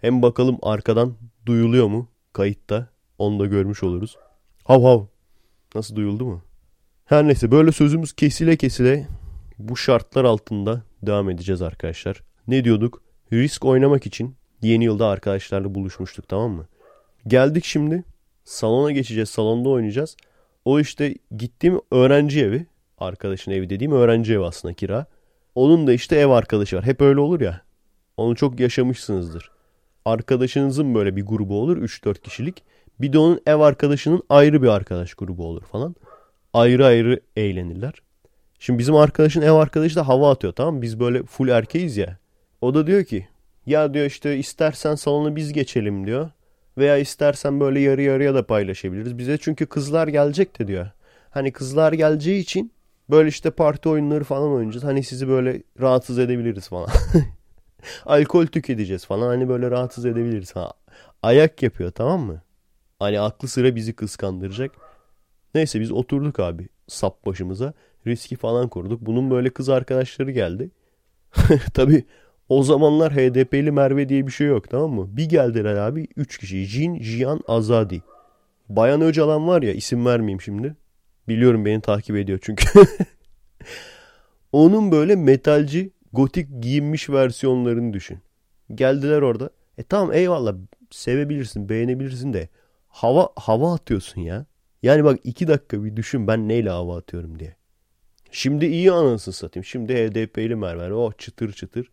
Hem 0.00 0.22
bakalım 0.22 0.58
arkadan 0.62 1.16
duyuluyor 1.46 1.86
mu 1.86 2.08
kayıtta. 2.32 2.88
Onu 3.18 3.38
da 3.38 3.46
görmüş 3.46 3.82
oluruz. 3.82 4.16
Hav 4.64 4.82
hav. 4.82 5.13
Nasıl 5.74 5.96
duyuldu 5.96 6.24
mu? 6.24 6.42
Her 7.04 7.26
neyse 7.26 7.50
böyle 7.50 7.72
sözümüz 7.72 8.12
kesile 8.12 8.56
kesile 8.56 9.08
bu 9.58 9.76
şartlar 9.76 10.24
altında 10.24 10.82
devam 11.02 11.30
edeceğiz 11.30 11.62
arkadaşlar. 11.62 12.22
Ne 12.48 12.64
diyorduk? 12.64 13.02
Risk 13.32 13.64
oynamak 13.64 14.06
için 14.06 14.36
yeni 14.62 14.84
yılda 14.84 15.06
arkadaşlarla 15.06 15.74
buluşmuştuk 15.74 16.28
tamam 16.28 16.50
mı? 16.50 16.66
Geldik 17.26 17.64
şimdi 17.64 18.04
salona 18.44 18.90
geçeceğiz 18.90 19.28
salonda 19.28 19.68
oynayacağız. 19.68 20.16
O 20.64 20.80
işte 20.80 21.14
gittiğim 21.36 21.80
öğrenci 21.90 22.40
evi 22.40 22.66
arkadaşın 22.98 23.50
evi 23.50 23.70
dediğim 23.70 23.92
öğrenci 23.92 24.34
evi 24.34 24.44
aslında 24.44 24.74
kira. 24.74 25.06
Onun 25.54 25.86
da 25.86 25.92
işte 25.92 26.16
ev 26.16 26.28
arkadaşı 26.28 26.76
var. 26.76 26.84
Hep 26.84 27.00
öyle 27.00 27.20
olur 27.20 27.40
ya. 27.40 27.60
Onu 28.16 28.36
çok 28.36 28.60
yaşamışsınızdır. 28.60 29.50
Arkadaşınızın 30.04 30.94
böyle 30.94 31.16
bir 31.16 31.26
grubu 31.26 31.60
olur 31.60 31.76
3-4 31.76 32.20
kişilik. 32.20 32.62
Bir 33.00 33.12
de 33.12 33.18
onun 33.18 33.40
ev 33.46 33.60
arkadaşının 33.60 34.22
ayrı 34.28 34.62
bir 34.62 34.68
arkadaş 34.68 35.14
grubu 35.14 35.46
olur 35.46 35.62
falan. 35.62 35.96
Ayrı 36.52 36.86
ayrı 36.86 37.20
eğlenirler. 37.36 37.92
Şimdi 38.58 38.78
bizim 38.78 38.94
arkadaşın 38.94 39.42
ev 39.42 39.52
arkadaşı 39.52 39.96
da 39.96 40.08
hava 40.08 40.30
atıyor 40.30 40.52
tamam? 40.52 40.82
Biz 40.82 41.00
böyle 41.00 41.22
full 41.22 41.48
erkeğiz 41.48 41.96
ya. 41.96 42.18
O 42.60 42.74
da 42.74 42.86
diyor 42.86 43.04
ki 43.04 43.28
ya 43.66 43.94
diyor 43.94 44.06
işte 44.06 44.36
istersen 44.36 44.94
salonu 44.94 45.36
biz 45.36 45.52
geçelim 45.52 46.06
diyor. 46.06 46.30
Veya 46.78 46.96
istersen 46.96 47.60
böyle 47.60 47.80
yarı 47.80 48.02
yarıya 48.02 48.34
da 48.34 48.46
paylaşabiliriz. 48.46 49.18
Bize 49.18 49.38
çünkü 49.38 49.66
kızlar 49.66 50.08
gelecek 50.08 50.58
de 50.58 50.66
diyor. 50.66 50.90
Hani 51.30 51.52
kızlar 51.52 51.92
geleceği 51.92 52.40
için 52.40 52.74
Böyle 53.10 53.28
işte 53.28 53.50
parti 53.50 53.88
oyunları 53.88 54.24
falan 54.24 54.52
oynayacağız. 54.52 54.84
Hani 54.84 55.04
sizi 55.04 55.28
böyle 55.28 55.62
rahatsız 55.80 56.18
edebiliriz 56.18 56.68
falan. 56.68 56.88
Alkol 58.06 58.46
tüketeceğiz 58.46 59.04
falan. 59.04 59.26
Hani 59.26 59.48
böyle 59.48 59.70
rahatsız 59.70 60.06
edebiliriz. 60.06 60.56
Ha. 60.56 60.72
Ayak 61.22 61.62
yapıyor 61.62 61.90
tamam 61.90 62.20
mı? 62.20 62.42
Hani 63.04 63.20
aklı 63.20 63.48
sıra 63.48 63.76
bizi 63.76 63.92
kıskandıracak. 63.92 64.70
Neyse 65.54 65.80
biz 65.80 65.92
oturduk 65.92 66.40
abi. 66.40 66.68
sap 66.88 67.26
başımıza. 67.26 67.72
Riski 68.06 68.36
falan 68.36 68.68
kurduk. 68.68 69.00
Bunun 69.00 69.30
böyle 69.30 69.50
kız 69.50 69.68
arkadaşları 69.68 70.30
geldi. 70.30 70.70
Tabii 71.74 72.04
o 72.48 72.62
zamanlar 72.62 73.12
HDP'li 73.12 73.70
Merve 73.72 74.08
diye 74.08 74.26
bir 74.26 74.32
şey 74.32 74.46
yok 74.46 74.70
tamam 74.70 74.90
mı? 74.92 75.16
Bir 75.16 75.28
geldiler 75.28 75.74
abi 75.74 76.06
3 76.16 76.38
kişi. 76.38 76.64
Jin, 76.64 77.02
Jian, 77.02 77.40
Azadi. 77.48 78.02
Bayan 78.68 79.00
Öcalan 79.00 79.48
var 79.48 79.62
ya 79.62 79.72
isim 79.72 80.06
vermeyeyim 80.06 80.40
şimdi. 80.40 80.76
Biliyorum 81.28 81.64
beni 81.64 81.80
takip 81.80 82.16
ediyor 82.16 82.38
çünkü. 82.42 82.64
Onun 84.52 84.92
böyle 84.92 85.16
metalci 85.16 85.90
gotik 86.12 86.48
giyinmiş 86.62 87.10
versiyonlarını 87.10 87.92
düşün. 87.92 88.18
Geldiler 88.74 89.22
orada. 89.22 89.50
E 89.78 89.82
tamam 89.82 90.12
eyvallah 90.12 90.54
sevebilirsin 90.90 91.68
beğenebilirsin 91.68 92.32
de 92.32 92.48
hava 92.94 93.28
hava 93.36 93.74
atıyorsun 93.74 94.20
ya. 94.20 94.46
Yani 94.82 95.04
bak 95.04 95.20
iki 95.24 95.48
dakika 95.48 95.84
bir 95.84 95.96
düşün 95.96 96.26
ben 96.26 96.48
neyle 96.48 96.70
hava 96.70 96.98
atıyorum 96.98 97.38
diye. 97.38 97.56
Şimdi 98.30 98.66
iyi 98.66 98.92
anasını 98.92 99.34
satayım. 99.34 99.64
Şimdi 99.64 99.94
HDP'li 99.94 100.56
Merver 100.56 100.90
oh 100.90 101.12
çıtır 101.18 101.52
çıtır. 101.52 101.90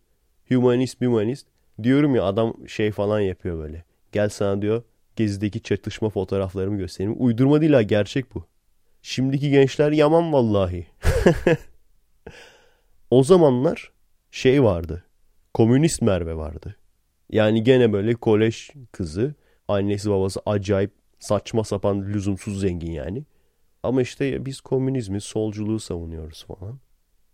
Humanist 0.49 1.01
humanist. 1.01 1.47
Diyorum 1.83 2.15
ya 2.15 2.23
adam 2.23 2.67
şey 2.67 2.91
falan 2.91 3.19
yapıyor 3.19 3.57
böyle. 3.57 3.83
Gel 4.11 4.29
sana 4.29 4.61
diyor 4.61 4.83
gezideki 5.15 5.63
çatışma 5.63 6.09
fotoğraflarımı 6.09 6.77
göstereyim. 6.77 7.15
Uydurma 7.19 7.61
değil 7.61 7.73
ha 7.73 7.81
gerçek 7.81 8.35
bu. 8.35 8.45
Şimdiki 9.01 9.49
gençler 9.49 9.91
yaman 9.91 10.33
vallahi. 10.33 10.87
o 13.09 13.23
zamanlar 13.23 13.91
şey 14.31 14.63
vardı. 14.63 15.03
Komünist 15.53 16.01
Merve 16.01 16.35
vardı. 16.35 16.75
Yani 17.29 17.63
gene 17.63 17.93
böyle 17.93 18.13
kolej 18.13 18.69
kızı. 18.91 19.35
Annesi 19.67 20.09
babası 20.09 20.41
acayip 20.45 20.91
saçma 21.19 21.63
sapan 21.63 22.01
lüzumsuz 22.01 22.59
zengin 22.59 22.91
yani. 22.91 23.23
Ama 23.83 24.01
işte 24.01 24.45
biz 24.45 24.61
komünizmi, 24.61 25.21
solculuğu 25.21 25.79
savunuyoruz 25.79 26.45
falan. 26.45 26.79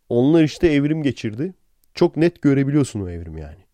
Onlar 0.09 0.43
işte 0.43 0.67
evrim 0.67 1.03
geçirdi. 1.03 1.53
Çok 1.93 2.17
net 2.17 2.41
görebiliyorsun 2.41 3.01
o 3.01 3.09
evrim 3.09 3.37
yani. 3.37 3.67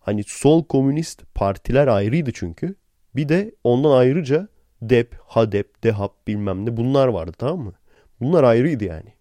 Hani 0.00 0.22
sol 0.26 0.64
komünist 0.64 1.22
partiler 1.34 1.86
ayrıydı 1.86 2.30
çünkü. 2.34 2.74
Bir 3.16 3.28
de 3.28 3.54
ondan 3.64 3.90
ayrıca 3.90 4.48
DEP, 4.82 5.14
HADEP, 5.26 5.82
DEHAP 5.84 6.26
bilmem 6.26 6.66
ne 6.66 6.76
bunlar 6.76 7.08
vardı 7.08 7.32
tamam 7.38 7.58
mı? 7.58 7.72
Bunlar 8.20 8.44
ayrıydı 8.44 8.84
yani. 8.84 9.14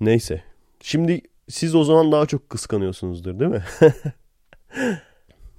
Neyse. 0.00 0.42
Şimdi 0.80 1.20
siz 1.48 1.74
o 1.74 1.84
zaman 1.84 2.12
daha 2.12 2.26
çok 2.26 2.50
kıskanıyorsunuzdur 2.50 3.40
değil 3.40 3.50
mi? 3.50 3.64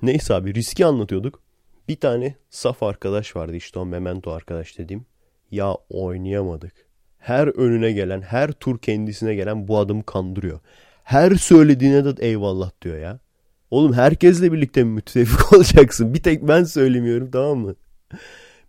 Neyse 0.01 0.34
abi 0.34 0.53
riski 0.53 0.86
anlatıyorduk. 0.86 1.41
Bir 1.88 1.96
tane 1.96 2.36
saf 2.50 2.84
arkadaş 2.84 3.36
vardı 3.36 3.56
işte 3.56 3.80
o 3.80 3.86
memento 3.86 4.32
arkadaş 4.32 4.78
dediğim. 4.78 5.06
Ya 5.52 5.76
oynayamadık. 5.90 6.74
Her 7.18 7.48
önüne 7.48 7.92
gelen, 7.92 8.22
her 8.22 8.52
tur 8.52 8.80
kendisine 8.80 9.36
gelen 9.36 9.68
bu 9.68 9.78
adamı 9.78 10.04
kandırıyor. 10.04 10.60
Her 11.04 11.36
söylediğine 11.36 12.06
de 12.06 12.28
eyvallah 12.28 12.72
diyor 12.82 12.98
ya. 12.98 13.20
Oğlum 13.72 13.94
herkesle 13.94 14.54
birlikte 14.54 14.84
müttefik 14.84 15.54
olacaksın? 15.54 16.14
Bir 16.14 16.24
tek 16.24 16.48
ben 16.48 16.64
söylemiyorum 16.64 17.32
tamam 17.32 17.58
mı? 17.58 17.76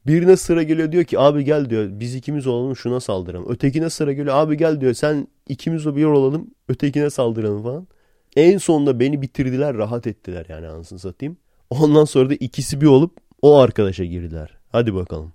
Birine 0.06 0.36
sıra 0.36 0.62
geliyor 0.62 0.92
diyor 0.92 1.04
ki 1.04 1.18
abi 1.18 1.44
gel 1.44 1.70
diyor 1.70 1.88
biz 1.90 2.14
ikimiz 2.14 2.46
olalım 2.46 2.76
şuna 2.76 3.00
saldıralım. 3.00 3.52
Ötekine 3.52 3.90
sıra 3.90 4.12
geliyor 4.12 4.36
abi 4.36 4.56
gel 4.56 4.80
diyor 4.80 4.94
sen 4.94 5.28
ikimiz 5.48 5.86
o 5.86 5.96
bir 5.96 6.04
olalım 6.04 6.50
ötekine 6.68 7.10
saldıralım 7.10 7.62
falan. 7.62 7.88
En 8.36 8.58
sonunda 8.58 9.00
beni 9.00 9.22
bitirdiler 9.22 9.76
rahat 9.76 10.06
ettiler 10.06 10.46
yani 10.48 10.68
anasını 10.68 10.98
satayım. 10.98 11.36
Ondan 11.70 12.04
sonra 12.04 12.30
da 12.30 12.34
ikisi 12.34 12.80
bir 12.80 12.86
olup 12.86 13.16
o 13.42 13.58
arkadaşa 13.58 14.04
girdiler. 14.04 14.58
Hadi 14.72 14.94
bakalım. 14.94 15.32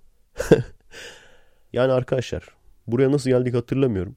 yani 1.73 1.91
arkadaşlar 1.91 2.43
buraya 2.87 3.11
nasıl 3.11 3.29
geldik 3.29 3.55
hatırlamıyorum. 3.55 4.15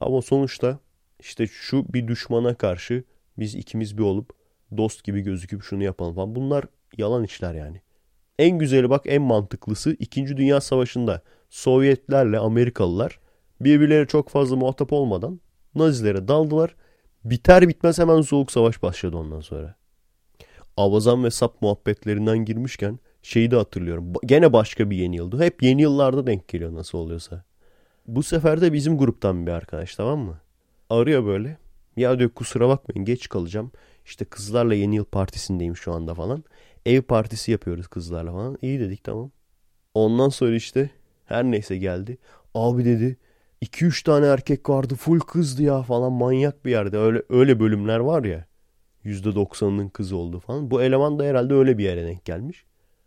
Ama 0.00 0.22
sonuçta 0.22 0.78
işte 1.20 1.46
şu 1.46 1.92
bir 1.92 2.08
düşmana 2.08 2.54
karşı 2.54 3.04
biz 3.38 3.54
ikimiz 3.54 3.98
bir 3.98 4.02
olup 4.02 4.30
dost 4.76 5.04
gibi 5.04 5.20
gözüküp 5.20 5.62
şunu 5.62 5.82
yapalım 5.82 6.14
falan. 6.14 6.34
Bunlar 6.34 6.64
yalan 6.96 7.24
işler 7.24 7.54
yani. 7.54 7.80
En 8.38 8.58
güzeli 8.58 8.90
bak 8.90 9.02
en 9.06 9.22
mantıklısı 9.22 9.96
2. 9.98 10.36
Dünya 10.36 10.60
Savaşı'nda 10.60 11.22
Sovyetlerle 11.50 12.38
Amerikalılar 12.38 13.20
birbirleri 13.60 14.06
çok 14.06 14.28
fazla 14.28 14.56
muhatap 14.56 14.92
olmadan 14.92 15.40
Nazilere 15.74 16.28
daldılar. 16.28 16.74
Biter 17.24 17.68
bitmez 17.68 17.98
hemen 17.98 18.20
soğuk 18.20 18.52
savaş 18.52 18.82
başladı 18.82 19.16
ondan 19.16 19.40
sonra. 19.40 19.77
Avazan 20.78 21.24
ve 21.24 21.30
sap 21.30 21.62
muhabbetlerinden 21.62 22.38
girmişken 22.38 22.98
şeyi 23.22 23.50
de 23.50 23.56
hatırlıyorum. 23.56 24.12
Gene 24.26 24.52
başka 24.52 24.90
bir 24.90 24.96
yeni 24.96 25.16
yıldı. 25.16 25.42
Hep 25.42 25.62
yeni 25.62 25.82
yıllarda 25.82 26.26
denk 26.26 26.48
geliyor 26.48 26.74
nasıl 26.74 26.98
oluyorsa. 26.98 27.44
Bu 28.06 28.22
sefer 28.22 28.60
de 28.60 28.72
bizim 28.72 28.98
gruptan 28.98 29.46
bir 29.46 29.52
arkadaş 29.52 29.94
tamam 29.94 30.18
mı? 30.18 30.38
Arıyor 30.90 31.24
böyle. 31.26 31.58
Ya 31.96 32.18
diyor 32.18 32.30
kusura 32.30 32.68
bakmayın 32.68 33.04
geç 33.04 33.28
kalacağım. 33.28 33.72
İşte 34.04 34.24
kızlarla 34.24 34.74
yeni 34.74 34.96
yıl 34.96 35.04
partisindeyim 35.04 35.76
şu 35.76 35.92
anda 35.92 36.14
falan. 36.14 36.44
Ev 36.86 37.02
partisi 37.02 37.52
yapıyoruz 37.52 37.86
kızlarla 37.88 38.32
falan. 38.32 38.58
İyi 38.62 38.80
dedik 38.80 39.04
tamam. 39.04 39.30
Ondan 39.94 40.28
sonra 40.28 40.54
işte 40.54 40.90
her 41.24 41.44
neyse 41.44 41.76
geldi. 41.76 42.18
Abi 42.54 42.84
dedi 42.84 43.16
2-3 43.62 44.04
tane 44.04 44.26
erkek 44.26 44.68
vardı 44.68 44.94
full 44.94 45.20
kızdı 45.20 45.62
ya 45.62 45.82
falan 45.82 46.12
manyak 46.12 46.64
bir 46.64 46.70
yerde. 46.70 46.98
Öyle 46.98 47.22
öyle 47.28 47.60
bölümler 47.60 47.98
var 47.98 48.24
ya. 48.24 48.47
%90'ının 49.08 49.88
kız 49.88 50.12
oldu 50.12 50.40
falan. 50.40 50.70
Bu 50.70 50.82
eleman 50.82 51.18
da 51.18 51.24
herhalde 51.24 51.54
öyle 51.54 51.78
bir 51.78 51.84
yere 51.84 52.06
denk 52.06 52.24
gelmiş. 52.24 52.64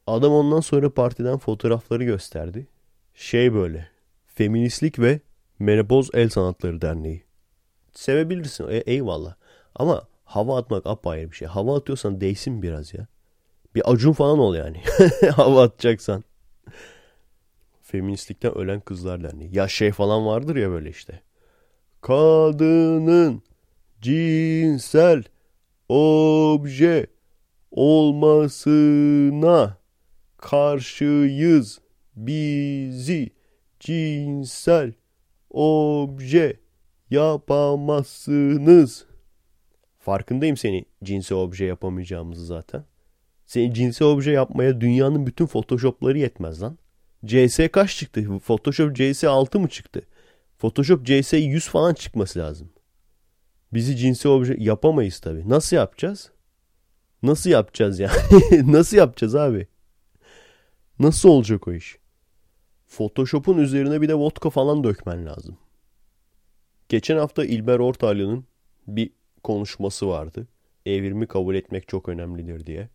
Adam 0.08 0.34
ondan 0.34 0.60
sonra 0.60 0.94
partiden 0.94 1.38
fotoğrafları 1.38 2.04
gösterdi. 2.04 2.68
Şey 3.16 3.54
böyle. 3.54 3.88
Feministlik 4.28 5.00
ve 5.00 5.20
Menopoz 5.60 6.10
El 6.14 6.30
Sanatları 6.30 6.82
Derneği. 6.82 7.24
Sevebilirsin. 7.94 8.68
E, 8.70 8.78
eyvallah. 8.78 9.36
Ama 9.76 10.08
hava 10.26 10.58
atmak 10.58 10.86
apayrı 10.86 11.32
bir 11.32 11.36
şey. 11.36 11.48
Hava 11.48 11.78
atıyorsan 11.78 12.22
değsin 12.22 12.62
biraz 12.62 12.94
ya. 12.94 13.08
Bir 13.76 13.92
acun 13.92 14.14
falan 14.14 14.40
ol 14.40 14.56
yani. 14.56 14.82
hava 15.36 15.64
atacaksan. 15.64 16.24
Feministlikten 17.82 18.58
ölen 18.58 18.80
kızlar 18.80 19.24
derneği. 19.24 19.56
Ya 19.56 19.68
şey 19.68 19.92
falan 19.92 20.26
vardır 20.26 20.56
ya 20.56 20.70
böyle 20.70 20.90
işte. 20.90 21.22
Kadının 22.02 23.44
cinsel 24.02 25.24
obje 25.92 27.08
olmasına 27.72 28.98
karşıyız. 30.38 31.82
Bizi 32.16 33.30
cinsel 33.80 34.94
obje 35.50 36.60
yapamazsınız. 37.10 39.06
Farkındayım 40.00 40.58
seni 40.58 40.86
cinsel 41.04 41.38
obje 41.38 41.66
yapamayacağımızı 41.66 42.46
zaten. 42.46 42.86
Seni 43.46 43.74
cinsel 43.74 44.08
obje 44.08 44.32
yapmaya 44.32 44.82
dünyanın 44.82 45.28
bütün 45.28 45.46
photoshopları 45.46 46.18
yetmez 46.18 46.62
lan. 46.62 46.78
CS 47.26 47.60
kaç 47.72 47.98
çıktı? 47.98 48.40
Photoshop 48.40 48.96
CS 48.96 49.24
6 49.24 49.60
mı 49.60 49.70
çıktı? 49.70 50.02
Photoshop 50.58 51.06
CS 51.06 51.34
100 51.34 51.68
falan 51.68 51.94
çıkması 51.94 52.40
lazım. 52.40 52.70
Bizi 53.74 53.98
cinsel 53.98 54.32
obje 54.32 54.56
yapamayız 54.60 55.20
tabii. 55.20 55.50
Nasıl 55.50 55.76
yapacağız? 55.76 56.32
Nasıl 57.24 57.50
yapacağız 57.50 58.00
yani? 58.00 58.14
Nasıl 58.72 58.98
yapacağız 58.98 59.36
abi? 59.36 59.68
Nasıl 61.00 61.30
olacak 61.30 61.68
o 61.68 61.74
iş? 61.74 61.98
Photoshop'un 62.88 63.58
üzerine 63.58 64.02
bir 64.02 64.10
de 64.10 64.14
vodka 64.14 64.50
falan 64.50 64.84
dökmen 64.84 65.26
lazım. 65.26 65.58
Geçen 66.90 67.18
hafta 67.18 67.46
İlber 67.46 67.80
Ortaylı'nın 67.80 68.46
bir 68.88 69.10
konuşması 69.44 70.08
vardı. 70.08 70.48
Evrimi 70.86 71.28
kabul 71.28 71.56
etmek 71.56 71.88
çok 71.88 72.10
önemlidir 72.10 72.66
diye. 72.66 72.90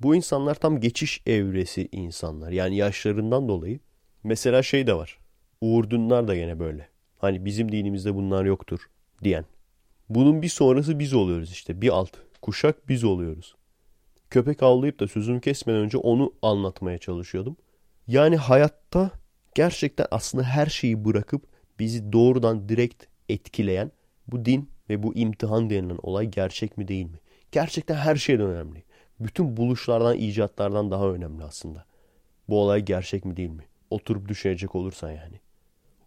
Bu 0.00 0.14
insanlar 0.14 0.54
tam 0.54 0.80
geçiş 0.80 1.22
evresi 1.26 1.88
insanlar. 1.92 2.50
Yani 2.50 2.76
yaşlarından 2.76 3.48
dolayı. 3.48 3.80
Mesela 4.24 4.62
şey 4.62 4.86
de 4.86 4.94
var. 4.94 5.18
Uğur 5.60 5.90
Dünler 5.90 6.28
da 6.28 6.36
gene 6.36 6.58
böyle. 6.58 6.88
Hani 7.18 7.44
bizim 7.44 7.72
dinimizde 7.72 8.14
bunlar 8.14 8.44
yoktur 8.44 8.80
diyen. 9.24 9.44
Bunun 10.10 10.42
bir 10.42 10.48
sonrası 10.48 10.98
biz 10.98 11.14
oluyoruz 11.14 11.52
işte. 11.52 11.80
Bir 11.80 11.88
alt 11.88 12.10
kuşak 12.42 12.88
biz 12.88 13.04
oluyoruz. 13.04 13.54
Köpek 14.30 14.62
avlayıp 14.62 15.00
da 15.00 15.08
sözümü 15.08 15.40
kesmeden 15.40 15.80
önce 15.80 15.98
onu 15.98 16.32
anlatmaya 16.42 16.98
çalışıyordum. 16.98 17.56
Yani 18.06 18.36
hayatta 18.36 19.10
gerçekten 19.54 20.06
aslında 20.10 20.44
her 20.44 20.66
şeyi 20.66 21.04
bırakıp 21.04 21.42
bizi 21.78 22.12
doğrudan 22.12 22.68
direkt 22.68 23.04
etkileyen 23.28 23.92
bu 24.26 24.44
din 24.44 24.70
ve 24.90 25.02
bu 25.02 25.14
imtihan 25.14 25.70
denilen 25.70 25.98
olay 26.02 26.26
gerçek 26.26 26.78
mi 26.78 26.88
değil 26.88 27.06
mi? 27.06 27.18
Gerçekten 27.52 27.94
her 27.94 28.16
şeyden 28.16 28.46
önemli 28.46 28.84
bütün 29.20 29.56
buluşlardan, 29.56 30.16
icatlardan 30.16 30.90
daha 30.90 31.08
önemli 31.08 31.44
aslında. 31.44 31.84
Bu 32.48 32.60
olay 32.60 32.84
gerçek 32.84 33.24
mi 33.24 33.36
değil 33.36 33.50
mi? 33.50 33.64
Oturup 33.90 34.28
düşünecek 34.28 34.74
olursan 34.74 35.10
yani. 35.10 35.40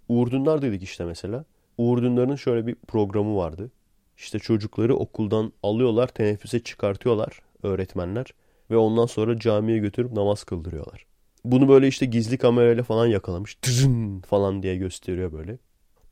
Uğur 0.10 0.32
Dündar 0.32 0.62
dedik 0.62 0.84
işte 0.84 1.06
mesela. 1.06 1.46
Uğur 1.78 2.02
Dündar'ın 2.02 2.36
şöyle 2.36 2.68
bir 2.68 2.76
programı 2.76 3.36
vardı. 3.36 3.72
İşte 4.18 4.40
çocukları 4.40 4.96
okuldan 4.96 5.54
alıyorlar, 5.64 6.08
teneffüse 6.08 6.60
çıkartıyorlar 6.60 7.40
öğretmenler. 7.64 8.26
Ve 8.72 8.78
ondan 8.78 9.06
sonra 9.06 9.40
camiye 9.40 9.78
götürüp 9.78 10.12
namaz 10.12 10.44
kıldırıyorlar. 10.44 11.06
Bunu 11.46 11.70
böyle 11.70 11.88
işte 11.88 12.06
gizli 12.06 12.38
kamerayla 12.38 12.84
falan 12.84 13.08
yakalamış. 13.08 13.56
Tızın 13.56 14.20
falan 14.20 14.64
diye 14.64 14.76
gösteriyor 14.76 15.32
böyle. 15.32 15.58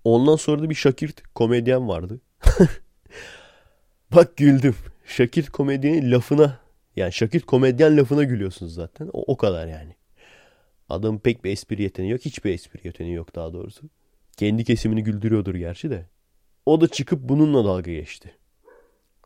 Ondan 0.03 0.35
sonra 0.35 0.61
da 0.61 0.69
bir 0.69 0.75
Şakirt 0.75 1.23
komedyen 1.35 1.87
vardı. 1.87 2.21
Bak 4.15 4.37
güldüm. 4.37 4.75
Şakirt 5.05 5.49
komedyenin 5.49 6.11
lafına 6.11 6.59
yani 6.95 7.13
Şakirt 7.13 7.45
komedyen 7.45 7.97
lafına 7.97 8.23
gülüyorsunuz 8.23 8.73
zaten. 8.73 9.09
O, 9.13 9.23
o 9.27 9.37
kadar 9.37 9.67
yani. 9.67 9.95
Adamın 10.89 11.19
pek 11.19 11.43
bir 11.43 11.51
espri 11.51 11.83
yeteneği 11.83 12.11
yok. 12.11 12.21
Hiçbir 12.21 12.53
espri 12.53 12.79
yeteneği 12.83 13.15
yok 13.15 13.35
daha 13.35 13.53
doğrusu. 13.53 13.89
Kendi 14.37 14.63
kesimini 14.63 15.03
güldürüyordur 15.03 15.55
gerçi 15.55 15.89
de. 15.89 16.05
O 16.65 16.81
da 16.81 16.87
çıkıp 16.87 17.19
bununla 17.29 17.65
dalga 17.65 17.91
geçti. 17.91 18.35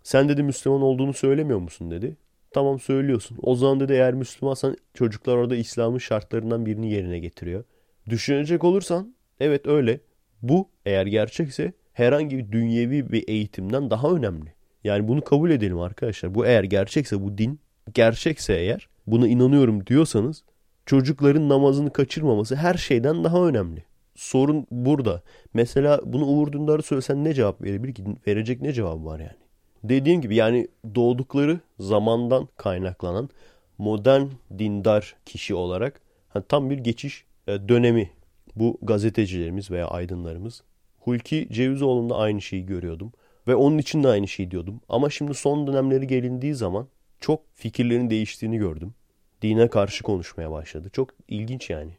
Sen 0.04 0.30
dedi 0.30 0.44
Müslüman 0.44 0.82
olduğunu 0.82 1.14
söylemiyor 1.14 1.60
musun 1.60 1.92
dedi. 1.92 2.18
Tamam 2.52 2.80
söylüyorsun. 2.80 3.38
O 3.42 3.56
zaman 3.56 3.80
dedi 3.80 3.94
eğer 3.94 4.14
Müslümansan 4.14 4.78
çocuklar 4.94 5.38
orada 5.38 5.56
İslam'ın 5.56 5.98
şartlarından 5.98 6.66
birini 6.66 6.92
yerine 6.92 7.20
getiriyor. 7.20 7.64
Düşünecek 8.10 8.64
olursan 8.64 9.16
evet 9.40 9.68
öyle. 9.68 10.00
Bu 10.42 10.70
eğer 10.86 11.06
gerçekse 11.06 11.74
herhangi 11.94 12.38
bir 12.38 12.52
dünyevi 12.52 13.12
bir 13.12 13.28
eğitimden 13.28 13.90
daha 13.90 14.12
önemli. 14.12 14.54
Yani 14.84 15.08
bunu 15.08 15.22
kabul 15.22 15.52
edelim 15.52 15.80
arkadaşlar. 15.80 16.36
Bu 16.36 16.46
eğer 16.46 16.64
gerçekse 16.64 17.22
bu 17.22 17.38
din 17.38 17.60
gerçekse 17.94 18.54
eğer 18.54 18.90
buna 19.08 19.28
inanıyorum 19.28 19.86
diyorsanız 19.86 20.44
çocukların 20.86 21.50
namazını 21.50 21.94
kaçırmaması 21.94 22.56
her 22.56 22.74
şeyden 22.74 23.24
daha 23.24 23.48
önemli. 23.48 23.84
Sorun 24.16 24.68
burada. 24.72 25.22
Mesela 25.54 26.02
bunu 26.06 26.26
Uğur 26.26 26.52
Dündar'a 26.52 26.82
söylesen 26.82 27.24
ne 27.24 27.34
cevap 27.34 27.62
verebilir 27.62 27.94
ki? 27.94 28.04
Verecek 28.28 28.62
ne 28.62 28.74
cevabı 28.74 29.06
var 29.06 29.20
yani? 29.20 29.38
Dediğim 29.84 30.22
gibi 30.22 30.36
yani 30.36 30.68
doğdukları 30.96 31.60
zamandan 31.80 32.48
kaynaklanan 32.58 33.30
modern 33.78 34.28
dindar 34.58 35.16
kişi 35.26 35.56
olarak 35.56 36.02
hani 36.30 36.44
tam 36.50 36.70
bir 36.70 36.78
geçiş 36.78 37.26
e, 37.48 37.70
dönemi 37.70 38.10
bu 38.56 38.78
gazetecilerimiz 38.82 39.72
veya 39.72 39.88
aydınlarımız. 39.88 40.64
Hulki 41.00 41.48
Cevizoğlu'nda 41.52 42.18
aynı 42.18 42.42
şeyi 42.42 42.66
görüyordum. 42.66 43.12
Ve 43.48 43.56
onun 43.56 43.78
için 43.78 44.04
de 44.04 44.08
aynı 44.08 44.28
şeyi 44.28 44.52
diyordum. 44.52 44.82
Ama 44.90 45.10
şimdi 45.10 45.34
son 45.34 45.68
dönemleri 45.68 46.08
gelindiği 46.08 46.56
zaman 46.56 46.88
çok 47.20 47.42
fikirlerin 47.54 48.10
değiştiğini 48.10 48.58
gördüm. 48.58 48.94
Dine 49.42 49.68
karşı 49.68 50.04
konuşmaya 50.04 50.52
başladı. 50.52 50.90
Çok 50.94 51.10
ilginç 51.28 51.70
yani. 51.70 51.92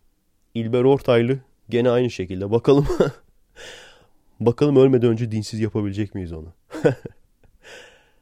İlber 0.54 0.84
Ortaylı 0.84 1.38
gene 1.68 1.90
aynı 1.90 2.10
şekilde. 2.10 2.50
Bakalım 2.50 2.86
bakalım 4.40 4.76
ölmeden 4.76 5.10
önce 5.10 5.30
dinsiz 5.30 5.60
yapabilecek 5.60 6.14
miyiz 6.14 6.32
onu? 6.32 6.52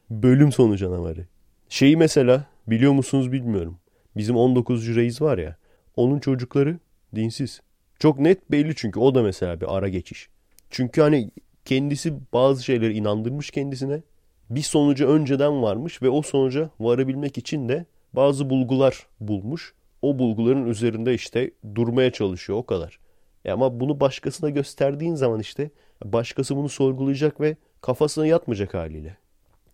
Bölüm 0.09 0.51
sonu 0.51 0.77
canavarı. 0.77 1.25
Şeyi 1.69 1.97
mesela 1.97 2.45
biliyor 2.67 2.91
musunuz 2.91 3.31
bilmiyorum. 3.31 3.77
Bizim 4.17 4.35
19. 4.35 4.95
reis 4.95 5.21
var 5.21 5.37
ya. 5.37 5.57
Onun 5.95 6.19
çocukları 6.19 6.79
dinsiz. 7.15 7.61
Çok 7.99 8.19
net 8.19 8.51
belli 8.51 8.75
çünkü 8.75 8.99
o 8.99 9.15
da 9.15 9.23
mesela 9.23 9.61
bir 9.61 9.77
ara 9.77 9.89
geçiş. 9.89 10.29
Çünkü 10.69 11.01
hani 11.01 11.31
kendisi 11.65 12.13
bazı 12.33 12.63
şeyleri 12.63 12.93
inandırmış 12.93 13.51
kendisine. 13.51 14.01
Bir 14.49 14.61
sonucu 14.61 15.07
önceden 15.07 15.61
varmış 15.61 16.01
ve 16.01 16.09
o 16.09 16.21
sonuca 16.21 16.69
varabilmek 16.79 17.37
için 17.37 17.69
de 17.69 17.85
bazı 18.13 18.49
bulgular 18.49 19.07
bulmuş. 19.19 19.73
O 20.01 20.19
bulguların 20.19 20.67
üzerinde 20.67 21.13
işte 21.13 21.51
durmaya 21.75 22.11
çalışıyor 22.11 22.59
o 22.59 22.65
kadar. 22.65 22.99
E 23.45 23.51
ama 23.51 23.79
bunu 23.79 23.99
başkasına 23.99 24.49
gösterdiğin 24.49 25.15
zaman 25.15 25.39
işte 25.39 25.69
başkası 26.03 26.55
bunu 26.55 26.69
sorgulayacak 26.69 27.41
ve 27.41 27.57
kafasına 27.81 28.27
yatmayacak 28.27 28.73
haliyle. 28.73 29.17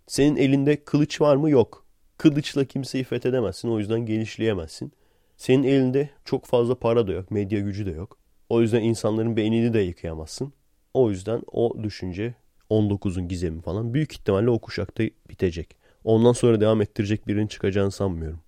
Senin 0.07 0.35
elinde 0.35 0.83
kılıç 0.83 1.21
var 1.21 1.35
mı? 1.35 1.49
Yok. 1.49 1.85
Kılıçla 2.17 2.65
kimseyi 2.65 3.03
fethedemezsin. 3.03 3.69
O 3.69 3.79
yüzden 3.79 4.05
genişleyemezsin. 4.05 4.91
Senin 5.37 5.63
elinde 5.63 6.09
çok 6.25 6.45
fazla 6.45 6.75
para 6.75 7.07
da 7.07 7.11
yok. 7.11 7.31
Medya 7.31 7.59
gücü 7.59 7.85
de 7.85 7.91
yok. 7.91 8.17
O 8.49 8.61
yüzden 8.61 8.81
insanların 8.81 9.37
beynini 9.37 9.73
de 9.73 9.79
yıkayamazsın. 9.79 10.53
O 10.93 11.09
yüzden 11.09 11.41
o 11.51 11.83
düşünce 11.83 12.33
19'un 12.69 13.27
gizemi 13.27 13.61
falan 13.61 13.93
büyük 13.93 14.13
ihtimalle 14.13 14.49
o 14.49 14.59
kuşakta 14.59 15.03
bitecek. 15.29 15.75
Ondan 16.03 16.31
sonra 16.31 16.61
devam 16.61 16.81
ettirecek 16.81 17.27
birinin 17.27 17.47
çıkacağını 17.47 17.91
sanmıyorum. 17.91 18.39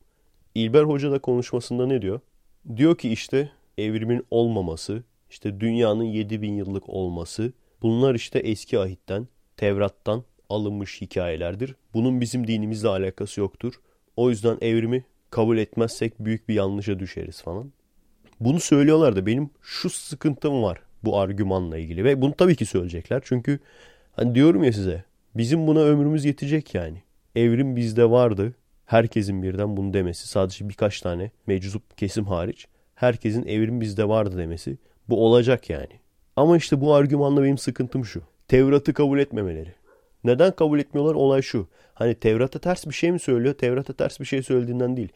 İlber 0.55 0.83
Hoca 0.83 1.11
da 1.11 1.19
konuşmasında 1.19 1.85
ne 1.87 2.01
diyor? 2.01 2.19
Diyor 2.75 2.97
ki 2.97 3.09
işte 3.09 3.51
evrimin 3.77 4.25
olmaması, 4.31 5.03
işte 5.33 5.59
dünyanın 5.59 6.03
7000 6.03 6.53
yıllık 6.53 6.89
olması 6.89 7.53
bunlar 7.81 8.15
işte 8.15 8.39
eski 8.39 8.79
ahitten, 8.79 9.27
Tevrat'tan 9.57 10.23
alınmış 10.49 11.01
hikayelerdir. 11.01 11.75
Bunun 11.93 12.21
bizim 12.21 12.47
dinimizle 12.47 12.87
alakası 12.87 13.39
yoktur. 13.39 13.73
O 14.15 14.29
yüzden 14.29 14.57
evrimi 14.61 15.03
kabul 15.29 15.57
etmezsek 15.57 16.19
büyük 16.19 16.49
bir 16.49 16.53
yanlışa 16.53 16.99
düşeriz 16.99 17.41
falan. 17.41 17.71
Bunu 18.39 18.59
söylüyorlar 18.59 19.15
da 19.15 19.25
benim 19.25 19.49
şu 19.61 19.89
sıkıntım 19.89 20.63
var 20.63 20.79
bu 21.03 21.19
argümanla 21.19 21.77
ilgili 21.77 22.03
ve 22.03 22.21
bunu 22.21 22.33
tabii 22.33 22.55
ki 22.55 22.65
söyleyecekler. 22.65 23.21
Çünkü 23.25 23.59
hani 24.11 24.35
diyorum 24.35 24.63
ya 24.63 24.73
size 24.73 25.03
bizim 25.35 25.67
buna 25.67 25.79
ömrümüz 25.79 26.25
yetecek 26.25 26.75
yani. 26.75 27.03
Evrim 27.35 27.75
bizde 27.75 28.09
vardı. 28.09 28.53
Herkesin 28.85 29.43
birden 29.43 29.77
bunu 29.77 29.93
demesi 29.93 30.27
sadece 30.27 30.69
birkaç 30.69 31.01
tane 31.01 31.31
meczup 31.47 31.97
kesim 31.97 32.25
hariç 32.25 32.67
herkesin 32.95 33.45
evrim 33.45 33.81
bizde 33.81 34.07
vardı 34.09 34.37
demesi 34.37 34.77
bu 35.09 35.25
olacak 35.25 35.69
yani. 35.69 35.99
Ama 36.35 36.57
işte 36.57 36.81
bu 36.81 36.93
argümanla 36.93 37.43
benim 37.43 37.57
sıkıntım 37.57 38.05
şu. 38.05 38.21
Tevrat'ı 38.47 38.93
kabul 38.93 39.19
etmemeleri. 39.19 39.73
Neden 40.23 40.51
kabul 40.51 40.79
etmiyorlar? 40.79 41.15
Olay 41.15 41.41
şu. 41.41 41.67
Hani 41.93 42.15
Tevrat'a 42.15 42.59
ters 42.59 42.87
bir 42.87 42.93
şey 42.93 43.11
mi 43.11 43.19
söylüyor? 43.19 43.53
Tevrat'a 43.53 43.93
ters 43.93 44.19
bir 44.19 44.25
şey 44.25 44.43
söylediğinden 44.43 44.97
değil. 44.97 45.09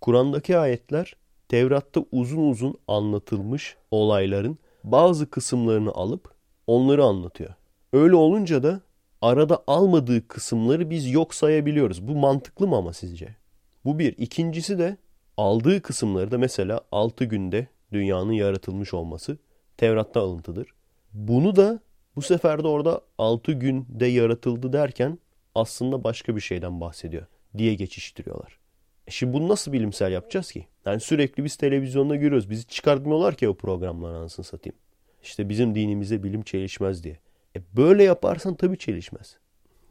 Kur'an'daki 0.00 0.58
ayetler 0.58 1.16
Tevrat'ta 1.48 2.04
uzun 2.12 2.50
uzun 2.50 2.74
anlatılmış 2.88 3.76
olayların 3.90 4.58
bazı 4.84 5.30
kısımlarını 5.30 5.92
alıp 5.92 6.34
onları 6.66 7.04
anlatıyor. 7.04 7.54
Öyle 7.92 8.14
olunca 8.14 8.62
da 8.62 8.80
arada 9.22 9.64
almadığı 9.66 10.28
kısımları 10.28 10.90
biz 10.90 11.10
yok 11.10 11.34
sayabiliyoruz. 11.34 12.08
Bu 12.08 12.14
mantıklı 12.14 12.66
mı 12.66 12.76
ama 12.76 12.92
sizce? 12.92 13.36
Bu 13.84 13.98
bir. 13.98 14.14
İkincisi 14.18 14.78
de 14.78 14.96
aldığı 15.36 15.82
kısımları 15.82 16.30
da 16.30 16.38
mesela 16.38 16.80
6 16.92 17.24
günde 17.24 17.66
dünyanın 17.92 18.32
yaratılmış 18.32 18.94
olması 18.94 19.38
Tevrat'ta 19.76 20.20
alıntıdır. 20.20 20.74
Bunu 21.12 21.56
da 21.56 21.80
bu 22.16 22.22
sefer 22.22 22.64
de 22.64 22.68
orada 22.68 23.00
6 23.18 23.52
günde 23.52 24.06
yaratıldı 24.06 24.72
derken 24.72 25.18
aslında 25.54 26.04
başka 26.04 26.36
bir 26.36 26.40
şeyden 26.40 26.80
bahsediyor 26.80 27.26
diye 27.58 27.74
geçiştiriyorlar. 27.74 28.58
E 29.06 29.10
şimdi 29.10 29.32
bunu 29.32 29.48
nasıl 29.48 29.72
bilimsel 29.72 30.12
yapacağız 30.12 30.52
ki? 30.52 30.66
Yani 30.86 31.00
sürekli 31.00 31.44
biz 31.44 31.56
televizyonda 31.56 32.16
görüyoruz. 32.16 32.50
Bizi 32.50 32.66
çıkartmıyorlar 32.66 33.34
ki 33.34 33.48
o 33.48 33.54
programlar 33.54 34.14
anasını 34.14 34.44
satayım. 34.44 34.76
İşte 35.22 35.48
bizim 35.48 35.74
dinimize 35.74 36.22
bilim 36.22 36.42
çelişmez 36.42 37.04
diye. 37.04 37.18
E 37.56 37.60
böyle 37.76 38.02
yaparsan 38.02 38.54
tabii 38.54 38.78
çelişmez. 38.78 39.36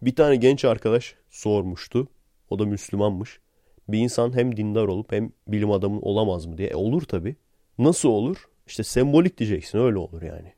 Bir 0.02 0.16
tane 0.16 0.36
genç 0.36 0.66
arkadaş 0.66 1.16
sormuştu. 1.30 2.08
O 2.50 2.60
da 2.60 2.66
Müslümanmış. 2.66 3.40
Bir 3.88 4.00
insan 4.00 4.36
hem 4.38 4.58
dindar 4.58 4.84
olup 4.84 5.12
hem 5.12 5.32
bilim 5.48 5.72
adamı 5.72 6.00
olamaz 6.00 6.46
mı 6.46 6.58
diye. 6.58 6.68
E 6.68 6.76
olur 6.76 7.02
tabii. 7.02 7.36
Nasıl 7.78 8.10
olur? 8.10 8.48
İşte 8.68 8.84
sembolik 8.84 9.38
diyeceksin 9.38 9.80
öyle 9.80 9.98
olur 9.98 10.22
yani. 10.22 10.54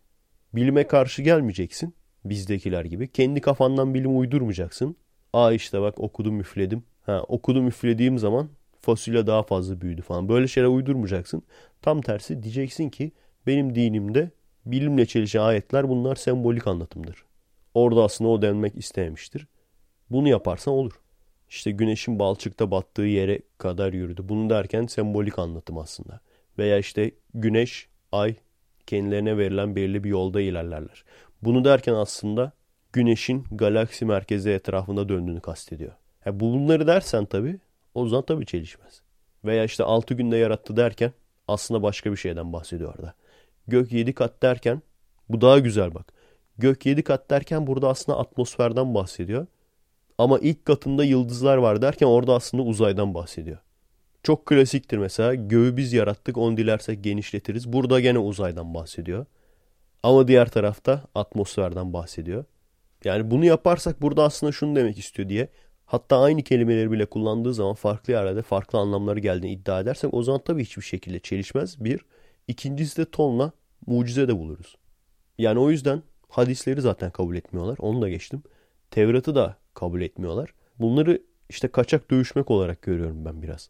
Bilime 0.54 0.88
karşı 0.88 1.22
gelmeyeceksin 1.22 1.94
bizdekiler 2.26 2.86
gibi. 2.86 3.12
Kendi 3.12 3.42
kafandan 3.42 3.94
bilim 3.94 4.20
uydurmayacaksın. 4.20 4.96
Aa 5.34 5.54
işte 5.54 5.82
bak 5.82 6.00
okudum 6.00 6.40
üfledim. 6.40 6.84
Ha 7.06 7.24
okudum 7.28 7.68
üflediğim 7.68 8.20
zaman 8.20 8.50
fasulye 8.82 9.28
daha 9.28 9.44
fazla 9.44 9.82
büyüdü 9.82 10.02
falan. 10.02 10.30
Böyle 10.30 10.48
şeyler 10.48 10.68
uydurmayacaksın. 10.68 11.44
Tam 11.82 12.02
tersi 12.02 12.44
diyeceksin 12.44 12.90
ki 12.90 13.12
benim 13.48 13.76
dinimde 13.76 14.32
bilimle 14.66 15.06
çelişen 15.06 15.40
ayetler 15.40 15.90
bunlar 15.90 16.16
sembolik 16.16 16.68
anlatımdır. 16.68 17.26
Orada 17.74 18.04
aslında 18.04 18.30
o 18.30 18.42
denmek 18.42 18.76
istememiştir. 18.76 19.48
Bunu 20.12 20.28
yaparsan 20.28 20.74
olur. 20.74 21.00
İşte 21.50 21.72
güneşin 21.72 22.20
balçıkta 22.20 22.72
battığı 22.72 23.02
yere 23.02 23.40
kadar 23.58 23.94
yürüdü. 23.94 24.30
Bunu 24.30 24.50
derken 24.50 24.86
sembolik 24.86 25.40
anlatım 25.40 25.78
aslında. 25.78 26.20
Veya 26.58 26.78
işte 26.78 27.12
güneş, 27.34 27.88
ay 28.12 28.36
kendilerine 28.88 29.38
verilen 29.38 29.76
belirli 29.76 30.04
bir 30.04 30.10
yolda 30.10 30.42
ilerlerler. 30.42 31.04
Bunu 31.42 31.66
derken 31.66 31.94
aslında 31.94 32.52
güneşin 32.94 33.46
galaksi 33.52 34.06
merkezi 34.06 34.50
etrafında 34.50 35.10
döndüğünü 35.10 35.42
kastediyor. 35.42 35.92
Yani 36.26 36.40
bunları 36.40 36.88
dersen 36.88 37.26
tabii 37.26 37.60
o 37.94 38.08
zaman 38.08 38.26
tabii 38.26 38.46
çelişmez. 38.46 39.02
Veya 39.46 39.64
işte 39.64 39.84
6 39.84 40.14
günde 40.14 40.38
yarattı 40.38 40.78
derken 40.78 41.12
aslında 41.48 41.84
başka 41.84 42.12
bir 42.12 42.18
şeyden 42.18 42.54
bahsediyor 42.54 42.96
orada. 42.96 43.14
Gök 43.68 43.92
7 43.92 44.14
kat 44.14 44.42
derken 44.42 44.82
bu 45.30 45.42
daha 45.42 45.60
güzel 45.60 45.94
bak. 45.94 46.14
Gök 46.58 46.86
7 46.86 47.04
kat 47.04 47.30
derken 47.30 47.68
burada 47.68 47.90
aslında 47.90 48.20
atmosferden 48.20 48.96
bahsediyor. 48.96 49.48
Ama 50.18 50.40
ilk 50.40 50.66
katında 50.66 51.04
yıldızlar 51.04 51.58
var 51.58 51.82
derken 51.82 52.08
orada 52.08 52.34
aslında 52.34 52.64
uzaydan 52.64 53.14
bahsediyor. 53.14 53.58
Çok 54.26 54.46
klasiktir 54.46 54.98
mesela. 54.98 55.36
Göğü 55.36 55.78
biz 55.78 55.94
yarattık 55.94 56.38
onu 56.38 56.58
dilersek 56.58 57.04
genişletiriz. 57.04 57.74
Burada 57.74 58.00
gene 58.00 58.20
uzaydan 58.20 58.74
bahsediyor. 58.74 59.26
Ama 60.04 60.28
diğer 60.28 60.50
tarafta 60.50 61.04
atmosferden 61.16 61.94
bahsediyor. 61.94 62.46
Yani 63.04 63.32
bunu 63.32 63.46
yaparsak 63.46 64.02
burada 64.02 64.24
aslında 64.24 64.52
şunu 64.52 64.76
demek 64.76 64.98
istiyor 64.98 65.30
diye. 65.30 65.48
Hatta 65.86 66.20
aynı 66.22 66.44
kelimeleri 66.44 66.92
bile 66.92 67.06
kullandığı 67.06 67.54
zaman 67.54 67.74
farklı 67.74 68.14
yerlerde 68.14 68.42
farklı 68.42 68.80
anlamları 68.80 69.20
geldiğini 69.20 69.52
iddia 69.54 69.80
edersek 69.80 70.14
o 70.14 70.24
zaman 70.24 70.42
tabii 70.46 70.64
hiçbir 70.64 70.82
şekilde 70.82 71.20
çelişmez. 71.20 71.84
Bir. 71.84 72.02
İkincisi 72.48 72.98
de 72.98 73.06
tonla 73.06 73.52
mucize 73.88 74.28
de 74.28 74.38
buluruz. 74.38 74.78
Yani 75.38 75.60
o 75.60 75.72
yüzden 75.72 76.04
Hadisleri 76.30 76.82
zaten 76.82 77.12
kabul 77.12 77.36
etmiyorlar. 77.36 77.78
Onu 77.80 78.02
da 78.02 78.10
geçtim. 78.10 78.44
Tevrat'ı 78.92 79.36
da 79.36 79.58
kabul 79.74 80.02
etmiyorlar. 80.02 80.54
Bunları 80.80 81.22
işte 81.50 81.68
kaçak 81.68 82.12
dövüşmek 82.12 82.52
olarak 82.52 82.82
görüyorum 82.82 83.26
ben 83.26 83.42
biraz. 83.42 83.70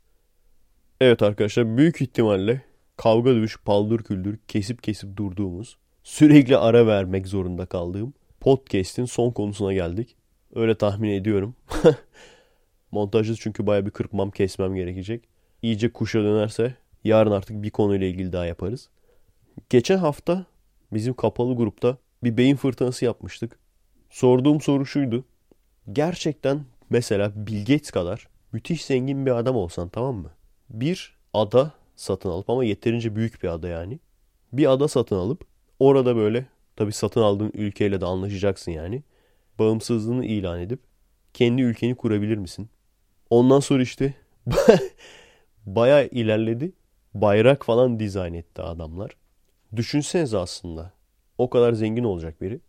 Evet 1.02 1.22
arkadaşlar 1.22 1.78
büyük 1.78 2.02
ihtimalle 2.02 2.62
kavga 2.98 3.30
dövüş, 3.30 3.58
paldır 3.66 4.04
küldür, 4.04 4.40
kesip 4.48 4.84
kesip 4.84 5.18
durduğumuz, 5.18 5.78
sürekli 6.04 6.58
ara 6.58 6.88
vermek 6.88 7.28
zorunda 7.28 7.66
kaldığım 7.66 8.14
podcast'in 8.40 9.06
son 9.06 9.32
konusuna 9.32 9.74
geldik. 9.74 10.16
Öyle 10.56 10.76
tahmin 10.76 11.10
ediyorum. 11.10 11.56
Montajda 12.92 13.36
çünkü 13.36 13.68
baya 13.68 13.86
bir 13.86 13.92
kırpmam 13.92 14.32
kesmem 14.32 14.76
gerekecek. 14.76 15.24
İyice 15.62 15.94
kuşa 15.94 16.20
dönerse 16.24 16.76
yarın 17.04 17.32
artık 17.32 17.64
bir 17.64 17.70
konuyla 17.70 18.08
ilgili 18.08 18.34
daha 18.34 18.46
yaparız. 18.46 18.90
Geçen 19.70 19.98
hafta 19.98 20.46
bizim 20.94 21.14
kapalı 21.14 21.56
grupta 21.56 21.98
bir 22.24 22.38
beyin 22.38 22.56
fırtınası 22.56 23.06
yapmıştık. 23.06 23.60
Sorduğum 24.10 24.62
soru 24.62 24.86
şuydu. 24.86 25.26
Gerçekten 25.94 26.66
mesela 26.90 27.32
Bill 27.36 27.60
Gates 27.60 27.92
kadar 27.92 28.28
müthiş 28.52 28.86
zengin 28.86 29.26
bir 29.26 29.32
adam 29.32 29.56
olsan 29.56 29.90
tamam 29.90 30.16
mı? 30.16 30.32
Bir 30.70 31.18
ada 31.34 31.72
satın 31.96 32.30
alıp 32.30 32.50
ama 32.50 32.64
yeterince 32.66 33.16
büyük 33.16 33.44
bir 33.44 33.48
ada 33.48 33.68
yani. 33.68 34.00
Bir 34.54 34.72
ada 34.72 34.88
satın 34.88 35.16
alıp 35.16 35.46
orada 35.80 36.16
böyle 36.16 36.46
tabi 36.76 36.92
satın 36.92 37.22
aldığın 37.22 37.52
ülkeyle 37.54 38.02
de 38.02 38.06
anlaşacaksın 38.06 38.72
yani. 38.72 39.04
Bağımsızlığını 39.60 40.26
ilan 40.26 40.60
edip 40.60 40.80
kendi 41.34 41.62
ülkeni 41.62 41.96
kurabilir 41.96 42.38
misin? 42.38 42.70
Ondan 43.30 43.60
sonra 43.60 43.84
işte 43.84 44.14
baya 45.66 46.08
ilerledi. 46.08 46.72
Bayrak 47.14 47.66
falan 47.66 48.00
dizayn 48.00 48.34
etti 48.34 48.62
adamlar. 48.62 49.12
Düşünsenize 49.76 50.38
aslında. 50.38 50.92
O 51.38 51.50
kadar 51.50 51.74
zengin 51.74 52.04
olacak 52.04 52.42
biri. 52.42 52.60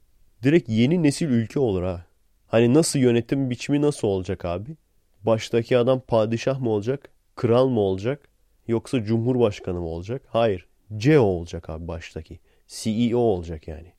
Direkt 0.43 0.69
yeni 0.69 1.03
nesil 1.03 1.27
ülke 1.27 1.61
olur 1.61 1.83
ha. 1.83 2.07
Hani 2.47 2.75
nasıl 2.75 2.99
yönetim 2.99 3.51
biçimi 3.51 3.83
nasıl 3.83 4.09
olacak 4.09 4.45
abi? 4.45 4.77
Baştaki 5.23 5.79
adam 5.79 6.01
padişah 6.01 6.61
mı 6.61 6.71
olacak? 6.71 7.11
Kral 7.37 7.69
mı 7.69 7.81
olacak? 7.81 8.29
Yoksa 8.69 9.05
cumhurbaşkanı 9.05 9.81
mı 9.81 9.87
olacak? 9.87 10.23
Hayır. 10.29 10.67
CEO 10.97 11.23
olacak 11.23 11.71
abi 11.71 11.89
baştaki. 11.89 12.41
CEO 12.67 13.19
olacak 13.19 13.69
yani. 13.69 13.93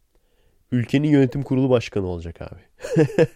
Ülkenin 0.71 1.07
yönetim 1.07 1.43
kurulu 1.43 1.69
başkanı 1.69 2.07
olacak 2.07 2.41
abi. 2.41 2.61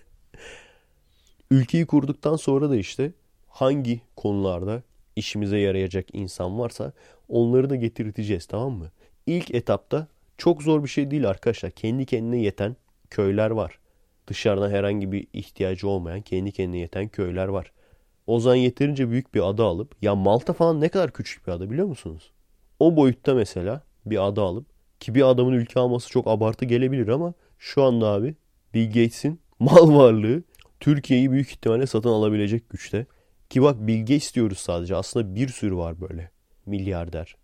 Ülkeyi 1.52 1.86
kurduktan 1.86 2.36
sonra 2.36 2.70
da 2.70 2.76
işte 2.76 3.12
hangi 3.47 4.02
konularda 4.16 4.84
işimize 5.16 5.58
yarayacak 5.58 6.06
insan 6.14 6.60
varsa 6.60 6.93
onları 7.30 7.70
da 7.70 7.76
getirteceğiz 7.76 8.45
tamam 8.45 8.74
mı? 8.74 8.91
İlk 9.26 9.56
etapta 9.56 10.08
çok 10.38 10.64
zor 10.64 10.84
bir 10.84 10.89
şey 10.89 11.12
değil 11.12 11.30
arkadaşlar. 11.30 11.72
Kendi 11.72 12.06
kendine 12.06 12.41
yeten 12.41 12.76
köyler 13.10 13.49
var. 13.49 13.80
Dışarıdan 14.28 14.70
herhangi 14.70 15.12
bir 15.12 15.28
ihtiyacı 15.34 15.88
olmayan 15.88 16.22
kendi 16.22 16.52
kendine 16.52 16.80
yeten 16.80 17.08
köyler 17.08 17.47
var. 17.47 17.72
Ozan 18.32 18.56
yeterince 18.56 19.10
büyük 19.10 19.34
bir 19.34 19.50
ada 19.50 19.64
alıp 19.64 19.96
ya 20.02 20.16
Malta 20.16 20.54
falan 20.54 20.82
ne 20.82 20.90
kadar 20.90 21.12
küçük 21.12 21.48
bir 21.48 21.52
ada 21.52 21.70
biliyor 21.70 21.88
musunuz? 21.88 22.32
O 22.80 22.96
boyutta 22.96 23.34
mesela 23.34 23.84
bir 24.06 24.28
ada 24.28 24.42
alıp 24.42 24.66
ki 25.00 25.16
bir 25.16 25.30
adamın 25.30 25.54
ülke 25.54 25.80
alması 25.80 26.10
çok 26.10 26.28
abartı 26.28 26.66
gelebilir 26.66 27.08
ama 27.08 27.34
şu 27.60 27.84
anda 27.84 28.08
abi 28.08 28.36
Bill 28.74 28.88
Gates'in 28.88 29.40
mal 29.60 29.96
varlığı 29.96 30.44
Türkiye'yi 30.80 31.32
büyük 31.32 31.50
ihtimalle 31.50 31.88
satın 31.88 32.10
alabilecek 32.10 32.70
güçte. 32.70 33.06
Ki 33.50 33.62
bak 33.62 33.88
Bill 33.88 34.00
Gates 34.00 34.36
diyoruz 34.36 34.58
sadece. 34.58 34.96
Aslında 34.96 35.36
bir 35.36 35.48
sürü 35.48 35.76
var 35.76 36.02
böyle. 36.02 36.32
Milyarder. 36.66 37.36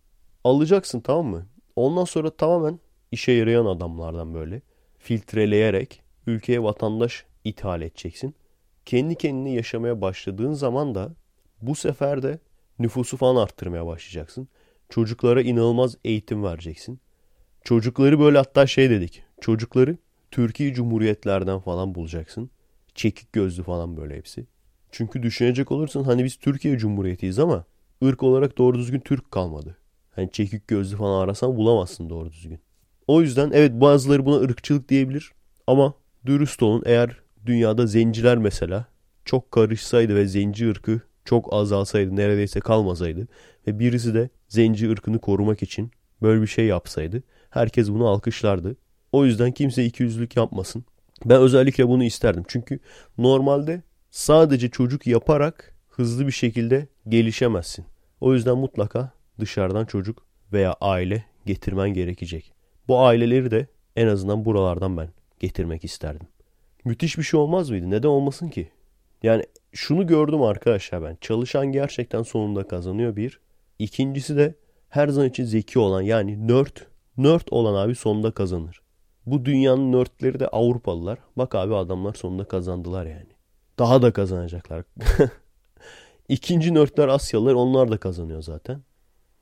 Alacaksın 0.44 1.00
tamam 1.00 1.26
mı? 1.26 1.46
Ondan 1.76 2.06
sonra 2.06 2.30
tamamen 2.30 2.80
işe 3.12 3.32
yarayan 3.32 3.66
adamlardan 3.66 4.34
böyle 4.34 4.62
filtreleyerek 4.98 6.02
ülkeye 6.28 6.64
vatandaş 6.64 7.26
ithal 7.44 7.82
edeceksin. 7.82 8.36
Kendi 8.88 9.16
kendine 9.16 9.52
yaşamaya 9.52 10.02
başladığın 10.02 10.54
zaman 10.54 10.96
da 10.96 11.16
bu 11.62 11.76
sefer 11.76 12.24
de 12.24 12.40
nüfusu 12.80 13.18
falan 13.18 13.44
arttırmaya 13.44 13.86
başlayacaksın. 13.86 14.48
Çocuklara 14.90 15.42
inanılmaz 15.42 15.98
eğitim 16.04 16.44
vereceksin. 16.44 17.00
Çocukları 17.64 18.20
böyle 18.20 18.38
hatta 18.38 18.68
şey 18.68 18.90
dedik. 18.90 19.24
Çocukları 19.42 19.98
Türkiye 20.32 20.74
Cumhuriyetlerden 20.74 21.60
falan 21.60 21.96
bulacaksın. 21.96 22.50
Çekik 22.96 23.34
gözlü 23.34 23.64
falan 23.64 23.98
böyle 23.98 24.18
hepsi. 24.18 24.46
Çünkü 24.92 25.24
düşünecek 25.24 25.72
olursan 25.72 26.04
hani 26.04 26.24
biz 26.24 26.36
Türkiye 26.36 26.78
Cumhuriyetiyiz 26.78 27.40
ama 27.40 27.66
ırk 28.04 28.24
olarak 28.24 28.58
doğru 28.58 28.78
düzgün 28.78 29.00
Türk 29.00 29.32
kalmadı. 29.32 29.78
Hani 30.16 30.32
çekik 30.32 30.68
gözlü 30.68 30.98
falan 30.98 31.22
arasan 31.22 31.56
bulamazsın 31.56 32.10
doğru 32.10 32.32
düzgün. 32.32 32.60
O 33.08 33.22
yüzden 33.22 33.52
evet 33.54 33.72
bazıları 33.74 34.26
buna 34.26 34.36
ırkçılık 34.36 34.90
diyebilir 34.90 35.32
ama 35.68 35.94
dürüst 36.26 36.64
olun 36.64 36.84
eğer 36.86 37.27
dünyada 37.48 37.86
zenciler 37.86 38.38
mesela 38.38 38.86
çok 39.26 39.52
karışsaydı 39.52 40.16
ve 40.16 40.28
zenci 40.28 40.70
ırkı 40.70 41.02
çok 41.26 41.54
azalsaydı 41.54 42.16
neredeyse 42.16 42.60
kalmasaydı 42.60 43.28
ve 43.68 43.80
birisi 43.80 44.14
de 44.14 44.30
zenci 44.48 44.92
ırkını 44.92 45.20
korumak 45.20 45.64
için 45.64 45.92
böyle 46.22 46.42
bir 46.42 46.48
şey 46.48 46.66
yapsaydı 46.66 47.24
herkes 47.50 47.90
bunu 47.90 48.08
alkışlardı. 48.08 48.76
O 49.12 49.26
yüzden 49.26 49.52
kimse 49.52 49.86
ikiyüzlülük 49.86 50.36
yapmasın. 50.36 50.86
Ben 51.26 51.42
özellikle 51.42 51.88
bunu 51.88 52.04
isterdim. 52.04 52.44
Çünkü 52.48 52.80
normalde 53.18 53.82
sadece 54.10 54.70
çocuk 54.70 55.08
yaparak 55.08 55.76
hızlı 55.90 56.28
bir 56.28 56.32
şekilde 56.32 56.88
gelişemezsin. 57.08 57.86
O 58.22 58.34
yüzden 58.34 58.58
mutlaka 58.58 59.12
dışarıdan 59.40 59.86
çocuk 59.86 60.26
veya 60.54 60.76
aile 60.82 61.26
getirmen 61.46 61.90
gerekecek. 61.90 62.54
Bu 62.88 63.00
aileleri 63.00 63.52
de 63.52 63.68
en 63.96 64.08
azından 64.08 64.46
buralardan 64.46 64.98
ben 64.98 65.10
getirmek 65.40 65.84
isterdim. 65.84 66.28
Müthiş 66.88 67.18
bir 67.18 67.24
şey 67.24 67.40
olmaz 67.40 67.70
mıydı? 67.70 67.90
Neden 67.90 68.08
olmasın 68.08 68.50
ki? 68.50 68.70
Yani 69.24 69.44
şunu 69.72 70.08
gördüm 70.08 70.42
arkadaşlar 70.42 71.04
ben. 71.04 71.18
Çalışan 71.22 71.72
gerçekten 71.72 72.24
sonunda 72.24 72.68
kazanıyor 72.68 73.16
bir. 73.16 73.40
İkincisi 73.80 74.38
de 74.38 74.56
her 74.90 75.08
zaman 75.08 75.30
için 75.30 75.44
zeki 75.44 75.80
olan 75.80 76.02
yani 76.02 76.48
nerd. 76.48 76.78
Nerd 77.18 77.48
olan 77.52 77.86
abi 77.86 77.96
sonunda 77.96 78.32
kazanır. 78.32 78.82
Bu 79.26 79.46
dünyanın 79.46 79.92
nerdleri 79.92 80.40
de 80.40 80.48
Avrupalılar. 80.48 81.20
Bak 81.38 81.56
abi 81.56 81.76
adamlar 81.76 82.14
sonunda 82.14 82.44
kazandılar 82.44 83.06
yani. 83.06 83.32
Daha 83.80 84.02
da 84.02 84.14
kazanacaklar. 84.14 84.84
İkinci 86.30 86.74
nerdler 86.74 87.08
Asyalılar 87.08 87.54
onlar 87.54 87.92
da 87.92 87.98
kazanıyor 87.98 88.42
zaten. 88.42 88.82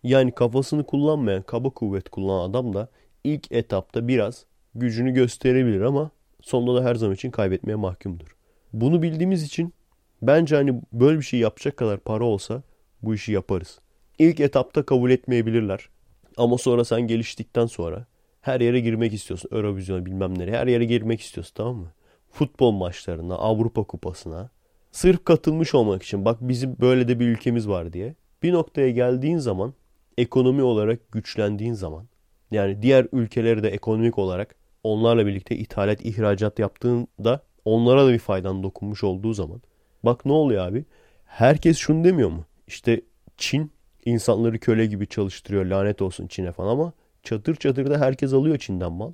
Yani 0.04 0.32
kafasını 0.32 0.84
kullanmayan, 0.84 1.42
kaba 1.42 1.70
kuvvet 1.70 2.10
kullanan 2.10 2.50
adam 2.50 2.74
da 2.74 2.88
ilk 3.24 3.52
etapta 3.52 4.08
biraz 4.08 4.46
gücünü 4.76 5.12
gösterebilir 5.12 5.82
ama 5.82 6.12
sonunda 6.46 6.82
da 6.82 6.86
her 6.86 6.96
zaman 6.96 7.16
için 7.16 7.32
kaybetmeye 7.32 7.76
mahkumdur. 7.76 8.36
Bunu 8.74 9.02
bildiğimiz 9.02 9.44
için 9.44 9.74
bence 10.22 10.56
hani 10.56 10.82
böyle 10.94 11.18
bir 11.18 11.24
şey 11.24 11.40
yapacak 11.40 11.78
kadar 11.78 12.00
para 12.00 12.24
olsa 12.24 12.64
bu 13.02 13.16
işi 13.16 13.32
yaparız. 13.32 13.80
İlk 14.20 14.40
etapta 14.40 14.86
kabul 14.86 15.12
etmeyebilirler. 15.12 15.90
Ama 16.38 16.58
sonra 16.58 16.86
sen 16.86 17.02
geliştikten 17.02 17.66
sonra 17.66 18.06
her 18.42 18.62
yere 18.62 18.80
girmek 18.80 19.14
istiyorsun. 19.14 19.50
Eurovision'a 19.52 20.06
bilmem 20.06 20.40
nereye. 20.40 20.58
Her 20.58 20.68
yere 20.68 20.86
girmek 20.86 21.22
istiyorsun 21.22 21.54
tamam 21.56 21.76
mı? 21.76 21.92
Futbol 22.32 22.72
maçlarına, 22.72 23.36
Avrupa 23.36 23.84
kupasına. 23.84 24.50
Sırf 24.92 25.26
katılmış 25.26 25.76
olmak 25.76 26.04
için. 26.04 26.26
Bak 26.26 26.38
bizim 26.42 26.76
böyle 26.82 27.08
de 27.08 27.20
bir 27.20 27.28
ülkemiz 27.28 27.68
var 27.68 27.94
diye. 27.94 28.16
Bir 28.44 28.54
noktaya 28.54 28.90
geldiğin 28.90 29.38
zaman, 29.38 29.74
ekonomi 30.18 30.64
olarak 30.64 31.12
güçlendiğin 31.12 31.74
zaman, 31.74 32.08
yani 32.52 32.82
diğer 32.82 33.08
ülkeleri 33.12 33.64
de 33.64 33.70
ekonomik 33.70 34.18
olarak 34.18 34.56
onlarla 34.86 35.26
birlikte 35.26 35.56
ithalat, 35.56 36.06
ihracat 36.06 36.60
yaptığında 36.60 37.42
onlara 37.66 38.08
da 38.08 38.14
bir 38.14 38.20
faydan 38.20 38.64
dokunmuş 38.64 39.04
olduğu 39.04 39.34
zaman. 39.34 39.62
Bak 40.04 40.26
ne 40.26 40.32
oluyor 40.32 40.68
abi? 40.68 40.86
Herkes 41.26 41.78
şunu 41.78 42.04
demiyor 42.04 42.30
mu? 42.30 42.46
İşte 42.68 43.02
Çin 43.38 43.72
insanları 44.06 44.60
köle 44.60 44.86
gibi 44.86 45.08
çalıştırıyor 45.08 45.66
lanet 45.66 46.02
olsun 46.02 46.28
Çin'e 46.28 46.52
falan 46.52 46.70
ama 46.70 46.94
çatır 47.24 47.56
çatır 47.56 47.90
da 47.90 48.00
herkes 48.00 48.34
alıyor 48.34 48.58
Çin'den 48.58 48.92
mal. 48.92 49.14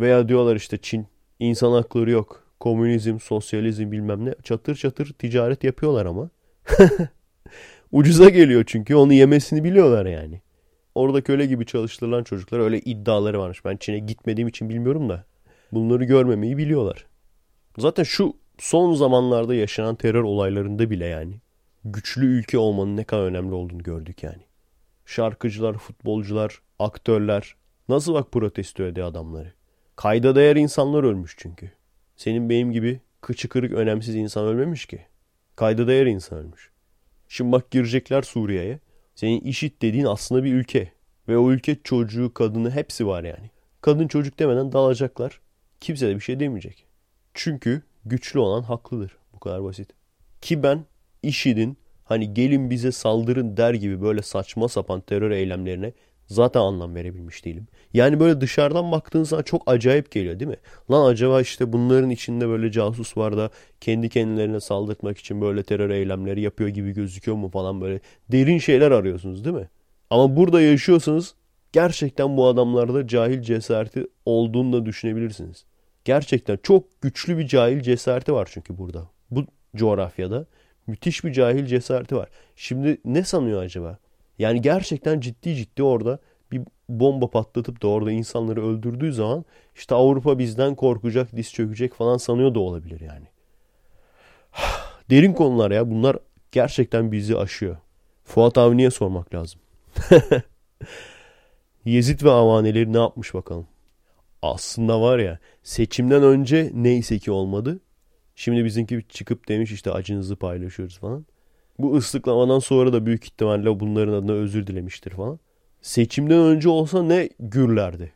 Veya 0.00 0.28
diyorlar 0.28 0.56
işte 0.56 0.78
Çin 0.78 1.06
insan 1.38 1.72
hakları 1.72 2.10
yok. 2.10 2.44
Komünizm, 2.60 3.20
sosyalizm 3.20 3.92
bilmem 3.92 4.24
ne 4.24 4.34
çatır 4.42 4.74
çatır 4.74 5.12
ticaret 5.12 5.64
yapıyorlar 5.64 6.06
ama. 6.06 6.30
Ucuza 7.92 8.28
geliyor 8.28 8.64
çünkü 8.66 8.94
onu 8.94 9.12
yemesini 9.12 9.64
biliyorlar 9.64 10.06
yani. 10.06 10.40
Orada 10.94 11.22
köle 11.22 11.46
gibi 11.46 11.66
çalıştırılan 11.66 12.24
çocuklar 12.24 12.60
öyle 12.60 12.80
iddiaları 12.80 13.40
varmış. 13.40 13.64
Ben 13.64 13.76
Çin'e 13.76 13.98
gitmediğim 13.98 14.48
için 14.48 14.68
bilmiyorum 14.68 15.08
da 15.08 15.24
bunları 15.72 16.04
görmemeyi 16.04 16.58
biliyorlar. 16.58 17.06
Zaten 17.78 18.02
şu 18.02 18.36
son 18.58 18.94
zamanlarda 18.94 19.54
yaşanan 19.54 19.94
terör 19.94 20.22
olaylarında 20.22 20.90
bile 20.90 21.06
yani 21.06 21.40
güçlü 21.84 22.26
ülke 22.26 22.58
olmanın 22.58 22.96
ne 22.96 23.04
kadar 23.04 23.22
önemli 23.22 23.54
olduğunu 23.54 23.82
gördük 23.82 24.22
yani. 24.22 24.42
Şarkıcılar, 25.06 25.74
futbolcular, 25.78 26.60
aktörler 26.78 27.56
nasıl 27.88 28.14
bak 28.14 28.32
protesto 28.32 28.82
ediyor 28.84 29.06
adamları. 29.06 29.52
Kayda 29.96 30.34
değer 30.34 30.56
insanlar 30.56 31.04
ölmüş 31.04 31.34
çünkü. 31.38 31.70
Senin 32.16 32.50
benim 32.50 32.72
gibi 32.72 33.00
kıçı 33.20 33.48
kırık 33.48 33.72
önemsiz 33.72 34.14
insan 34.14 34.46
ölmemiş 34.46 34.86
ki. 34.86 35.06
Kayda 35.56 35.86
değer 35.86 36.06
insan 36.06 36.38
ölmüş. 36.38 36.70
Şimdi 37.28 37.52
bak 37.52 37.70
girecekler 37.70 38.22
Suriye'ye. 38.22 38.78
Senin 39.14 39.40
işit 39.40 39.82
dediğin 39.82 40.04
aslında 40.04 40.44
bir 40.44 40.52
ülke. 40.54 40.92
Ve 41.28 41.38
o 41.38 41.52
ülke 41.52 41.76
çocuğu, 41.84 42.34
kadını 42.34 42.70
hepsi 42.70 43.06
var 43.06 43.24
yani. 43.24 43.50
Kadın 43.80 44.08
çocuk 44.08 44.38
demeden 44.38 44.72
dalacaklar. 44.72 45.40
Kimse 45.80 46.08
de 46.08 46.14
bir 46.14 46.20
şey 46.20 46.40
demeyecek. 46.40 46.86
Çünkü 47.34 47.82
güçlü 48.04 48.38
olan 48.38 48.62
haklıdır. 48.62 49.16
Bu 49.34 49.40
kadar 49.40 49.64
basit. 49.64 49.90
Ki 50.40 50.62
ben 50.62 50.84
IŞİD'in 51.22 51.76
hani 52.04 52.34
gelin 52.34 52.70
bize 52.70 52.92
saldırın 52.92 53.56
der 53.56 53.74
gibi 53.74 54.02
böyle 54.02 54.22
saçma 54.22 54.68
sapan 54.68 55.00
terör 55.00 55.30
eylemlerine 55.30 55.92
zaten 56.26 56.60
anlam 56.60 56.94
verebilmiş 56.94 57.44
değilim. 57.44 57.66
Yani 57.94 58.20
böyle 58.20 58.40
dışarıdan 58.40 58.92
baktığın 58.92 59.24
zaman 59.24 59.42
çok 59.42 59.62
acayip 59.66 60.10
geliyor 60.10 60.40
değil 60.40 60.50
mi? 60.50 60.56
Lan 60.90 61.10
acaba 61.10 61.40
işte 61.40 61.72
bunların 61.72 62.10
içinde 62.10 62.48
böyle 62.48 62.72
casus 62.72 63.16
var 63.16 63.36
da 63.36 63.50
kendi 63.80 64.08
kendilerine 64.08 64.60
saldırtmak 64.60 65.18
için 65.18 65.40
böyle 65.40 65.62
terör 65.62 65.90
eylemleri 65.90 66.40
yapıyor 66.40 66.70
gibi 66.70 66.92
gözüküyor 66.92 67.36
mu 67.36 67.50
falan 67.50 67.80
böyle 67.80 68.00
derin 68.32 68.58
şeyler 68.58 68.90
arıyorsunuz 68.90 69.44
değil 69.44 69.56
mi? 69.56 69.68
Ama 70.10 70.36
burada 70.36 70.60
yaşıyorsanız 70.60 71.34
gerçekten 71.72 72.36
bu 72.36 72.46
adamlarda 72.46 73.06
cahil 73.06 73.42
cesareti 73.42 74.06
olduğunu 74.26 74.72
da 74.72 74.86
düşünebilirsiniz. 74.86 75.64
Gerçekten 76.04 76.58
çok 76.62 77.02
güçlü 77.02 77.38
bir 77.38 77.46
cahil 77.46 77.80
cesareti 77.80 78.32
var 78.32 78.48
çünkü 78.52 78.78
burada. 78.78 79.08
Bu 79.30 79.44
coğrafyada 79.76 80.46
müthiş 80.86 81.24
bir 81.24 81.32
cahil 81.32 81.66
cesareti 81.66 82.16
var. 82.16 82.28
Şimdi 82.56 82.98
ne 83.04 83.24
sanıyor 83.24 83.62
acaba? 83.62 83.98
Yani 84.38 84.60
gerçekten 84.60 85.20
ciddi 85.20 85.54
ciddi 85.54 85.82
orada 85.82 86.18
bir 86.52 86.62
bomba 86.88 87.30
patlatıp 87.30 87.82
da 87.82 87.88
orada 87.88 88.12
insanları 88.12 88.66
öldürdüğü 88.66 89.12
zaman 89.12 89.44
işte 89.74 89.94
Avrupa 89.94 90.38
bizden 90.38 90.74
korkacak, 90.74 91.36
diz 91.36 91.52
çökecek 91.52 91.94
falan 91.94 92.16
sanıyor 92.16 92.54
da 92.54 92.60
olabilir 92.60 93.00
yani. 93.00 93.26
Derin 95.10 95.32
konular 95.32 95.70
ya 95.70 95.90
bunlar 95.90 96.16
gerçekten 96.52 97.12
bizi 97.12 97.36
aşıyor. 97.36 97.76
Fuat 98.24 98.58
Avni'ye 98.58 98.90
sormak 98.90 99.34
lazım. 99.34 99.60
Yezid 101.84 102.22
ve 102.22 102.30
avaneleri 102.30 102.92
ne 102.92 102.98
yapmış 102.98 103.34
bakalım. 103.34 103.66
Aslında 104.42 105.00
var 105.00 105.18
ya 105.18 105.38
seçimden 105.62 106.22
önce 106.22 106.70
neyse 106.74 107.18
ki 107.18 107.30
olmadı. 107.30 107.80
Şimdi 108.34 108.64
bizimki 108.64 109.02
çıkıp 109.08 109.48
demiş 109.48 109.72
işte 109.72 109.92
acınızı 109.92 110.36
paylaşıyoruz 110.36 110.98
falan. 110.98 111.26
Bu 111.78 111.96
ıslıklamadan 111.96 112.58
sonra 112.58 112.92
da 112.92 113.06
büyük 113.06 113.24
ihtimalle 113.24 113.80
bunların 113.80 114.12
adına 114.12 114.32
özür 114.32 114.66
dilemiştir 114.66 115.10
falan. 115.10 115.38
Seçimden 115.82 116.38
önce 116.38 116.68
olsa 116.68 117.02
ne 117.02 117.28
gürlerdi. 117.38 118.12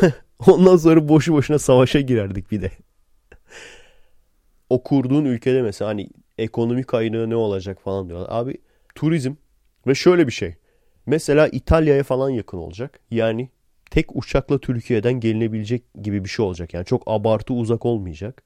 Ondan 0.46 0.76
sonra 0.76 1.08
boşu 1.08 1.32
boşuna 1.32 1.58
savaşa 1.58 2.00
girerdik 2.00 2.50
bir 2.50 2.62
de. 2.62 2.70
o 4.70 4.82
kurduğun 4.82 5.24
ülkede 5.24 5.62
mesela 5.62 5.88
hani 5.88 6.10
ekonomik 6.38 6.88
kaynağı 6.88 7.30
ne 7.30 7.36
olacak 7.36 7.82
falan 7.82 8.08
diyorlar. 8.08 8.28
Abi 8.30 8.54
turizm 8.94 9.34
ve 9.86 9.94
şöyle 9.94 10.26
bir 10.26 10.32
şey. 10.32 10.54
Mesela 11.06 11.48
İtalya'ya 11.48 12.02
falan 12.02 12.30
yakın 12.30 12.58
olacak. 12.58 13.00
Yani 13.10 13.48
tek 13.90 14.16
uçakla 14.16 14.58
Türkiye'den 14.58 15.20
gelinebilecek 15.20 15.82
gibi 16.02 16.24
bir 16.24 16.28
şey 16.28 16.44
olacak. 16.44 16.74
Yani 16.74 16.84
çok 16.84 17.02
abartı 17.06 17.54
uzak 17.54 17.86
olmayacak. 17.86 18.42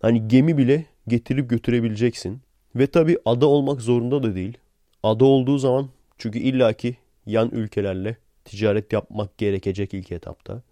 Hani 0.00 0.28
gemi 0.28 0.58
bile 0.58 0.86
getirip 1.08 1.50
götürebileceksin. 1.50 2.40
Ve 2.76 2.86
tabi 2.86 3.18
ada 3.24 3.46
olmak 3.46 3.80
zorunda 3.80 4.22
da 4.22 4.34
değil. 4.34 4.58
Ada 5.02 5.24
olduğu 5.24 5.58
zaman 5.58 5.88
çünkü 6.18 6.38
illaki 6.38 6.96
yan 7.26 7.50
ülkelerle 7.50 8.16
ticaret 8.44 8.92
yapmak 8.92 9.38
gerekecek 9.38 9.94
ilk 9.94 10.12
etapta. 10.12 10.62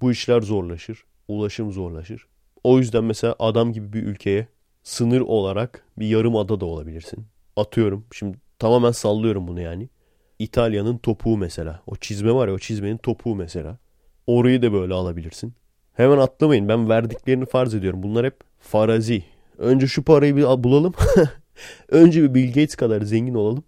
Bu 0.00 0.12
işler 0.12 0.40
zorlaşır. 0.40 1.04
Ulaşım 1.28 1.72
zorlaşır. 1.72 2.26
O 2.64 2.78
yüzden 2.78 3.04
mesela 3.04 3.36
adam 3.38 3.72
gibi 3.72 3.92
bir 3.92 4.02
ülkeye 4.02 4.48
sınır 4.82 5.20
olarak 5.20 5.84
bir 5.98 6.06
yarım 6.06 6.36
ada 6.36 6.60
da 6.60 6.66
olabilirsin. 6.66 7.26
Atıyorum. 7.56 8.04
Şimdi 8.12 8.38
tamamen 8.58 8.92
sallıyorum 8.92 9.48
bunu 9.48 9.60
yani. 9.60 9.88
İtalya'nın 10.38 10.98
topuğu 10.98 11.36
mesela. 11.36 11.82
O 11.86 11.96
çizme 11.96 12.34
var 12.34 12.48
ya 12.48 12.54
o 12.54 12.58
çizmenin 12.58 12.96
topuğu 12.96 13.34
mesela. 13.34 13.78
Orayı 14.26 14.62
da 14.62 14.72
böyle 14.72 14.94
alabilirsin. 14.94 15.54
Hemen 15.94 16.18
atlamayın. 16.18 16.68
Ben 16.68 16.88
verdiklerini 16.88 17.46
farz 17.46 17.74
ediyorum. 17.74 18.02
Bunlar 18.02 18.26
hep 18.26 18.36
farazi. 18.60 19.24
Önce 19.58 19.86
şu 19.86 20.02
parayı 20.02 20.36
bir 20.36 20.42
bulalım. 20.42 20.94
Önce 21.88 22.22
bir 22.22 22.34
Bill 22.34 22.48
Gates 22.48 22.74
kadar 22.74 23.02
zengin 23.02 23.34
olalım. 23.34 23.64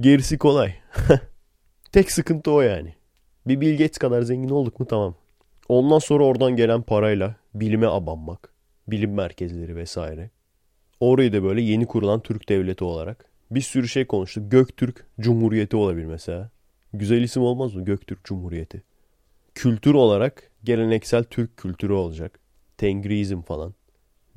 Gerisi 0.00 0.38
kolay. 0.38 0.74
Tek 1.92 2.12
sıkıntı 2.12 2.50
o 2.50 2.60
yani. 2.60 2.94
Bir 3.46 3.60
Bill 3.60 3.72
Gates 3.72 3.98
kadar 3.98 4.22
zengin 4.22 4.48
olduk 4.48 4.80
mu 4.80 4.86
tamam. 4.86 5.14
Ondan 5.68 5.98
sonra 5.98 6.24
oradan 6.24 6.56
gelen 6.56 6.82
parayla 6.82 7.34
bilime 7.54 7.86
abanmak. 7.86 8.52
Bilim 8.88 9.14
merkezleri 9.14 9.76
vesaire. 9.76 10.30
Orayı 11.00 11.32
da 11.32 11.42
böyle 11.42 11.60
yeni 11.60 11.86
kurulan 11.86 12.20
Türk 12.20 12.48
devleti 12.48 12.84
olarak. 12.84 13.24
Bir 13.50 13.60
sürü 13.60 13.88
şey 13.88 14.06
konuştuk. 14.06 14.50
Göktürk 14.50 15.06
Cumhuriyeti 15.20 15.76
olabilir 15.76 16.06
mesela. 16.06 16.50
Güzel 16.92 17.22
isim 17.22 17.42
olmaz 17.42 17.74
mı? 17.74 17.84
Göktürk 17.84 18.24
Cumhuriyeti. 18.24 18.82
Kültür 19.54 19.94
olarak 19.94 20.50
geleneksel 20.64 21.24
Türk 21.24 21.56
kültürü 21.56 21.92
olacak. 21.92 22.38
Tengriizm 22.76 23.40
falan. 23.40 23.74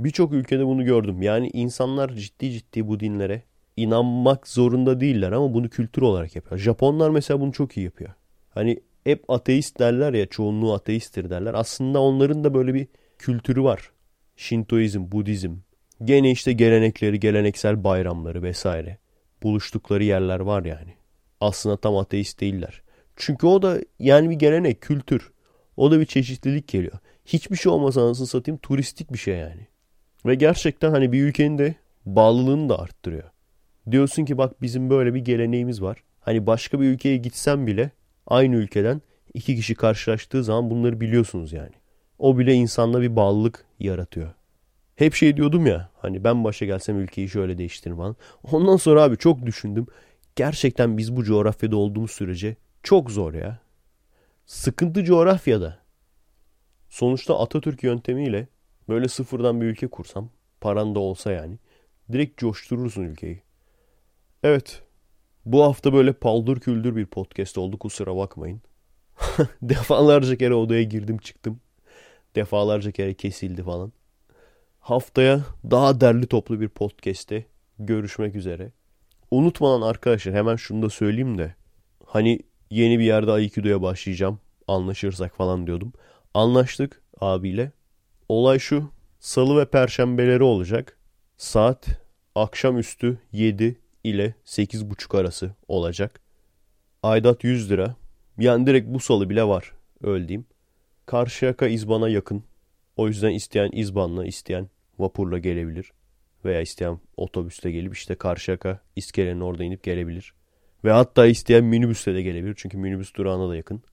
Birçok 0.03 0.33
ülkede 0.33 0.65
bunu 0.65 0.85
gördüm. 0.85 1.21
Yani 1.21 1.49
insanlar 1.53 2.09
ciddi 2.09 2.51
ciddi 2.51 2.87
bu 2.87 2.99
dinlere 2.99 3.43
inanmak 3.77 4.47
zorunda 4.47 4.99
değiller 4.99 5.31
ama 5.31 5.53
bunu 5.53 5.69
kültür 5.69 6.01
olarak 6.01 6.35
yapıyor. 6.35 6.59
Japonlar 6.59 7.09
mesela 7.09 7.39
bunu 7.39 7.51
çok 7.51 7.77
iyi 7.77 7.83
yapıyor. 7.83 8.09
Hani 8.49 8.79
hep 9.03 9.29
ateist 9.29 9.79
derler 9.79 10.13
ya 10.13 10.25
çoğunluğu 10.25 10.73
ateisttir 10.73 11.29
derler. 11.29 11.53
Aslında 11.53 12.01
onların 12.01 12.43
da 12.43 12.53
böyle 12.53 12.73
bir 12.73 12.87
kültürü 13.17 13.63
var. 13.63 13.91
Şintoizm, 14.35 15.11
Budizm. 15.11 15.55
Gene 16.03 16.31
işte 16.31 16.53
gelenekleri, 16.53 17.19
geleneksel 17.19 17.83
bayramları 17.83 18.43
vesaire. 18.43 18.97
Buluştukları 19.43 20.03
yerler 20.03 20.39
var 20.39 20.65
yani. 20.65 20.93
Aslında 21.41 21.77
tam 21.77 21.97
ateist 21.97 22.41
değiller. 22.41 22.81
Çünkü 23.15 23.47
o 23.47 23.61
da 23.61 23.79
yani 23.99 24.29
bir 24.29 24.35
gelenek, 24.35 24.81
kültür. 24.81 25.31
O 25.77 25.91
da 25.91 25.99
bir 25.99 26.05
çeşitlilik 26.05 26.67
geliyor. 26.67 26.97
Hiçbir 27.25 27.55
şey 27.55 27.71
olmasa 27.71 28.01
anasını 28.01 28.27
satayım 28.27 28.57
turistik 28.57 29.13
bir 29.13 29.17
şey 29.17 29.37
yani. 29.37 29.67
Ve 30.25 30.35
gerçekten 30.35 30.91
hani 30.91 31.11
bir 31.11 31.23
ülkenin 31.23 31.57
de 31.57 31.75
bağlılığını 32.05 32.69
da 32.69 32.79
arttırıyor. 32.79 33.31
Diyorsun 33.91 34.25
ki 34.25 34.37
bak 34.37 34.61
bizim 34.61 34.89
böyle 34.89 35.13
bir 35.13 35.19
geleneğimiz 35.19 35.81
var. 35.81 36.03
Hani 36.19 36.47
başka 36.47 36.79
bir 36.79 36.85
ülkeye 36.85 37.17
gitsen 37.17 37.67
bile 37.67 37.91
aynı 38.27 38.55
ülkeden 38.55 39.01
iki 39.33 39.55
kişi 39.55 39.75
karşılaştığı 39.75 40.43
zaman 40.43 40.69
bunları 40.69 41.01
biliyorsunuz 41.01 41.53
yani. 41.53 41.73
O 42.19 42.37
bile 42.37 42.53
insanda 42.53 43.01
bir 43.01 43.15
bağlılık 43.15 43.65
yaratıyor. 43.79 44.33
Hep 44.95 45.13
şey 45.13 45.37
diyordum 45.37 45.65
ya 45.65 45.89
hani 45.99 46.23
ben 46.23 46.43
başa 46.43 46.65
gelsem 46.65 46.99
ülkeyi 46.99 47.29
şöyle 47.29 47.57
değiştiririm 47.57 47.97
falan. 47.97 48.15
Ondan 48.51 48.77
sonra 48.77 49.03
abi 49.03 49.17
çok 49.17 49.45
düşündüm. 49.45 49.87
Gerçekten 50.35 50.97
biz 50.97 51.15
bu 51.15 51.23
coğrafyada 51.23 51.77
olduğumuz 51.77 52.11
sürece 52.11 52.55
çok 52.83 53.11
zor 53.11 53.33
ya. 53.33 53.59
Sıkıntı 54.45 55.03
coğrafyada. 55.03 55.77
Sonuçta 56.89 57.39
Atatürk 57.39 57.83
yöntemiyle 57.83 58.47
Böyle 58.91 59.07
sıfırdan 59.07 59.61
bir 59.61 59.65
ülke 59.65 59.87
kursam, 59.87 60.29
paran 60.61 60.95
da 60.95 60.99
olsa 60.99 61.31
yani, 61.31 61.57
direkt 62.11 62.37
coşturursun 62.37 63.03
ülkeyi. 63.03 63.41
Evet, 64.43 64.83
bu 65.45 65.63
hafta 65.63 65.93
böyle 65.93 66.13
paldır 66.13 66.59
küldür 66.59 66.95
bir 66.95 67.05
podcast 67.05 67.57
oldu 67.57 67.79
kusura 67.79 68.15
bakmayın. 68.15 68.61
Defalarca 69.61 70.35
kere 70.35 70.53
odaya 70.53 70.83
girdim 70.83 71.17
çıktım. 71.17 71.59
Defalarca 72.35 72.91
kere 72.91 73.13
kesildi 73.13 73.63
falan. 73.63 73.93
Haftaya 74.79 75.41
daha 75.71 76.01
derli 76.01 76.27
toplu 76.27 76.61
bir 76.61 76.69
podcast'te 76.69 77.45
görüşmek 77.79 78.35
üzere. 78.35 78.71
Unutmadan 79.31 79.81
arkadaşlar 79.81 80.35
hemen 80.35 80.55
şunu 80.55 80.81
da 80.81 80.89
söyleyeyim 80.89 81.37
de. 81.37 81.55
Hani 82.05 82.39
yeni 82.69 82.99
bir 82.99 83.05
yerde 83.05 83.31
Aikido'ya 83.31 83.81
başlayacağım. 83.81 84.39
Anlaşırsak 84.67 85.35
falan 85.35 85.67
diyordum. 85.67 85.93
Anlaştık 86.33 87.01
abiyle. 87.21 87.71
Olay 88.31 88.59
şu. 88.59 88.91
Salı 89.19 89.59
ve 89.59 89.65
perşembeleri 89.65 90.43
olacak. 90.43 90.97
Saat 91.37 91.87
akşamüstü 92.35 93.17
7 93.31 93.79
ile 94.03 94.33
8.30 94.45 95.19
arası 95.19 95.55
olacak. 95.67 96.21
Aydat 97.03 97.43
100 97.43 97.71
lira. 97.71 97.95
Yani 98.37 98.67
direkt 98.67 98.87
bu 98.87 98.99
salı 98.99 99.29
bile 99.29 99.43
var. 99.43 99.71
Diyeyim. 100.03 100.45
Karşıyaka 101.05 101.67
İzban'a 101.67 102.09
yakın. 102.09 102.43
O 102.95 103.07
yüzden 103.07 103.31
isteyen 103.31 103.69
İzban'la 103.73 104.25
isteyen 104.25 104.69
vapurla 104.99 105.37
gelebilir. 105.37 105.91
Veya 106.45 106.61
isteyen 106.61 106.99
otobüste 107.17 107.71
gelip 107.71 107.95
işte 107.95 108.15
Karşıyaka 108.15 108.79
iskelenin 108.95 109.41
orada 109.41 109.63
inip 109.63 109.83
gelebilir. 109.83 110.33
Ve 110.83 110.91
hatta 110.91 111.25
isteyen 111.25 111.63
minibüste 111.63 112.15
de 112.15 112.21
gelebilir. 112.21 112.53
Çünkü 112.57 112.77
minibüs 112.77 113.15
durağına 113.15 113.49
da 113.49 113.55
yakın. 113.55 113.83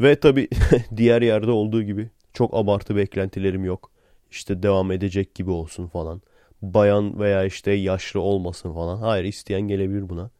Ve 0.00 0.20
tabi 0.20 0.48
diğer 0.96 1.22
yerde 1.22 1.50
olduğu 1.50 1.82
gibi 1.82 2.10
çok 2.32 2.54
abartı 2.54 2.96
beklentilerim 2.96 3.64
yok. 3.64 3.90
İşte 4.30 4.62
devam 4.62 4.92
edecek 4.92 5.34
gibi 5.34 5.50
olsun 5.50 5.86
falan. 5.86 6.22
Bayan 6.62 7.20
veya 7.20 7.44
işte 7.44 7.70
yaşlı 7.70 8.20
olmasın 8.20 8.74
falan. 8.74 8.98
Hayır 8.98 9.24
isteyen 9.24 9.60
gelebilir 9.60 10.08
buna. 10.08 10.30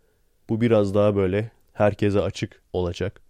Bu 0.49 0.61
biraz 0.61 0.95
daha 0.95 1.17
böyle 1.17 1.51
herkese 1.73 2.21
açık 2.21 2.63
olacak. 2.73 3.21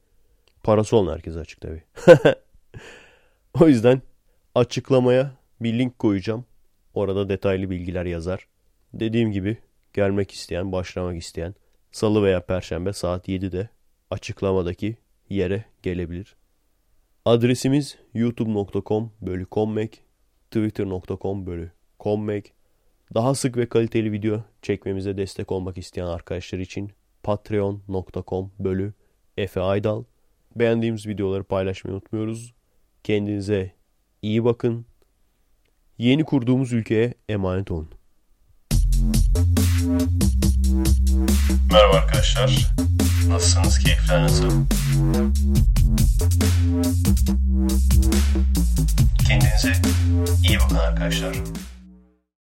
Parası 0.62 0.96
olan 0.96 1.12
herkese 1.12 1.38
açık 1.38 1.60
tabii. 1.60 1.82
o 3.60 3.68
yüzden 3.68 4.02
açıklamaya 4.54 5.32
bir 5.60 5.78
link 5.78 5.98
koyacağım. 5.98 6.44
Orada 6.94 7.28
detaylı 7.28 7.70
bilgiler 7.70 8.04
yazar. 8.04 8.48
Dediğim 8.94 9.32
gibi 9.32 9.58
gelmek 9.92 10.30
isteyen, 10.30 10.72
başlamak 10.72 11.16
isteyen 11.16 11.54
salı 11.92 12.22
veya 12.22 12.40
perşembe 12.40 12.92
saat 12.92 13.28
7'de 13.28 13.68
açıklamadaki 14.10 14.96
yere 15.28 15.64
gelebilir. 15.82 16.37
Adresimiz 17.24 17.96
youtube.com 18.14 19.12
bölü 19.22 19.46
kommek 19.46 20.02
twitter.com 20.50 21.46
bölü 21.46 21.72
commag 22.00 22.44
daha 23.14 23.34
sık 23.34 23.56
ve 23.56 23.68
kaliteli 23.68 24.12
video 24.12 24.40
çekmemize 24.62 25.16
destek 25.16 25.52
olmak 25.52 25.78
isteyen 25.78 26.06
arkadaşlar 26.06 26.58
için 26.58 26.92
patreon.com 27.22 28.50
bölü 28.58 28.92
Efe 29.36 29.60
Aydal. 29.60 30.04
Beğendiğimiz 30.56 31.06
videoları 31.06 31.44
paylaşmayı 31.44 31.94
unutmuyoruz. 31.94 32.54
Kendinize 33.04 33.72
iyi 34.22 34.44
bakın. 34.44 34.86
Yeni 35.98 36.24
kurduğumuz 36.24 36.72
ülkeye 36.72 37.14
emanet 37.28 37.70
olun. 37.70 37.88
Merhaba 41.72 41.96
arkadaşlar. 41.96 42.72
Nasılsınız? 43.28 43.78
Keyifler 43.78 44.22
nasıl? 44.22 44.50
Kendinize 49.28 49.72
iyi 50.48 50.58
bakın 50.58 50.76
arkadaşlar. 50.76 51.34